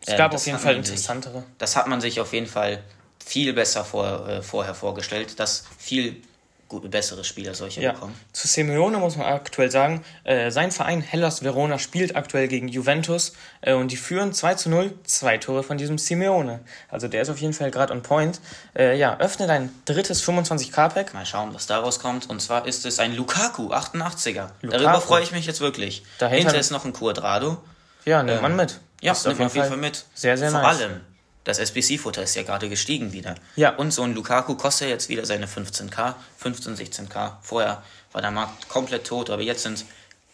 Es 0.00 0.16
gab 0.16 0.32
äh, 0.32 0.36
auf 0.36 0.46
jeden 0.46 0.58
Fall 0.58 0.76
interessantere. 0.76 1.40
Sich, 1.40 1.48
das 1.58 1.76
hat 1.76 1.86
man 1.86 2.00
sich 2.00 2.18
auf 2.18 2.32
jeden 2.32 2.46
Fall 2.46 2.82
viel 3.24 3.52
besser 3.52 3.84
vor, 3.84 4.26
äh, 4.26 4.42
vorher 4.42 4.74
vorgestellt, 4.74 5.38
dass 5.38 5.64
viel 5.78 6.22
gute, 6.68 6.88
bessere 6.88 7.22
Spieler 7.24 7.54
solche 7.54 7.80
Ja. 7.80 7.92
bekommen. 7.92 8.14
Zu 8.32 8.48
Simeone 8.48 8.98
muss 8.98 9.16
man 9.16 9.26
aktuell 9.26 9.70
sagen, 9.70 10.02
äh, 10.24 10.50
sein 10.50 10.70
Verein 10.72 11.00
Hellas 11.00 11.42
Verona 11.44 11.78
spielt 11.78 12.16
aktuell 12.16 12.48
gegen 12.48 12.68
Juventus 12.68 13.32
äh, 13.60 13.72
und 13.74 13.92
die 13.92 13.96
führen 13.96 14.32
2 14.32 14.54
zu 14.54 14.68
0, 14.70 14.92
zwei 15.04 15.38
Tore 15.38 15.62
von 15.62 15.78
diesem 15.78 15.98
Simeone. 15.98 16.60
Also 16.88 17.08
der 17.08 17.22
ist 17.22 17.30
auf 17.30 17.38
jeden 17.38 17.52
Fall 17.52 17.70
gerade 17.70 17.92
on 17.92 18.02
point. 18.02 18.40
Äh, 18.76 18.98
ja, 18.98 19.18
öffne 19.18 19.46
dein 19.46 19.70
drittes 19.84 20.22
25k-Pack. 20.26 21.14
Mal 21.14 21.26
schauen, 21.26 21.54
was 21.54 21.66
daraus 21.66 22.00
kommt. 22.00 22.28
Und 22.28 22.40
zwar 22.42 22.66
ist 22.66 22.84
es 22.86 22.98
ein 22.98 23.14
Lukaku, 23.14 23.72
88er. 23.72 24.50
Lukaku. 24.62 24.82
Darüber 24.82 25.00
freue 25.00 25.22
ich 25.22 25.32
mich 25.32 25.46
jetzt 25.46 25.60
wirklich. 25.60 26.02
Dahinter- 26.18 26.36
Hinter 26.50 26.58
ist 26.58 26.70
noch 26.70 26.84
ein 26.84 26.92
Quadrado. 26.92 27.58
Ja, 28.04 28.22
nimmt 28.22 28.42
man 28.42 28.56
mit. 28.56 28.80
Ja, 29.00 29.12
man 29.24 29.32
auf 29.42 29.54
jeden 29.54 29.68
Fall 29.68 29.76
mit. 29.76 30.04
Sehr, 30.14 30.36
sehr 30.38 30.50
Vor 30.50 30.62
nice. 30.62 30.78
allem, 30.80 31.00
das 31.46 31.60
SBC-Futter 31.60 32.24
ist 32.24 32.34
ja 32.34 32.42
gerade 32.42 32.68
gestiegen 32.68 33.12
wieder. 33.12 33.36
Ja. 33.54 33.70
Und 33.76 33.92
so 33.92 34.02
ein 34.02 34.14
Lukaku 34.14 34.56
kostet 34.56 34.88
jetzt 34.88 35.08
wieder 35.08 35.24
seine 35.24 35.46
15k, 35.46 36.14
15, 36.38 36.76
16k. 36.76 37.34
Vorher 37.40 37.82
war 38.12 38.20
der 38.20 38.32
Markt 38.32 38.68
komplett 38.68 39.06
tot, 39.06 39.30
aber 39.30 39.42
jetzt 39.42 39.62
sind 39.62 39.84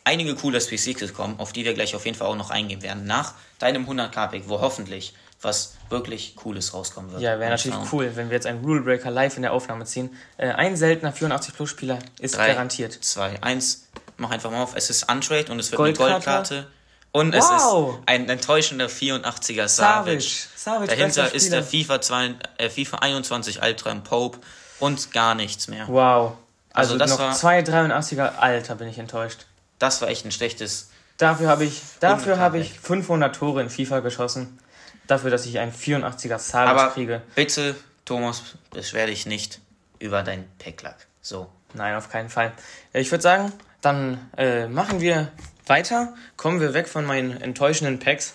einige 0.05 0.35
coole 0.35 0.59
SBCs 0.59 0.99
gekommen, 0.99 1.35
auf 1.39 1.53
die 1.53 1.67
wir 1.67 1.75
gleich 1.75 1.95
auf 1.95 2.07
jeden 2.07 2.17
Fall 2.17 2.29
auch 2.29 2.37
noch 2.37 2.51
eingehen 2.51 2.83
werden. 2.83 3.05
Nach 3.05 3.35
deinem 3.59 3.87
100k-Pick, 3.87 4.49
wo 4.49 4.61
hoffentlich 4.61 5.15
was 5.43 5.75
wirklich 5.91 6.35
Cooles 6.35 6.73
rauskommen 6.73 7.11
wird. 7.13 7.21
Ja, 7.21 7.39
wäre 7.39 7.51
natürlich 7.51 7.77
schauen. 7.77 7.89
cool, 7.93 8.13
wenn 8.15 8.31
wir 8.31 8.37
jetzt 8.37 8.47
einen 8.47 8.65
Rule 8.65 8.81
Breaker 8.81 9.11
live 9.11 9.37
in 9.37 9.43
der 9.43 9.53
Aufnahme 9.53 9.85
ziehen. 9.85 10.17
Äh, 10.39 10.49
ein 10.53 10.77
seltener 10.77 11.13
84-Plus-Spieler 11.13 11.99
ist 12.21 12.37
Drei, 12.37 12.47
garantiert. 12.47 12.93
2, 12.93 13.43
1. 13.43 13.89
Mach 14.17 14.31
einfach 14.31 14.51
mal 14.51 14.63
auf. 14.63 14.77
Es 14.77 14.89
ist 14.89 15.11
Untrade 15.11 15.53
und 15.53 15.59
es 15.59 15.71
wird 15.71 15.77
Goldkarte. 15.77 16.13
eine 16.13 16.23
Goldkarte. 16.25 16.67
Und 17.13 17.35
es 17.35 17.45
Wow. 17.45 17.95
ist 17.99 18.01
ein 18.07 18.29
enttäuschender 18.29 18.89
84er 18.89 19.69
Savic. 19.69 20.23
Savic. 20.23 20.49
Savic, 20.57 20.89
Dahinter 20.91 21.35
ist 21.35 21.53
der. 21.53 21.63
FIFA, 21.63 22.01
2, 22.01 22.35
äh, 22.59 22.71
FIFA 22.71 22.99
21 22.99 23.63
Ultram 23.63 24.03
Pope 24.03 24.39
und 24.81 25.13
gar 25.13 25.35
nichts 25.35 25.69
mehr. 25.69 25.87
Wow. 25.89 26.33
Also, 26.73 26.95
Also 26.95 26.99
das 26.99 27.11
noch 27.11 27.19
war- 27.19 27.35
zwei 27.35 27.61
83er. 27.63 28.39
Alter, 28.39 28.77
bin 28.77 28.89
ich 28.89 28.99
enttäuscht. 28.99 29.45
Das 29.79 30.01
war 30.01 30.09
echt 30.09 30.25
ein 30.25 30.33
schlechtes. 30.33 30.89
Dafür 31.19 31.49
habe 31.49 31.65
ich, 31.65 31.83
dafür 32.01 32.35
100 32.35 32.39
habe 32.41 32.59
ich 32.61 32.81
500 32.81 33.37
Tore 33.37 33.61
in 33.61 33.69
FIFA 33.69 34.01
geschossen. 34.01 34.59
Dafür, 35.07 35.31
dass 35.31 35.45
ich 35.45 35.59
einen 35.59 35.73
84er 35.73 36.39
Savic 36.39 36.71
Aber 36.71 36.89
kriege. 36.93 37.21
bitte, 37.35 37.75
Thomas, 38.07 38.43
beschwer 38.71 39.07
dich 39.07 39.27
nicht 39.27 39.61
über 39.99 40.23
dein 40.23 40.49
Packlack. 40.59 41.07
So. 41.21 41.51
Nein, 41.75 41.95
auf 41.97 42.09
keinen 42.09 42.31
Fall. 42.31 42.53
Ich 42.95 43.11
würde 43.11 43.23
sagen, 43.23 43.53
dann 43.83 44.31
äh, 44.39 44.67
machen 44.69 45.01
wir 45.01 45.29
weiter. 45.67 46.15
Kommen 46.37 46.61
wir 46.61 46.75
weg 46.75 46.89
von 46.89 47.05
meinen 47.05 47.41
enttäuschenden 47.41 47.99
Packs 47.99 48.35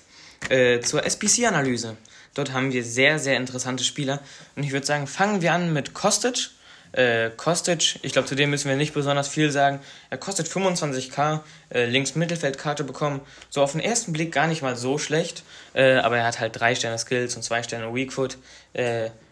äh, 0.49 0.79
zur 0.79 1.05
SBC-Analyse. 1.05 1.97
Dort 2.33 2.53
haben 2.53 2.71
wir 2.71 2.83
sehr, 2.83 3.19
sehr 3.19 3.37
interessante 3.37 3.83
Spieler. 3.83 4.21
Und 4.55 4.63
ich 4.63 4.71
würde 4.71 4.85
sagen, 4.85 5.07
fangen 5.07 5.41
wir 5.41 5.53
an 5.53 5.73
mit 5.73 5.93
Kostic. 5.93 6.51
Äh, 6.91 7.31
Kostic, 7.35 7.99
ich 8.03 8.13
glaube, 8.13 8.27
zu 8.27 8.35
dem 8.35 8.49
müssen 8.49 8.69
wir 8.69 8.77
nicht 8.77 8.93
besonders 8.93 9.27
viel 9.27 9.51
sagen. 9.51 9.79
Er 10.09 10.17
kostet 10.17 10.47
25k, 10.47 11.41
äh, 11.69 11.85
links 11.85 12.15
Mittelfeldkarte 12.15 12.83
bekommen. 12.83 13.21
So 13.49 13.61
auf 13.61 13.71
den 13.71 13.81
ersten 13.81 14.13
Blick 14.13 14.31
gar 14.31 14.47
nicht 14.47 14.61
mal 14.61 14.75
so 14.75 14.97
schlecht. 14.97 15.43
Äh, 15.73 15.95
aber 15.95 16.17
er 16.17 16.25
hat 16.25 16.39
halt 16.39 16.59
drei 16.59 16.75
Sterne 16.75 16.97
Skills 16.97 17.35
und 17.35 17.41
zwei 17.41 17.63
Sterne 17.63 17.93
Weakfoot. 17.93 18.37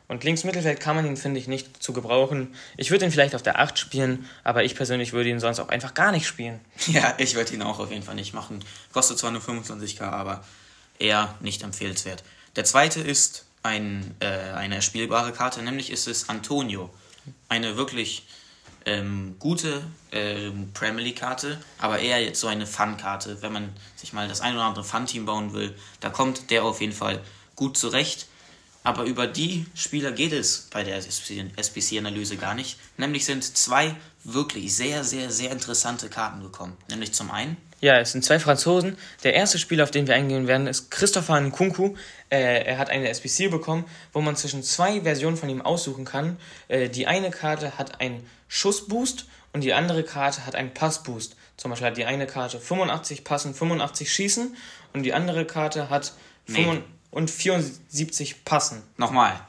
Und 0.08 0.24
links 0.24 0.44
Mittelfeld 0.44 0.80
kann 0.80 0.96
man 0.96 1.06
ihn, 1.06 1.18
finde 1.18 1.40
ich, 1.40 1.48
nicht 1.48 1.82
zu 1.82 1.92
gebrauchen. 1.92 2.54
Ich 2.78 2.92
würde 2.92 3.06
ihn 3.06 3.12
vielleicht 3.12 3.34
auf 3.34 3.42
der 3.42 3.60
8 3.60 3.80
spielen, 3.80 4.28
aber 4.44 4.64
ich 4.64 4.76
persönlich 4.76 5.14
würde 5.14 5.30
ihn 5.30 5.40
sonst 5.40 5.60
auch 5.60 5.70
einfach 5.70 5.94
gar 5.94 6.12
nicht 6.12 6.28
spielen. 6.28 6.60
Ja, 6.88 7.16
ich 7.18 7.36
würde 7.36 7.54
ihn 7.54 7.64
auch 7.64 7.80
auf 7.80 7.92
jeden 7.92 8.04
Fall 8.04 8.16
nicht 8.16 8.34
machen. 8.34 8.64
Kostet 8.94 9.18
zwar 9.18 9.32
nur 9.32 9.42
25k, 9.42 10.04
aber 10.04 10.44
eher 11.00 11.34
nicht 11.40 11.64
empfehlenswert. 11.64 12.24
Der 12.56 12.64
zweite 12.64 13.02
ist 13.02 13.46
ein, 13.64 14.16
äh, 14.20 14.28
eine 14.28 14.82
spielbare 14.82 15.32
Karte, 15.32 15.62
nämlich 15.64 15.92
ist 15.92 16.08
es 16.08 16.30
Antonio. 16.30 16.92
Eine 17.50 17.76
wirklich 17.76 18.28
ähm, 18.86 19.36
gute 19.40 19.82
ähm, 20.12 20.70
Premier 20.74 21.04
League-Karte, 21.04 21.60
aber 21.80 22.00
eher 22.00 22.24
jetzt 22.24 22.40
so 22.40 22.48
eine 22.48 22.68
Fun-Karte. 22.68 23.42
Wenn 23.42 23.52
man 23.52 23.74
sich 23.96 24.14
mal 24.14 24.28
das 24.28 24.42
ein 24.42 24.54
oder 24.54 24.64
andere 24.64 24.84
Fun-Team 24.84 25.26
bauen 25.26 25.54
will, 25.54 25.76
da 26.00 26.10
kommt 26.10 26.52
der 26.52 26.64
auf 26.64 26.82
jeden 26.82 26.94
Fall 26.94 27.22
gut 27.56 27.78
zurecht. 27.78 28.28
Aber 28.86 29.04
über 29.06 29.26
die 29.26 29.66
Spieler 29.74 30.12
geht 30.12 30.32
es 30.32 30.68
bei 30.72 30.84
der 30.84 30.98
SBC-Analyse 30.98 32.38
gar 32.38 32.54
nicht. 32.54 32.78
Nämlich 32.98 33.26
sind 33.26 33.44
zwei 33.44 33.96
wirklich 34.24 34.76
sehr, 34.76 35.04
sehr, 35.04 35.32
sehr 35.32 35.52
interessante 35.52 36.08
Karten 36.08 36.44
gekommen. 36.44 36.78
Nämlich 36.88 37.12
zum 37.12 37.32
einen 37.32 37.58
Ja, 37.82 37.98
es 37.98 38.12
sind 38.12 38.24
zwei 38.24 38.38
Franzosen. 38.38 38.96
Der 39.24 39.34
erste 39.34 39.58
Spieler, 39.58 39.86
auf 39.86 39.92
den 39.92 40.06
wir 40.06 40.14
eingehen 40.14 40.46
werden, 40.46 40.68
ist 40.68 40.92
Christopher 40.92 41.42
Nkunku. 41.42 41.96
Äh, 42.30 42.64
er 42.64 42.78
hat 42.78 42.92
eine 42.92 43.10
SBC 43.10 43.50
bekommen, 43.50 43.86
wo 44.14 44.22
man 44.22 44.36
zwischen 44.36 44.62
zwei 44.62 45.02
Versionen 45.02 45.38
von 45.38 45.50
ihm 45.50 45.64
aussuchen 45.64 46.06
kann. 46.06 46.38
Äh, 46.68 46.88
die 46.88 47.08
eine 47.08 47.32
Karte 47.32 47.80
hat 47.80 48.02
einen 48.02 48.30
Schussboost 48.48 49.26
und 49.52 49.62
die 49.64 49.74
andere 49.74 50.04
Karte 50.04 50.46
hat 50.46 50.54
einen 50.54 50.76
Passboost. 50.76 51.36
Zum 51.58 51.72
Beispiel 51.72 51.88
hat 51.88 51.98
die 51.98 52.06
eine 52.06 52.28
Karte 52.28 52.60
85 52.60 53.24
Passen, 53.24 53.56
85 53.56 54.14
Schießen 54.14 54.56
und 54.94 55.02
die 55.02 55.14
andere 55.14 55.46
Karte 55.46 55.90
hat 55.90 56.14
Nee. 56.48 56.84
75 57.16 57.16
und 57.16 57.30
74 57.30 58.46
Passen. 58.46 58.82
Nochmal. 58.98 59.40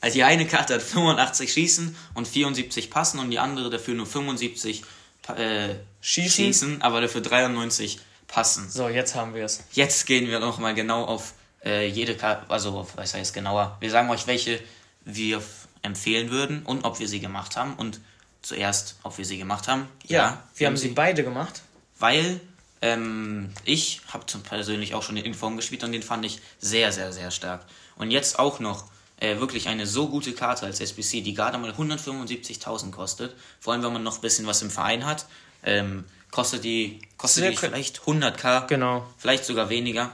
Also 0.00 0.14
die 0.14 0.24
eine 0.24 0.46
Karte 0.46 0.74
hat 0.74 0.82
85 0.82 1.52
Schießen 1.52 1.96
und 2.14 2.28
74 2.28 2.90
Passen 2.90 3.18
und 3.18 3.30
die 3.30 3.38
andere 3.38 3.70
dafür 3.70 3.94
nur 3.94 4.06
75 4.06 4.82
Pa- 5.22 5.34
äh, 5.36 5.76
Schießen. 6.02 6.30
Schießen, 6.44 6.82
aber 6.82 7.00
dafür 7.00 7.22
93 7.22 7.98
Passen. 8.28 8.68
So, 8.70 8.88
jetzt 8.88 9.14
haben 9.14 9.34
wir 9.34 9.44
es. 9.46 9.64
Jetzt 9.72 10.06
gehen 10.06 10.26
wir 10.28 10.40
nochmal 10.40 10.74
genau 10.74 11.04
auf 11.04 11.32
äh, 11.64 11.86
jede 11.88 12.14
Karte, 12.16 12.50
also 12.50 12.76
auf, 12.78 12.96
was 12.96 13.14
heißt 13.14 13.32
genauer. 13.32 13.76
Wir 13.80 13.90
sagen 13.90 14.10
euch, 14.10 14.26
welche 14.26 14.60
wir 15.06 15.42
empfehlen 15.82 16.30
würden 16.30 16.62
und 16.64 16.84
ob 16.84 16.98
wir 16.98 17.08
sie 17.08 17.20
gemacht 17.20 17.56
haben. 17.56 17.74
Und 17.74 18.00
zuerst, 18.42 18.96
ob 19.02 19.16
wir 19.16 19.24
sie 19.24 19.38
gemacht 19.38 19.68
haben. 19.68 19.88
Ja, 20.06 20.42
wir 20.56 20.66
haben 20.66 20.76
sie 20.76 20.88
beide 20.88 21.24
gemacht. 21.24 21.62
Weil 21.98 22.40
ähm, 22.82 23.50
ich 23.64 24.00
habe 24.08 24.24
persönlich 24.42 24.94
auch 24.94 25.02
schon 25.02 25.16
den 25.16 25.24
Inform 25.24 25.56
gespielt 25.56 25.84
und 25.84 25.92
den 25.92 26.02
fand 26.02 26.24
ich 26.24 26.40
sehr, 26.58 26.92
sehr, 26.92 27.12
sehr 27.12 27.30
stark. 27.30 27.64
Und 27.96 28.10
jetzt 28.10 28.38
auch 28.38 28.60
noch 28.60 28.84
äh, 29.20 29.38
wirklich 29.38 29.68
eine 29.68 29.86
so 29.86 30.08
gute 30.08 30.32
Karte 30.32 30.66
als 30.66 30.80
SBC, 30.80 31.22
die 31.22 31.34
gerade 31.34 31.56
mal 31.58 31.70
175.000 31.70 32.90
kostet. 32.90 33.34
Vor 33.60 33.72
allem, 33.72 33.82
wenn 33.82 33.92
man 33.92 34.02
noch 34.02 34.16
ein 34.16 34.20
bisschen 34.20 34.46
was 34.46 34.62
im 34.62 34.70
Verein 34.70 35.06
hat. 35.06 35.26
Ähm, 35.62 36.04
kostet 36.30 36.64
die, 36.64 37.00
kostet 37.16 37.50
die 37.50 37.56
vielleicht 37.56 38.00
100k, 38.00 38.66
Genau. 38.66 39.06
vielleicht 39.18 39.44
sogar 39.44 39.70
weniger. 39.70 40.10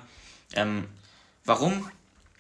Ähm, 0.53 0.87
warum 1.45 1.91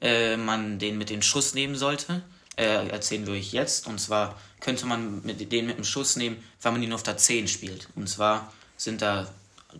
äh, 0.00 0.36
man 0.36 0.78
den 0.78 0.98
mit 0.98 1.10
den 1.10 1.22
Schuss 1.22 1.54
nehmen 1.54 1.74
sollte, 1.76 2.22
äh, 2.56 2.88
erzählen 2.88 3.26
wir 3.26 3.34
euch 3.34 3.52
jetzt. 3.52 3.86
Und 3.86 3.98
zwar 3.98 4.38
könnte 4.60 4.86
man 4.86 5.22
mit, 5.24 5.50
den 5.50 5.66
mit 5.66 5.78
dem 5.78 5.84
Schuss 5.84 6.16
nehmen, 6.16 6.42
wenn 6.62 6.72
man 6.72 6.82
ihn 6.82 6.92
auf 6.92 7.02
der 7.02 7.16
10 7.16 7.48
spielt. 7.48 7.88
Und 7.96 8.08
zwar 8.08 8.52
sind 8.76 9.02
da 9.02 9.26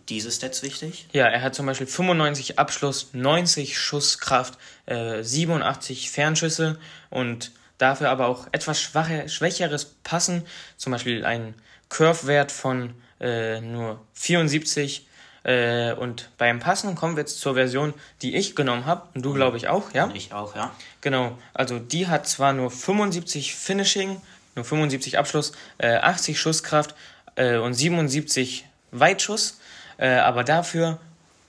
diese 0.09 0.31
Stats 0.31 0.63
wichtig. 0.63 1.07
Ja, 1.11 1.27
er 1.27 1.41
hat 1.41 1.55
zum 1.55 1.65
Beispiel 1.65 1.87
95 1.87 2.59
Abschluss, 2.59 3.09
90 3.13 3.77
Schusskraft, 3.77 4.57
äh, 4.85 5.23
87 5.23 6.11
Fernschüsse 6.11 6.79
und 7.09 7.51
dafür 7.77 8.09
aber 8.09 8.27
auch 8.27 8.47
etwas 8.51 8.81
schwache, 8.81 9.27
schwächeres 9.29 9.85
Passen, 10.03 10.45
zum 10.77 10.91
Beispiel 10.91 11.25
einen 11.25 11.55
Curve-Wert 11.89 12.51
von 12.51 12.93
äh, 13.19 13.61
nur 13.61 13.99
74. 14.13 15.07
Äh, 15.43 15.93
und 15.93 16.29
beim 16.37 16.59
Passen 16.59 16.95
kommen 16.95 17.15
wir 17.15 17.21
jetzt 17.21 17.39
zur 17.39 17.55
Version, 17.55 17.93
die 18.21 18.35
ich 18.35 18.55
genommen 18.55 18.85
habe. 18.85 19.07
Und 19.13 19.23
du, 19.23 19.33
glaube 19.33 19.57
ich, 19.57 19.67
auch, 19.67 19.93
ja? 19.93 20.09
Ich 20.13 20.33
auch, 20.33 20.55
ja. 20.55 20.71
Genau, 21.01 21.37
also 21.53 21.79
die 21.79 22.07
hat 22.07 22.27
zwar 22.27 22.53
nur 22.53 22.69
75 22.69 23.55
Finishing, 23.55 24.21
nur 24.55 24.65
75 24.65 25.17
Abschluss, 25.17 25.51
äh, 25.79 25.95
80 25.95 26.39
Schusskraft 26.39 26.95
äh, 27.35 27.57
und 27.57 27.73
77 27.73 28.65
Weitschuss, 28.91 29.59
äh, 30.01 30.09
aber 30.09 30.43
dafür 30.43 30.99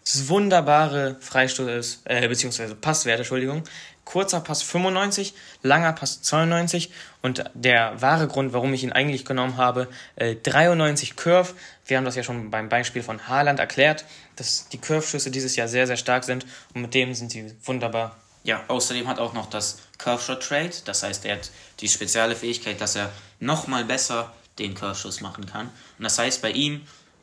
wunderbare 0.04 1.16
Freistoß, 1.20 2.02
äh, 2.04 2.28
beziehungsweise 2.28 2.74
Passwerte, 2.74 3.22
Entschuldigung. 3.22 3.64
Kurzer 4.04 4.40
Pass 4.40 4.62
95, 4.62 5.32
langer 5.62 5.92
Pass 5.92 6.22
92 6.22 6.90
und 7.22 7.44
der 7.54 8.02
wahre 8.02 8.26
Grund, 8.26 8.52
warum 8.52 8.74
ich 8.74 8.82
ihn 8.82 8.92
eigentlich 8.92 9.24
genommen 9.24 9.56
habe, 9.56 9.88
äh, 10.16 10.34
93 10.34 11.14
Curve. 11.14 11.54
Wir 11.86 11.96
haben 11.96 12.04
das 12.04 12.16
ja 12.16 12.24
schon 12.24 12.50
beim 12.50 12.68
Beispiel 12.68 13.02
von 13.02 13.28
Haaland 13.28 13.60
erklärt, 13.60 14.04
dass 14.34 14.68
die 14.68 14.78
Curve-Schüsse 14.78 15.30
dieses 15.30 15.54
Jahr 15.54 15.68
sehr, 15.68 15.86
sehr 15.86 15.96
stark 15.96 16.24
sind 16.24 16.44
und 16.74 16.82
mit 16.82 16.94
dem 16.94 17.14
sind 17.14 17.30
sie 17.30 17.54
wunderbar. 17.64 18.16
Ja, 18.42 18.64
außerdem 18.66 19.06
hat 19.06 19.20
auch 19.20 19.34
noch 19.34 19.48
das 19.48 19.78
Curve 19.98 20.20
Shot 20.20 20.42
Trade. 20.42 20.72
Das 20.84 21.04
heißt, 21.04 21.24
er 21.24 21.36
hat 21.36 21.50
die 21.78 21.88
spezielle 21.88 22.34
Fähigkeit, 22.34 22.80
dass 22.80 22.96
er 22.96 23.10
nochmal 23.38 23.84
besser 23.84 24.32
den 24.58 24.74
Curve 24.74 24.96
Schuss 24.96 25.20
machen 25.20 25.46
kann. 25.46 25.70
Und 25.98 26.04
das 26.04 26.18
heißt, 26.18 26.42
bei 26.42 26.50
ihm, 26.50 26.82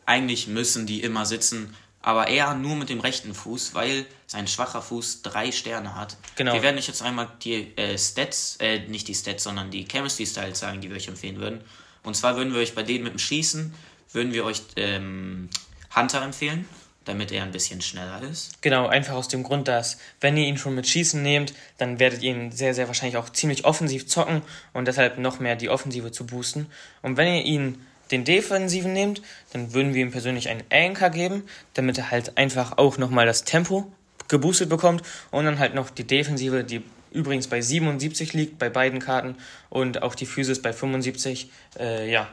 eigentlich 0.09 0.47
müssen 0.47 0.87
die 0.87 1.03
immer 1.03 1.25
sitzen, 1.25 1.75
aber 2.01 2.29
er 2.29 2.55
nur 2.55 2.75
mit 2.75 2.89
dem 2.89 2.99
rechten 2.99 3.35
Fuß, 3.35 3.75
weil 3.75 4.07
sein 4.25 4.47
schwacher 4.47 4.81
Fuß 4.81 5.21
drei 5.21 5.51
Sterne 5.51 5.95
hat. 5.95 6.17
Genau. 6.35 6.53
Wir 6.53 6.63
werden 6.63 6.77
euch 6.77 6.87
jetzt 6.87 7.03
einmal 7.03 7.27
die 7.43 7.77
äh, 7.77 7.95
Stats, 7.95 8.57
äh, 8.59 8.79
nicht 8.87 9.07
die 9.07 9.13
Stats, 9.13 9.43
sondern 9.43 9.69
die 9.69 9.85
Chemistry 9.85 10.25
Styles 10.25 10.59
sagen, 10.59 10.81
die 10.81 10.89
wir 10.89 10.97
euch 10.97 11.07
empfehlen 11.07 11.39
würden. 11.39 11.61
Und 12.03 12.15
zwar 12.15 12.35
würden 12.37 12.53
wir 12.53 12.59
euch 12.59 12.73
bei 12.73 12.81
denen 12.81 13.03
mit 13.03 13.13
dem 13.13 13.19
Schießen, 13.19 13.71
würden 14.11 14.33
wir 14.33 14.45
euch 14.45 14.63
ähm, 14.77 15.49
Hunter 15.95 16.23
empfehlen. 16.23 16.67
damit 17.09 17.31
er 17.31 17.43
ein 17.43 17.51
bisschen 17.51 17.81
schneller 17.81 18.21
ist. 18.21 18.61
Genau, 18.61 18.87
einfach 18.87 19.15
aus 19.15 19.27
dem 19.27 19.43
Grund, 19.43 19.67
dass 19.67 19.97
wenn 20.21 20.37
ihr 20.37 20.45
ihn 20.45 20.57
schon 20.57 20.75
mit 20.75 20.87
Schießen 20.87 21.21
nehmt, 21.21 21.53
dann 21.77 21.99
werdet 21.99 22.21
ihr 22.21 22.31
ihn 22.31 22.51
sehr, 22.51 22.73
sehr 22.73 22.87
wahrscheinlich 22.87 23.17
auch 23.17 23.29
ziemlich 23.29 23.65
offensiv 23.65 24.07
zocken 24.07 24.43
und 24.73 24.87
deshalb 24.87 25.17
noch 25.17 25.39
mehr 25.39 25.55
die 25.55 25.69
Offensive 25.69 26.11
zu 26.11 26.27
boosten. 26.27 26.67
Und 27.01 27.17
wenn 27.17 27.27
ihr 27.33 27.45
ihn 27.45 27.83
den 28.11 28.25
Defensiven 28.25 28.93
nehmt, 28.93 29.21
dann 29.53 29.73
würden 29.73 29.93
wir 29.93 30.01
ihm 30.01 30.11
persönlich 30.11 30.49
einen 30.49 30.63
Anchor 30.71 31.09
geben, 31.09 31.43
damit 31.73 31.97
er 31.97 32.11
halt 32.11 32.37
einfach 32.37 32.77
auch 32.77 32.97
nochmal 32.97 33.25
das 33.25 33.43
Tempo 33.43 33.91
geboostet 34.27 34.69
bekommt 34.69 35.03
und 35.31 35.45
dann 35.45 35.59
halt 35.59 35.75
noch 35.75 35.89
die 35.89 36.05
Defensive, 36.05 36.63
die 36.63 36.83
übrigens 37.11 37.47
bei 37.47 37.61
77 37.61 38.33
liegt 38.33 38.59
bei 38.59 38.69
beiden 38.69 38.99
Karten 38.99 39.35
und 39.69 40.03
auch 40.03 40.15
die 40.15 40.25
Physis 40.25 40.61
bei 40.61 40.73
75. 40.73 41.49
Äh, 41.77 42.11
ja. 42.11 42.29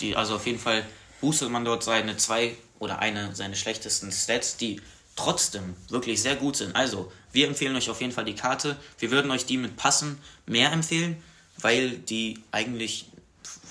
Die, 0.00 0.16
also 0.16 0.36
auf 0.36 0.46
jeden 0.46 0.58
Fall 0.58 0.84
boostet 1.20 1.50
man 1.50 1.64
dort 1.64 1.82
seine 1.82 2.16
zwei 2.16 2.54
oder 2.78 2.98
eine 2.98 3.34
seiner 3.34 3.54
schlechtesten 3.54 4.10
Stats, 4.10 4.56
die 4.56 4.80
trotzdem 5.16 5.76
wirklich 5.88 6.22
sehr 6.22 6.36
gut 6.36 6.56
sind. 6.56 6.74
Also, 6.74 7.12
wir 7.32 7.46
empfehlen 7.46 7.76
euch 7.76 7.90
auf 7.90 8.00
jeden 8.00 8.12
Fall 8.12 8.24
die 8.24 8.34
Karte. 8.34 8.76
Wir 8.98 9.10
würden 9.10 9.30
euch 9.30 9.44
die 9.44 9.58
mit 9.58 9.76
Passen 9.76 10.18
mehr 10.46 10.72
empfehlen, 10.72 11.22
weil 11.58 11.90
die 11.90 12.38
eigentlich 12.52 13.06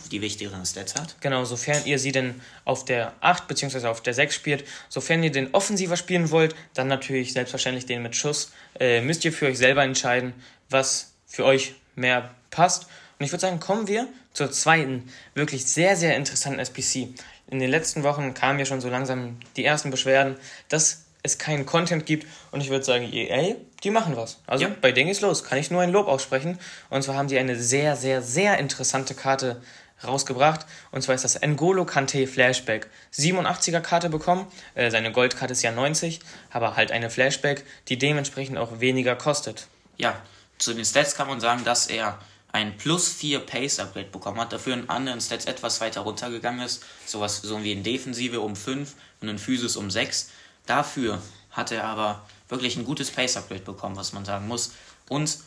die 0.09 0.21
wichtigeren 0.21 0.65
Stats 0.65 0.95
hat. 0.95 1.15
Genau, 1.21 1.45
sofern 1.45 1.85
ihr 1.85 1.99
sie 1.99 2.11
denn 2.11 2.41
auf 2.65 2.85
der 2.85 3.13
8 3.21 3.47
bzw. 3.47 3.87
auf 3.87 4.01
der 4.01 4.13
6 4.13 4.35
spielt. 4.35 4.65
Sofern 4.89 5.23
ihr 5.23 5.31
den 5.31 5.53
offensiver 5.53 5.97
spielen 5.97 6.31
wollt, 6.31 6.55
dann 6.73 6.87
natürlich 6.87 7.33
selbstverständlich 7.33 7.85
den 7.85 8.03
mit 8.03 8.15
Schuss. 8.15 8.51
Äh, 8.79 9.01
müsst 9.01 9.23
ihr 9.25 9.33
für 9.33 9.47
euch 9.47 9.57
selber 9.57 9.83
entscheiden, 9.83 10.33
was 10.69 11.13
für 11.27 11.45
euch 11.45 11.75
mehr 11.95 12.33
passt. 12.49 12.87
Und 13.19 13.25
ich 13.25 13.31
würde 13.31 13.41
sagen, 13.41 13.59
kommen 13.59 13.87
wir 13.87 14.07
zur 14.33 14.51
zweiten, 14.51 15.11
wirklich 15.33 15.65
sehr, 15.65 15.95
sehr 15.95 16.15
interessanten 16.15 16.59
SPC. 16.59 17.09
In 17.47 17.59
den 17.59 17.69
letzten 17.69 18.03
Wochen 18.03 18.33
kamen 18.33 18.59
ja 18.59 18.65
schon 18.65 18.81
so 18.81 18.89
langsam 18.89 19.37
die 19.57 19.65
ersten 19.65 19.91
Beschwerden, 19.91 20.37
dass 20.69 21.05
es 21.23 21.37
keinen 21.37 21.65
Content 21.65 22.05
gibt. 22.05 22.27
Und 22.51 22.61
ich 22.61 22.69
würde 22.69 22.85
sagen, 22.85 23.11
EA, 23.11 23.55
die 23.83 23.89
machen 23.89 24.15
was. 24.15 24.39
Also 24.47 24.65
ja. 24.65 24.75
bei 24.81 24.91
denen 24.91 25.07
geht's 25.07 25.21
los. 25.21 25.43
Kann 25.43 25.57
ich 25.57 25.71
nur 25.71 25.81
ein 25.81 25.91
Lob 25.91 26.07
aussprechen. 26.07 26.57
Und 26.89 27.03
zwar 27.03 27.15
haben 27.15 27.27
die 27.27 27.37
eine 27.37 27.57
sehr, 27.57 27.95
sehr, 27.95 28.21
sehr 28.21 28.57
interessante 28.57 29.13
Karte 29.13 29.61
rausgebracht. 30.03 30.65
Und 30.91 31.01
zwar 31.01 31.15
ist 31.15 31.23
das 31.23 31.41
N'Golo 31.41 31.85
Kante 31.85 32.27
Flashback. 32.27 32.87
87er 33.13 33.81
Karte 33.81 34.09
bekommen. 34.09 34.47
Äh, 34.75 34.91
seine 34.91 35.11
Goldkarte 35.11 35.53
ist 35.53 35.61
ja 35.61 35.71
90, 35.71 36.19
aber 36.51 36.75
halt 36.75 36.91
eine 36.91 37.09
Flashback, 37.09 37.65
die 37.87 37.97
dementsprechend 37.97 38.57
auch 38.57 38.79
weniger 38.79 39.15
kostet. 39.15 39.67
Ja, 39.97 40.21
zu 40.57 40.73
den 40.73 40.85
Stats 40.85 41.15
kann 41.15 41.27
man 41.27 41.39
sagen, 41.39 41.63
dass 41.63 41.87
er 41.87 42.19
ein 42.51 42.77
plus 42.77 43.09
4 43.09 43.39
Pace 43.39 43.79
Upgrade 43.79 44.07
bekommen 44.07 44.39
hat, 44.39 44.51
dafür 44.51 44.73
in 44.73 44.89
anderen 44.89 45.21
Stats 45.21 45.45
etwas 45.45 45.81
weiter 45.81 46.01
runtergegangen 46.01 46.65
ist, 46.65 46.83
sowas 47.05 47.41
so 47.41 47.63
wie 47.63 47.71
in 47.71 47.83
Defensive 47.83 48.41
um 48.41 48.55
5 48.55 48.93
und 49.21 49.27
in 49.27 49.37
Physis 49.37 49.75
um 49.75 49.91
6. 49.91 50.31
Dafür 50.65 51.21
hat 51.51 51.71
er 51.71 51.83
aber 51.83 52.25
wirklich 52.47 52.75
ein 52.75 52.85
gutes 52.85 53.11
Pace 53.11 53.37
Upgrade 53.37 53.61
bekommen, 53.61 53.95
was 53.95 54.13
man 54.13 54.25
sagen 54.25 54.47
muss. 54.47 54.73
Und 55.07 55.39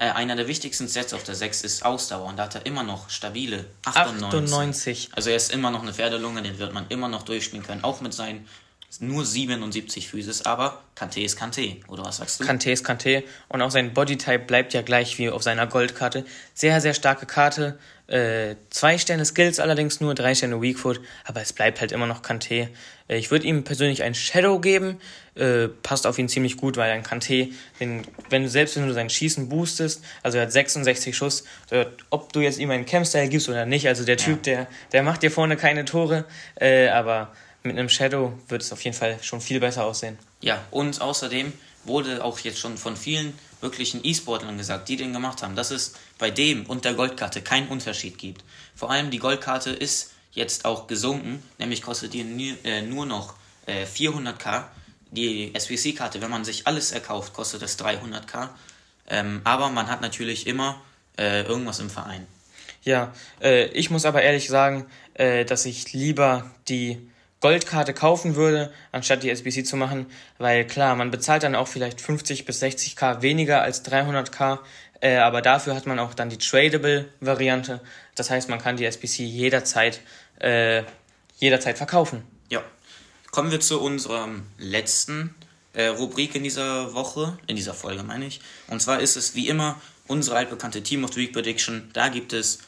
äh, 0.00 0.12
einer 0.12 0.34
der 0.34 0.48
wichtigsten 0.48 0.88
Sets 0.88 1.12
auf 1.12 1.24
der 1.24 1.34
6 1.34 1.62
ist 1.62 1.84
Ausdauer 1.84 2.26
und 2.26 2.38
da 2.38 2.44
hat 2.44 2.54
er 2.54 2.64
immer 2.64 2.82
noch 2.82 3.10
stabile 3.10 3.66
98. 3.84 4.24
98. 4.24 5.08
Also 5.12 5.28
er 5.28 5.36
ist 5.36 5.52
immer 5.52 5.70
noch 5.70 5.82
eine 5.82 5.92
Pferdelunge, 5.92 6.40
den 6.42 6.58
wird 6.58 6.72
man 6.72 6.86
immer 6.88 7.08
noch 7.08 7.22
durchspielen 7.22 7.64
können, 7.66 7.84
auch 7.84 8.00
mit 8.00 8.14
seinen 8.14 8.48
nur 8.98 9.24
77 9.24 10.08
Physis, 10.08 10.42
aber 10.42 10.82
Kante 10.96 11.20
ist 11.20 11.36
Kante, 11.36 11.76
oder 11.86 12.04
was 12.04 12.16
sagst 12.16 12.40
du? 12.40 12.44
Kante 12.44 12.72
ist 12.72 12.82
Kante 12.82 13.22
und 13.48 13.62
auch 13.62 13.70
sein 13.70 13.94
Bodytype 13.94 14.40
bleibt 14.40 14.74
ja 14.74 14.82
gleich 14.82 15.16
wie 15.18 15.30
auf 15.30 15.44
seiner 15.44 15.68
Goldkarte. 15.68 16.24
Sehr, 16.54 16.80
sehr 16.80 16.92
starke 16.92 17.26
Karte. 17.26 17.78
Äh, 18.08 18.56
zwei 18.70 18.98
Sterne 18.98 19.24
Skills 19.24 19.60
allerdings 19.60 20.00
nur, 20.00 20.16
drei 20.16 20.34
Sterne 20.34 20.60
Weakfoot, 20.60 21.00
aber 21.24 21.40
es 21.40 21.52
bleibt 21.52 21.80
halt 21.80 21.92
immer 21.92 22.08
noch 22.08 22.22
Kante. 22.22 22.68
Äh, 23.06 23.16
ich 23.16 23.30
würde 23.30 23.46
ihm 23.46 23.62
persönlich 23.62 24.02
ein 24.02 24.16
Shadow 24.16 24.58
geben, 24.58 24.98
äh, 25.36 25.68
passt 25.68 26.08
auf 26.08 26.18
ihn 26.18 26.28
ziemlich 26.28 26.56
gut, 26.56 26.76
weil 26.76 26.90
ein 26.90 27.04
Kante, 27.04 27.50
den, 27.78 28.02
wenn 28.28 28.42
du 28.42 28.48
selbst 28.48 28.76
wenn 28.76 28.88
du 28.88 28.92
sein 28.92 29.08
Schießen 29.08 29.48
boostest, 29.48 30.02
also 30.24 30.38
er 30.38 30.42
hat 30.42 30.52
66 30.52 31.16
Schuss, 31.16 31.44
ob 32.10 32.32
du 32.32 32.40
jetzt 32.40 32.58
ihm 32.58 32.72
einen 32.72 32.84
Campstyle 32.84 33.28
gibst 33.28 33.48
oder 33.48 33.64
nicht, 33.64 33.86
also 33.86 34.04
der 34.04 34.16
Typ, 34.16 34.44
ja. 34.44 34.54
der, 34.54 34.66
der 34.90 35.02
macht 35.04 35.22
dir 35.22 35.30
vorne 35.30 35.56
keine 35.56 35.84
Tore, 35.84 36.24
äh, 36.56 36.88
aber 36.88 37.32
mit 37.62 37.78
einem 37.78 37.88
Shadow 37.88 38.32
wird 38.48 38.62
es 38.62 38.72
auf 38.72 38.82
jeden 38.82 38.96
Fall 38.96 39.18
schon 39.22 39.40
viel 39.40 39.60
besser 39.60 39.84
aussehen. 39.84 40.18
Ja, 40.40 40.64
und 40.70 41.00
außerdem 41.00 41.52
wurde 41.84 42.24
auch 42.24 42.38
jetzt 42.40 42.58
schon 42.58 42.76
von 42.76 42.96
vielen 42.96 43.38
wirklichen 43.60 44.00
E-Sportlern 44.02 44.56
gesagt, 44.56 44.88
die 44.88 44.96
den 44.96 45.12
gemacht 45.12 45.42
haben, 45.42 45.56
dass 45.56 45.70
es 45.70 45.94
bei 46.18 46.30
dem 46.30 46.66
und 46.66 46.84
der 46.84 46.94
Goldkarte 46.94 47.42
keinen 47.42 47.68
Unterschied 47.68 48.18
gibt. 48.18 48.44
Vor 48.74 48.90
allem 48.90 49.10
die 49.10 49.18
Goldkarte 49.18 49.70
ist 49.70 50.12
jetzt 50.32 50.64
auch 50.64 50.86
gesunken, 50.86 51.42
nämlich 51.58 51.82
kostet 51.82 52.14
die 52.14 52.56
äh, 52.64 52.82
nur 52.82 53.06
noch 53.06 53.34
äh, 53.66 53.84
400k. 53.84 54.64
Die 55.10 55.54
SBC-Karte, 55.54 56.22
wenn 56.22 56.30
man 56.30 56.44
sich 56.44 56.66
alles 56.66 56.92
erkauft, 56.92 57.32
kostet 57.32 57.62
es 57.62 57.78
300k. 57.78 58.50
Ähm, 59.08 59.40
aber 59.44 59.68
man 59.70 59.88
hat 59.88 60.00
natürlich 60.00 60.46
immer 60.46 60.80
äh, 61.18 61.42
irgendwas 61.42 61.80
im 61.80 61.90
Verein. 61.90 62.26
Ja, 62.82 63.12
äh, 63.42 63.66
ich 63.66 63.90
muss 63.90 64.06
aber 64.06 64.22
ehrlich 64.22 64.48
sagen, 64.48 64.86
äh, 65.14 65.44
dass 65.44 65.66
ich 65.66 65.92
lieber 65.92 66.50
die 66.68 67.09
Goldkarte 67.40 67.94
kaufen 67.94 68.36
würde, 68.36 68.70
anstatt 68.92 69.22
die 69.22 69.30
SBC 69.30 69.66
zu 69.66 69.76
machen, 69.76 70.06
weil 70.38 70.66
klar, 70.66 70.94
man 70.94 71.10
bezahlt 71.10 71.42
dann 71.42 71.54
auch 71.54 71.68
vielleicht 71.68 72.00
50 72.00 72.44
bis 72.44 72.62
60k 72.62 73.22
weniger 73.22 73.62
als 73.62 73.84
300k, 73.84 74.58
äh, 75.00 75.16
aber 75.16 75.40
dafür 75.40 75.74
hat 75.74 75.86
man 75.86 75.98
auch 75.98 76.12
dann 76.12 76.28
die 76.28 76.36
Tradable-Variante. 76.36 77.80
Das 78.14 78.30
heißt, 78.30 78.50
man 78.50 78.58
kann 78.58 78.76
die 78.76 78.84
SBC 78.84 79.20
jederzeit, 79.20 80.00
äh, 80.38 80.82
jederzeit 81.38 81.78
verkaufen. 81.78 82.22
Ja. 82.50 82.62
Kommen 83.30 83.50
wir 83.50 83.60
zu 83.60 83.80
unserem 83.80 84.42
letzten 84.58 85.34
äh, 85.72 85.86
Rubrik 85.86 86.34
in 86.34 86.42
dieser 86.42 86.92
Woche, 86.92 87.38
in 87.46 87.56
dieser 87.56 87.72
Folge 87.72 88.02
meine 88.02 88.26
ich. 88.26 88.40
Und 88.68 88.82
zwar 88.82 89.00
ist 89.00 89.16
es 89.16 89.34
wie 89.34 89.48
immer 89.48 89.80
unsere 90.06 90.36
altbekannte 90.36 90.82
Team 90.82 91.04
of 91.04 91.14
the 91.14 91.20
Week 91.20 91.32
Prediction. 91.32 91.88
Da 91.94 92.08
gibt 92.08 92.34
es, 92.34 92.58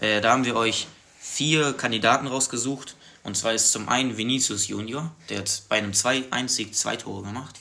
äh, 0.00 0.22
da 0.22 0.32
haben 0.32 0.46
wir 0.46 0.56
euch 0.56 0.86
vier 1.20 1.74
Kandidaten 1.74 2.26
rausgesucht 2.26 2.96
und 3.24 3.36
zwar 3.36 3.52
ist 3.52 3.72
zum 3.72 3.88
einen 3.88 4.16
Vinicius 4.16 4.68
Junior, 4.68 5.10
der 5.28 5.38
hat 5.38 5.62
bei 5.68 5.76
einem 5.76 5.92
2-1-Sieg 5.92 6.74
zwei 6.74 6.96
Tore 6.96 7.22
gemacht. 7.22 7.58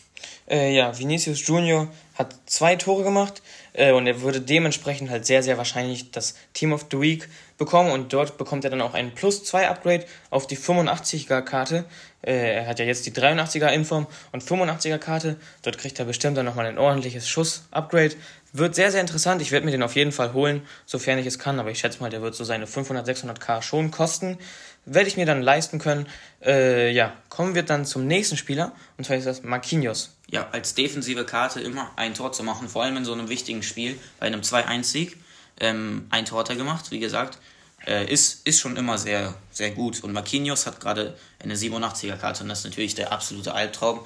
Äh, 0.50 0.76
ja, 0.76 0.98
Vinicius 0.98 1.46
Junior 1.48 1.88
hat 2.16 2.36
zwei 2.46 2.76
Tore 2.76 3.04
gemacht 3.04 3.42
äh, 3.72 3.94
und 3.94 4.06
er 4.06 4.22
würde 4.22 4.42
dementsprechend 4.42 5.10
halt 5.10 5.26
sehr, 5.26 5.42
sehr 5.42 5.58
wahrscheinlich 5.58 6.12
das 6.12 6.36
Team 6.54 6.74
of 6.74 6.88
the 6.92 7.00
Week 7.00 7.30
bekommen 7.58 7.92
und 7.92 8.12
dort 8.12 8.38
bekommt 8.38 8.66
er 8.66 8.70
dann 8.70 8.82
auch 8.82 8.94
ein 8.94 9.16
Plus 9.16 9.46
2 9.46 9.70
Upgrade 9.70 10.06
auf 10.30 10.46
die 10.46 10.58
85er 10.58 11.42
Karte. 11.42 11.86
Äh, 12.22 12.56
er 12.56 12.68
hat 12.68 12.80
ja 12.80 12.86
jetzt 12.86 13.06
die 13.06 13.12
83er 13.12 13.70
Inform 13.70 14.06
und 14.34 14.44
85er 14.44 14.98
Karte. 14.98 15.38
Dort 15.62 15.78
kriegt 15.78 15.98
er 15.98 16.06
bestimmt 16.06 16.38
dann 16.38 16.46
nochmal 16.46 16.66
ein 16.66 16.78
ordentliches 16.78 17.28
Schuss-Upgrade. 17.30 18.16
Wird 18.52 18.76
sehr, 18.76 18.92
sehr 18.92 19.02
interessant. 19.02 19.42
Ich 19.42 19.52
werde 19.52 19.66
mir 19.66 19.72
den 19.72 19.82
auf 19.82 19.96
jeden 19.96 20.12
Fall 20.12 20.34
holen, 20.34 20.62
sofern 20.86 21.18
ich 21.18 21.26
es 21.26 21.40
kann, 21.40 21.60
aber 21.60 21.72
ich 21.72 21.80
schätze 21.80 22.02
mal, 22.02 22.10
der 22.10 22.22
wird 22.22 22.36
so 22.36 22.44
seine 22.44 22.68
500, 22.68 23.08
600k 23.08 23.62
schon 23.62 23.92
kosten 23.92 24.38
werde 24.86 25.08
ich 25.08 25.18
mir 25.18 25.26
dann 25.26 25.42
leisten 25.42 25.80
können. 25.80 26.08
Äh, 26.44 26.92
ja, 26.92 27.14
kommen 27.30 27.56
wir 27.56 27.64
dann 27.64 27.86
zum 27.86 28.06
nächsten 28.08 28.38
Spieler 28.38 28.74
und 28.98 29.06
zwar 29.06 29.18
ist 29.18 29.26
das 29.26 29.44
Marquinhos. 29.44 30.16
Ja, 30.30 30.50
als 30.52 30.74
defensive 30.74 31.26
Karte 31.26 31.62
immer 31.62 31.92
ein 31.96 32.14
Tor 32.14 32.32
zu 32.32 32.44
machen, 32.44 32.68
vor 32.70 32.84
allem 32.84 32.98
in 32.98 33.06
so 33.06 33.14
einem 33.14 33.30
wichtigen 33.30 33.64
Spiel, 33.64 34.00
bei 34.20 34.28
einem 34.28 34.42
2-1-Sieg. 34.42 35.18
Ähm, 35.60 36.08
ein 36.10 36.26
Tor 36.26 36.40
hat 36.40 36.50
er 36.50 36.56
gemacht, 36.56 36.92
wie 36.92 37.00
gesagt. 37.00 37.38
Äh, 37.86 38.12
ist, 38.12 38.48
ist 38.48 38.60
schon 38.60 38.78
immer 38.78 38.98
sehr, 38.98 39.36
sehr 39.52 39.72
gut. 39.72 40.04
Und 40.04 40.14
Marquinhos 40.14 40.66
hat 40.66 40.80
gerade 40.80 41.18
eine 41.40 41.56
87er-Karte 41.56 42.44
und 42.44 42.50
das 42.50 42.60
ist 42.60 42.66
natürlich 42.66 42.96
der 42.96 43.12
absolute 43.12 43.54
Albtraum. 43.54 44.00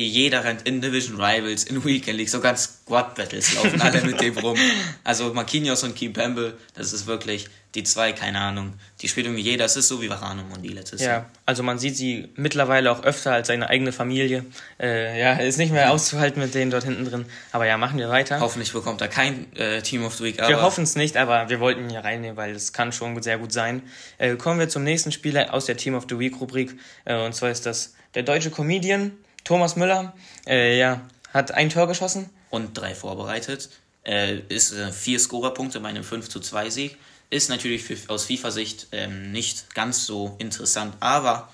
Jeder 0.00 0.44
rennt 0.44 0.62
in 0.62 0.80
Division 0.80 1.20
Rivals, 1.20 1.64
in 1.64 1.84
Weekend 1.84 2.16
League, 2.18 2.30
sogar 2.30 2.56
Squad 2.56 3.14
Battles 3.14 3.54
laufen 3.54 3.80
alle 3.80 4.00
mit 4.02 4.20
dem 4.20 4.36
rum. 4.38 4.56
Also 5.04 5.32
Marquinhos 5.34 5.82
und 5.82 5.94
Kim 5.94 6.12
Pembe, 6.14 6.56
das 6.74 6.92
ist 6.92 7.06
wirklich 7.06 7.48
die 7.74 7.84
zwei, 7.84 8.12
keine 8.12 8.38
Ahnung, 8.38 8.74
die 9.00 9.08
spielt 9.08 9.26
irgendwie 9.26 9.42
jeder. 9.42 9.64
Es 9.64 9.76
ist 9.76 9.88
so 9.88 10.02
wie 10.02 10.08
Varane 10.10 10.44
und 10.54 10.62
die 10.62 10.68
letztes 10.68 11.00
Ja, 11.00 11.08
Jahr. 11.08 11.30
also 11.46 11.62
man 11.62 11.78
sieht 11.78 11.96
sie 11.96 12.28
mittlerweile 12.36 12.90
auch 12.90 13.02
öfter 13.02 13.32
als 13.32 13.48
seine 13.48 13.70
eigene 13.70 13.92
Familie. 13.92 14.44
Äh, 14.78 15.18
ja, 15.18 15.32
ist 15.34 15.56
nicht 15.56 15.72
mehr 15.72 15.90
auszuhalten 15.90 16.42
mit 16.42 16.54
denen 16.54 16.70
dort 16.70 16.84
hinten 16.84 17.04
drin. 17.06 17.24
Aber 17.50 17.66
ja, 17.66 17.78
machen 17.78 17.98
wir 17.98 18.08
weiter. 18.10 18.40
Hoffentlich 18.40 18.72
bekommt 18.72 19.00
er 19.00 19.08
kein 19.08 19.54
äh, 19.56 19.80
Team 19.82 20.04
of 20.04 20.14
the 20.16 20.24
Week. 20.24 20.38
wir 20.38 20.60
hoffen 20.62 20.84
es 20.84 20.96
nicht, 20.96 21.16
aber 21.16 21.48
wir 21.48 21.60
wollten 21.60 21.84
ihn 21.84 21.90
hier 21.90 22.04
reinnehmen, 22.04 22.36
weil 22.36 22.54
es 22.54 22.72
kann 22.74 22.92
schon 22.92 23.22
sehr 23.22 23.38
gut 23.38 23.52
sein. 23.52 23.82
Äh, 24.18 24.36
kommen 24.36 24.58
wir 24.58 24.68
zum 24.68 24.84
nächsten 24.84 25.12
Spieler 25.12 25.52
aus 25.54 25.64
der 25.66 25.76
Team 25.78 25.94
of 25.94 26.04
the 26.08 26.18
Week 26.18 26.38
Rubrik. 26.40 26.78
Äh, 27.06 27.16
und 27.24 27.34
zwar 27.34 27.50
ist 27.50 27.64
das 27.64 27.94
der 28.14 28.22
deutsche 28.22 28.50
Comedian 28.50 29.12
Thomas 29.44 29.76
Müller. 29.76 30.14
Äh, 30.46 30.78
ja, 30.78 31.00
hat 31.32 31.52
ein 31.52 31.70
Tor 31.70 31.88
geschossen. 31.88 32.30
Und 32.50 32.74
drei 32.74 32.94
vorbereitet. 32.94 33.70
Äh, 34.04 34.40
ist 34.48 34.74
vier 34.74 35.18
Scorerpunkte 35.18 35.80
bei 35.80 35.88
einem 35.88 36.04
5 36.04 36.28
zu 36.28 36.40
2 36.40 36.70
Sieg 36.70 36.98
ist 37.32 37.48
natürlich 37.48 37.82
für, 37.82 37.96
aus 38.08 38.26
FIFA-Sicht 38.26 38.88
ähm, 38.92 39.32
nicht 39.32 39.74
ganz 39.74 40.04
so 40.04 40.36
interessant, 40.38 40.94
aber 41.00 41.48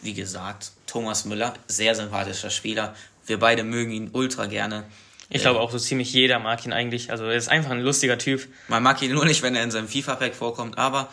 wie 0.00 0.14
gesagt, 0.14 0.72
Thomas 0.86 1.24
Müller, 1.24 1.54
sehr 1.68 1.94
sympathischer 1.94 2.50
Spieler. 2.50 2.96
Wir 3.24 3.38
beide 3.38 3.62
mögen 3.62 3.92
ihn 3.92 4.10
ultra 4.12 4.46
gerne. 4.46 4.82
Ich 5.30 5.42
glaube 5.42 5.60
auch 5.60 5.70
so 5.70 5.78
ziemlich 5.78 6.12
jeder 6.12 6.40
mag 6.40 6.66
ihn 6.66 6.72
eigentlich. 6.72 7.12
Also 7.12 7.24
er 7.24 7.36
ist 7.36 7.48
einfach 7.48 7.70
ein 7.70 7.80
lustiger 7.80 8.18
Typ. 8.18 8.48
Man 8.66 8.82
mag 8.82 9.00
ihn 9.00 9.12
nur 9.12 9.24
nicht, 9.24 9.42
wenn 9.42 9.54
er 9.54 9.62
in 9.62 9.70
seinem 9.70 9.86
FIFA-Pack 9.86 10.34
vorkommt, 10.34 10.76
aber 10.76 11.08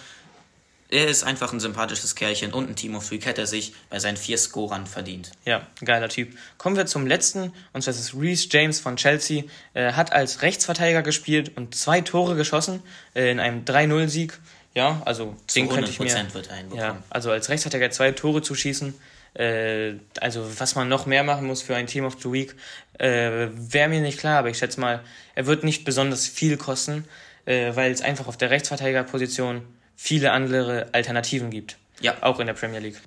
er 0.92 1.08
ist 1.08 1.24
einfach 1.24 1.54
ein 1.54 1.60
sympathisches 1.60 2.16
Kerlchen 2.16 2.52
und 2.52 2.68
ein 2.68 2.76
Team 2.76 2.96
of 2.96 3.08
Three 3.08 3.20
hätte 3.20 3.42
er 3.42 3.48
sich 3.48 3.74
bei 3.90 4.00
seinen 4.00 4.18
vier 4.18 4.38
Scorern 4.38 4.88
verdient. 4.88 5.32
Ja, 5.46 5.68
geiler 5.86 6.10
Typ. 6.10 6.36
Kommen 6.58 6.78
wir 6.78 6.88
zum 6.88 7.06
letzten, 7.06 7.54
und 7.74 7.86
das 7.86 8.00
ist 8.00 8.16
Reese 8.16 8.48
James 8.50 8.80
von 8.80 8.96
Chelsea. 8.96 9.44
Er 9.74 9.96
hat 9.96 10.12
als 10.12 10.42
Rechtsverteidiger 10.42 11.04
gespielt 11.04 11.56
und 11.56 11.76
zwei 11.76 12.02
Tore 12.02 12.36
geschossen 12.36 12.82
äh, 13.14 13.30
in 13.32 13.40
einem 13.40 13.66
3-0-Sieg. 13.66 14.40
Ja, 14.74 15.02
also 15.06 15.36
Zu 15.46 15.60
den 15.60 15.70
könnte 15.70 15.92
ich 15.92 16.00
mir. 16.00 16.08
100% 16.08 16.34
wird 16.34 16.50
Ja, 16.76 17.04
also 17.10 17.32
als 17.32 17.50
Rechtsverteidiger 17.50 17.92
zwei 17.92 18.12
Tore 18.12 18.42
zu 18.42 18.56
schießen. 18.56 18.96
Äh, 19.36 19.94
also 20.20 20.44
was 20.58 20.74
man 20.74 20.90
noch 20.90 21.06
mehr 21.06 21.24
machen 21.24 21.46
muss 21.46 21.62
für 21.62 21.76
ein 21.76 21.86
Team 21.86 22.06
of 22.06 22.18
the 22.20 22.32
Week, 22.32 22.56
äh, 22.98 23.48
wäre 23.54 23.90
mir 23.90 24.02
nicht 24.02 24.20
klar, 24.20 24.40
aber 24.40 24.50
ich 24.50 24.58
schätze 24.58 24.80
mal, 24.80 25.02
er 25.36 25.46
wird 25.46 25.64
nicht 25.64 25.86
besonders 25.86 26.28
viel 26.28 26.58
kosten, 26.58 27.06
äh, 27.46 27.76
weil 27.76 27.92
es 27.92 28.02
einfach 28.02 28.28
auf 28.28 28.38
der 28.38 28.50
Rechtsverteidigerposition 28.50 29.62
viele 30.02 30.32
andere 30.32 30.88
Alternativen 30.93 31.50
gibt. 31.50 31.78
Ja. 32.00 32.16
Auch 32.22 32.39
in 32.39 32.47
der 32.47 32.54
Premier 32.54 32.80
League. 32.80 33.02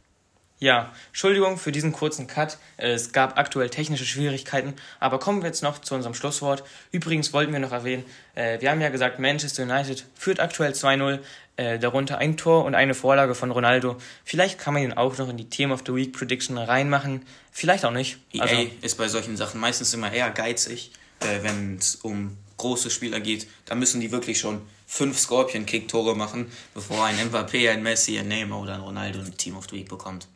Ja, 0.58 0.92
Entschuldigung 1.08 1.56
für 1.56 1.72
diesen 1.72 1.90
kurzen 1.90 2.26
Cut. 2.26 2.58
Es 2.76 3.12
gab 3.12 3.38
aktuell 3.38 3.70
technische 3.70 4.04
Schwierigkeiten, 4.04 4.74
aber 5.00 5.18
kommen 5.18 5.40
wir 5.40 5.48
jetzt 5.48 5.62
noch 5.62 5.78
zu 5.78 5.94
unserem 5.94 6.12
Schlusswort. 6.14 6.62
Übrigens 6.92 7.32
wollten 7.32 7.50
wir 7.52 7.60
noch 7.60 7.72
erwähnen, 7.72 8.04
äh, 8.34 8.60
wir 8.60 8.70
haben 8.70 8.80
ja 8.82 8.90
gesagt, 8.90 9.18
Manchester 9.18 9.62
United 9.62 10.04
führt 10.14 10.38
aktuell 10.38 10.72
2-0, 10.72 11.20
äh, 11.56 11.78
darunter 11.78 12.18
ein 12.18 12.36
Tor 12.36 12.66
und 12.66 12.74
eine 12.74 12.92
Vorlage 12.92 13.34
von 13.34 13.50
Ronaldo. 13.50 13.96
Vielleicht 14.22 14.58
kann 14.58 14.74
man 14.74 14.82
ihn 14.82 14.92
auch 14.92 15.16
noch 15.16 15.30
in 15.30 15.38
die 15.38 15.48
Team 15.48 15.72
of 15.72 15.82
the 15.86 15.94
Week 15.94 16.12
Prediction 16.12 16.58
reinmachen, 16.58 17.24
vielleicht 17.50 17.86
auch 17.86 17.90
nicht. 17.90 18.18
EA 18.34 18.42
Also, 18.42 18.56
ist 18.82 18.98
bei 18.98 19.08
solchen 19.08 19.38
Sachen 19.38 19.60
meistens 19.60 19.94
immer 19.94 20.12
eher 20.12 20.30
geizig, 20.30 20.92
äh, 21.20 21.42
wenn 21.42 21.78
es 21.78 21.96
um 21.96 22.36
große 22.56 22.90
Spieler 22.90 23.20
geht. 23.20 23.46
Da 23.64 23.74
müssen 23.74 24.00
die 24.00 24.12
wirklich 24.12 24.38
schon 24.38 24.62
fünf 24.86 25.18
Scorpion-Kick-Tore 25.18 26.14
machen, 26.16 26.50
bevor 26.74 27.04
ein 27.04 27.16
Mbappé, 27.16 27.70
ein 27.70 27.82
Messi, 27.82 28.18
ein 28.18 28.28
Neymar 28.28 28.60
oder 28.60 28.74
ein 28.74 28.80
Ronaldo 28.80 29.20
ein 29.20 29.36
Team 29.36 29.56
of 29.56 29.66
the 29.70 29.76
Week 29.76 29.88
bekommt. 29.88 30.28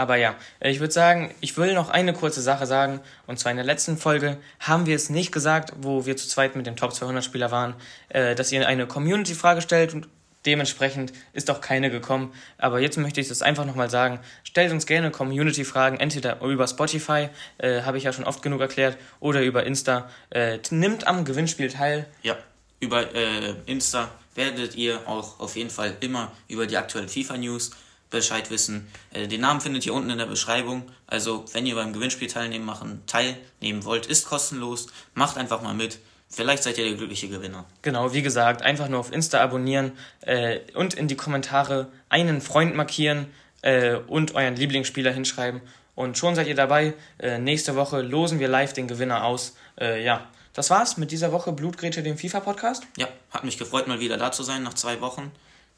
Aber 0.00 0.16
ja, 0.16 0.34
ich 0.60 0.80
würde 0.80 0.94
sagen, 0.94 1.34
ich 1.42 1.58
will 1.58 1.74
noch 1.74 1.90
eine 1.90 2.14
kurze 2.14 2.40
Sache 2.40 2.64
sagen. 2.64 3.00
Und 3.26 3.38
zwar 3.38 3.50
in 3.50 3.58
der 3.58 3.66
letzten 3.66 3.98
Folge 3.98 4.38
haben 4.58 4.86
wir 4.86 4.96
es 4.96 5.10
nicht 5.10 5.30
gesagt, 5.30 5.74
wo 5.76 6.06
wir 6.06 6.16
zu 6.16 6.26
zweit 6.26 6.56
mit 6.56 6.66
dem 6.66 6.76
Top 6.76 6.94
200 6.94 7.22
Spieler 7.22 7.50
waren, 7.50 7.74
äh, 8.08 8.34
dass 8.34 8.50
ihr 8.50 8.66
eine 8.66 8.86
Community-Frage 8.86 9.60
stellt 9.60 9.92
und 9.92 10.08
dementsprechend 10.46 11.12
ist 11.32 11.50
auch 11.50 11.60
keine 11.60 11.90
gekommen. 11.90 12.32
Aber 12.58 12.80
jetzt 12.80 12.96
möchte 12.96 13.20
ich 13.20 13.28
das 13.28 13.42
einfach 13.42 13.64
nochmal 13.64 13.90
sagen. 13.90 14.20
Stellt 14.44 14.72
uns 14.72 14.86
gerne 14.86 15.10
Community-Fragen, 15.10 15.98
entweder 15.98 16.40
über 16.40 16.66
Spotify, 16.66 17.28
äh, 17.58 17.82
habe 17.82 17.98
ich 17.98 18.04
ja 18.04 18.12
schon 18.12 18.24
oft 18.24 18.42
genug 18.42 18.60
erklärt, 18.60 18.96
oder 19.20 19.42
über 19.42 19.64
Insta. 19.64 20.10
Äh, 20.30 20.58
nimmt 20.70 21.06
am 21.06 21.24
Gewinnspiel 21.24 21.70
teil. 21.70 22.06
Ja, 22.22 22.36
über 22.80 23.14
äh, 23.14 23.54
Insta 23.66 24.10
werdet 24.34 24.74
ihr 24.74 25.06
auch 25.06 25.40
auf 25.40 25.56
jeden 25.56 25.70
Fall 25.70 25.96
immer 26.00 26.32
über 26.48 26.66
die 26.66 26.76
aktuellen 26.76 27.08
FIFA-News 27.08 27.72
Bescheid 28.10 28.50
wissen. 28.50 28.88
Äh, 29.12 29.28
den 29.28 29.40
Namen 29.40 29.60
findet 29.60 29.86
ihr 29.86 29.94
unten 29.94 30.10
in 30.10 30.18
der 30.18 30.26
Beschreibung. 30.26 30.90
Also, 31.06 31.44
wenn 31.52 31.66
ihr 31.66 31.76
beim 31.76 31.92
Gewinnspiel 31.92 32.28
teilnehmen, 32.28 32.64
machen, 32.64 33.02
teilnehmen 33.06 33.84
wollt, 33.84 34.06
ist 34.06 34.26
kostenlos. 34.26 34.88
Macht 35.14 35.38
einfach 35.38 35.62
mal 35.62 35.74
mit. 35.74 35.98
Vielleicht 36.32 36.62
seid 36.62 36.78
ihr 36.78 36.84
der 36.84 36.94
glückliche 36.94 37.28
Gewinner. 37.28 37.66
Genau, 37.82 38.14
wie 38.14 38.22
gesagt, 38.22 38.62
einfach 38.62 38.88
nur 38.88 39.00
auf 39.00 39.12
Insta 39.12 39.40
abonnieren 39.40 39.92
äh, 40.20 40.60
und 40.74 40.94
in 40.94 41.08
die 41.08 41.16
Kommentare 41.16 41.88
einen 42.08 42.40
Freund 42.40 42.76
markieren 42.76 43.26
äh, 43.62 43.96
und 43.96 44.36
euren 44.36 44.54
Lieblingsspieler 44.54 45.12
hinschreiben. 45.12 45.60
Und 45.96 46.16
schon 46.16 46.36
seid 46.36 46.46
ihr 46.46 46.54
dabei. 46.54 46.94
Äh, 47.18 47.38
nächste 47.38 47.74
Woche 47.74 48.00
losen 48.00 48.38
wir 48.38 48.46
live 48.46 48.72
den 48.72 48.86
Gewinner 48.86 49.24
aus. 49.24 49.56
Äh, 49.78 50.04
ja, 50.04 50.28
das 50.54 50.70
war's 50.70 50.96
mit 50.96 51.10
dieser 51.10 51.32
Woche 51.32 51.52
Blutgrätsche, 51.52 52.02
dem 52.02 52.16
FIFA-Podcast. 52.16 52.84
Ja, 52.96 53.08
hat 53.30 53.42
mich 53.42 53.58
gefreut, 53.58 53.88
mal 53.88 53.98
wieder 53.98 54.16
da 54.16 54.30
zu 54.30 54.44
sein 54.44 54.62
nach 54.62 54.74
zwei 54.74 55.00
Wochen. 55.00 55.32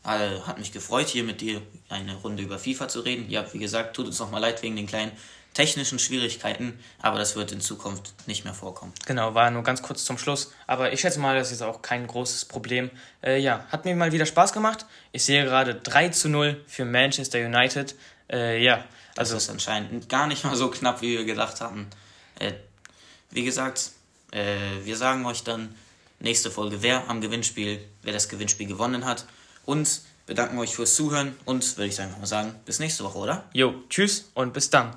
Äh, 0.04 0.40
hat 0.46 0.58
mich 0.58 0.70
gefreut, 0.70 1.08
hier 1.08 1.24
mit 1.24 1.40
dir 1.40 1.62
eine 1.88 2.14
Runde 2.16 2.42
über 2.42 2.58
FIFA 2.58 2.88
zu 2.88 3.00
reden. 3.00 3.30
Ja, 3.30 3.44
wie 3.52 3.58
gesagt, 3.58 3.96
tut 3.96 4.06
uns 4.06 4.18
nochmal 4.18 4.42
leid 4.42 4.62
wegen 4.62 4.76
den 4.76 4.86
kleinen 4.86 5.12
technischen 5.54 5.98
Schwierigkeiten, 5.98 6.78
aber 7.00 7.18
das 7.18 7.36
wird 7.36 7.52
in 7.52 7.60
Zukunft 7.60 8.14
nicht 8.26 8.44
mehr 8.44 8.54
vorkommen. 8.54 8.92
Genau, 9.06 9.34
war 9.34 9.50
nur 9.50 9.62
ganz 9.62 9.82
kurz 9.82 10.04
zum 10.04 10.18
Schluss. 10.18 10.52
Aber 10.66 10.92
ich 10.92 11.00
schätze 11.00 11.20
mal, 11.20 11.36
das 11.36 11.52
ist 11.52 11.62
auch 11.62 11.82
kein 11.82 12.06
großes 12.06 12.46
Problem. 12.46 12.90
Äh, 13.22 13.38
ja, 13.38 13.66
hat 13.70 13.84
mir 13.84 13.94
mal 13.94 14.12
wieder 14.12 14.26
Spaß 14.26 14.52
gemacht. 14.52 14.86
Ich 15.12 15.24
sehe 15.24 15.44
gerade 15.44 15.74
3 15.74 16.08
zu 16.08 16.28
0 16.28 16.64
für 16.66 16.84
Manchester 16.84 17.38
United. 17.38 17.94
Äh, 18.30 18.62
ja, 18.62 18.84
Das 19.14 19.30
also 19.30 19.36
ist 19.36 19.50
anscheinend 19.50 20.08
gar 20.08 20.26
nicht 20.26 20.44
mal 20.44 20.56
so 20.56 20.68
knapp, 20.70 21.02
wie 21.02 21.18
wir 21.18 21.24
gedacht 21.24 21.60
hatten. 21.60 21.86
Äh, 22.38 22.52
wie 23.30 23.44
gesagt, 23.44 23.90
äh, 24.30 24.56
wir 24.84 24.96
sagen 24.96 25.26
euch 25.26 25.44
dann 25.44 25.74
nächste 26.18 26.50
Folge, 26.50 26.82
wer 26.82 27.08
am 27.10 27.20
Gewinnspiel, 27.20 27.84
wer 28.02 28.12
das 28.12 28.28
Gewinnspiel 28.28 28.66
gewonnen 28.66 29.04
hat. 29.04 29.26
Und 29.66 30.00
bedanken 30.26 30.58
euch 30.58 30.74
fürs 30.74 30.94
Zuhören 30.94 31.36
und 31.44 31.76
würde 31.76 31.88
ich 31.88 32.00
einfach 32.00 32.18
mal 32.18 32.26
sagen, 32.26 32.54
bis 32.64 32.78
nächste 32.78 33.04
Woche, 33.04 33.18
oder? 33.18 33.44
jo, 33.52 33.74
tschüss 33.88 34.30
und 34.34 34.52
bis 34.52 34.70
dann. 34.70 34.96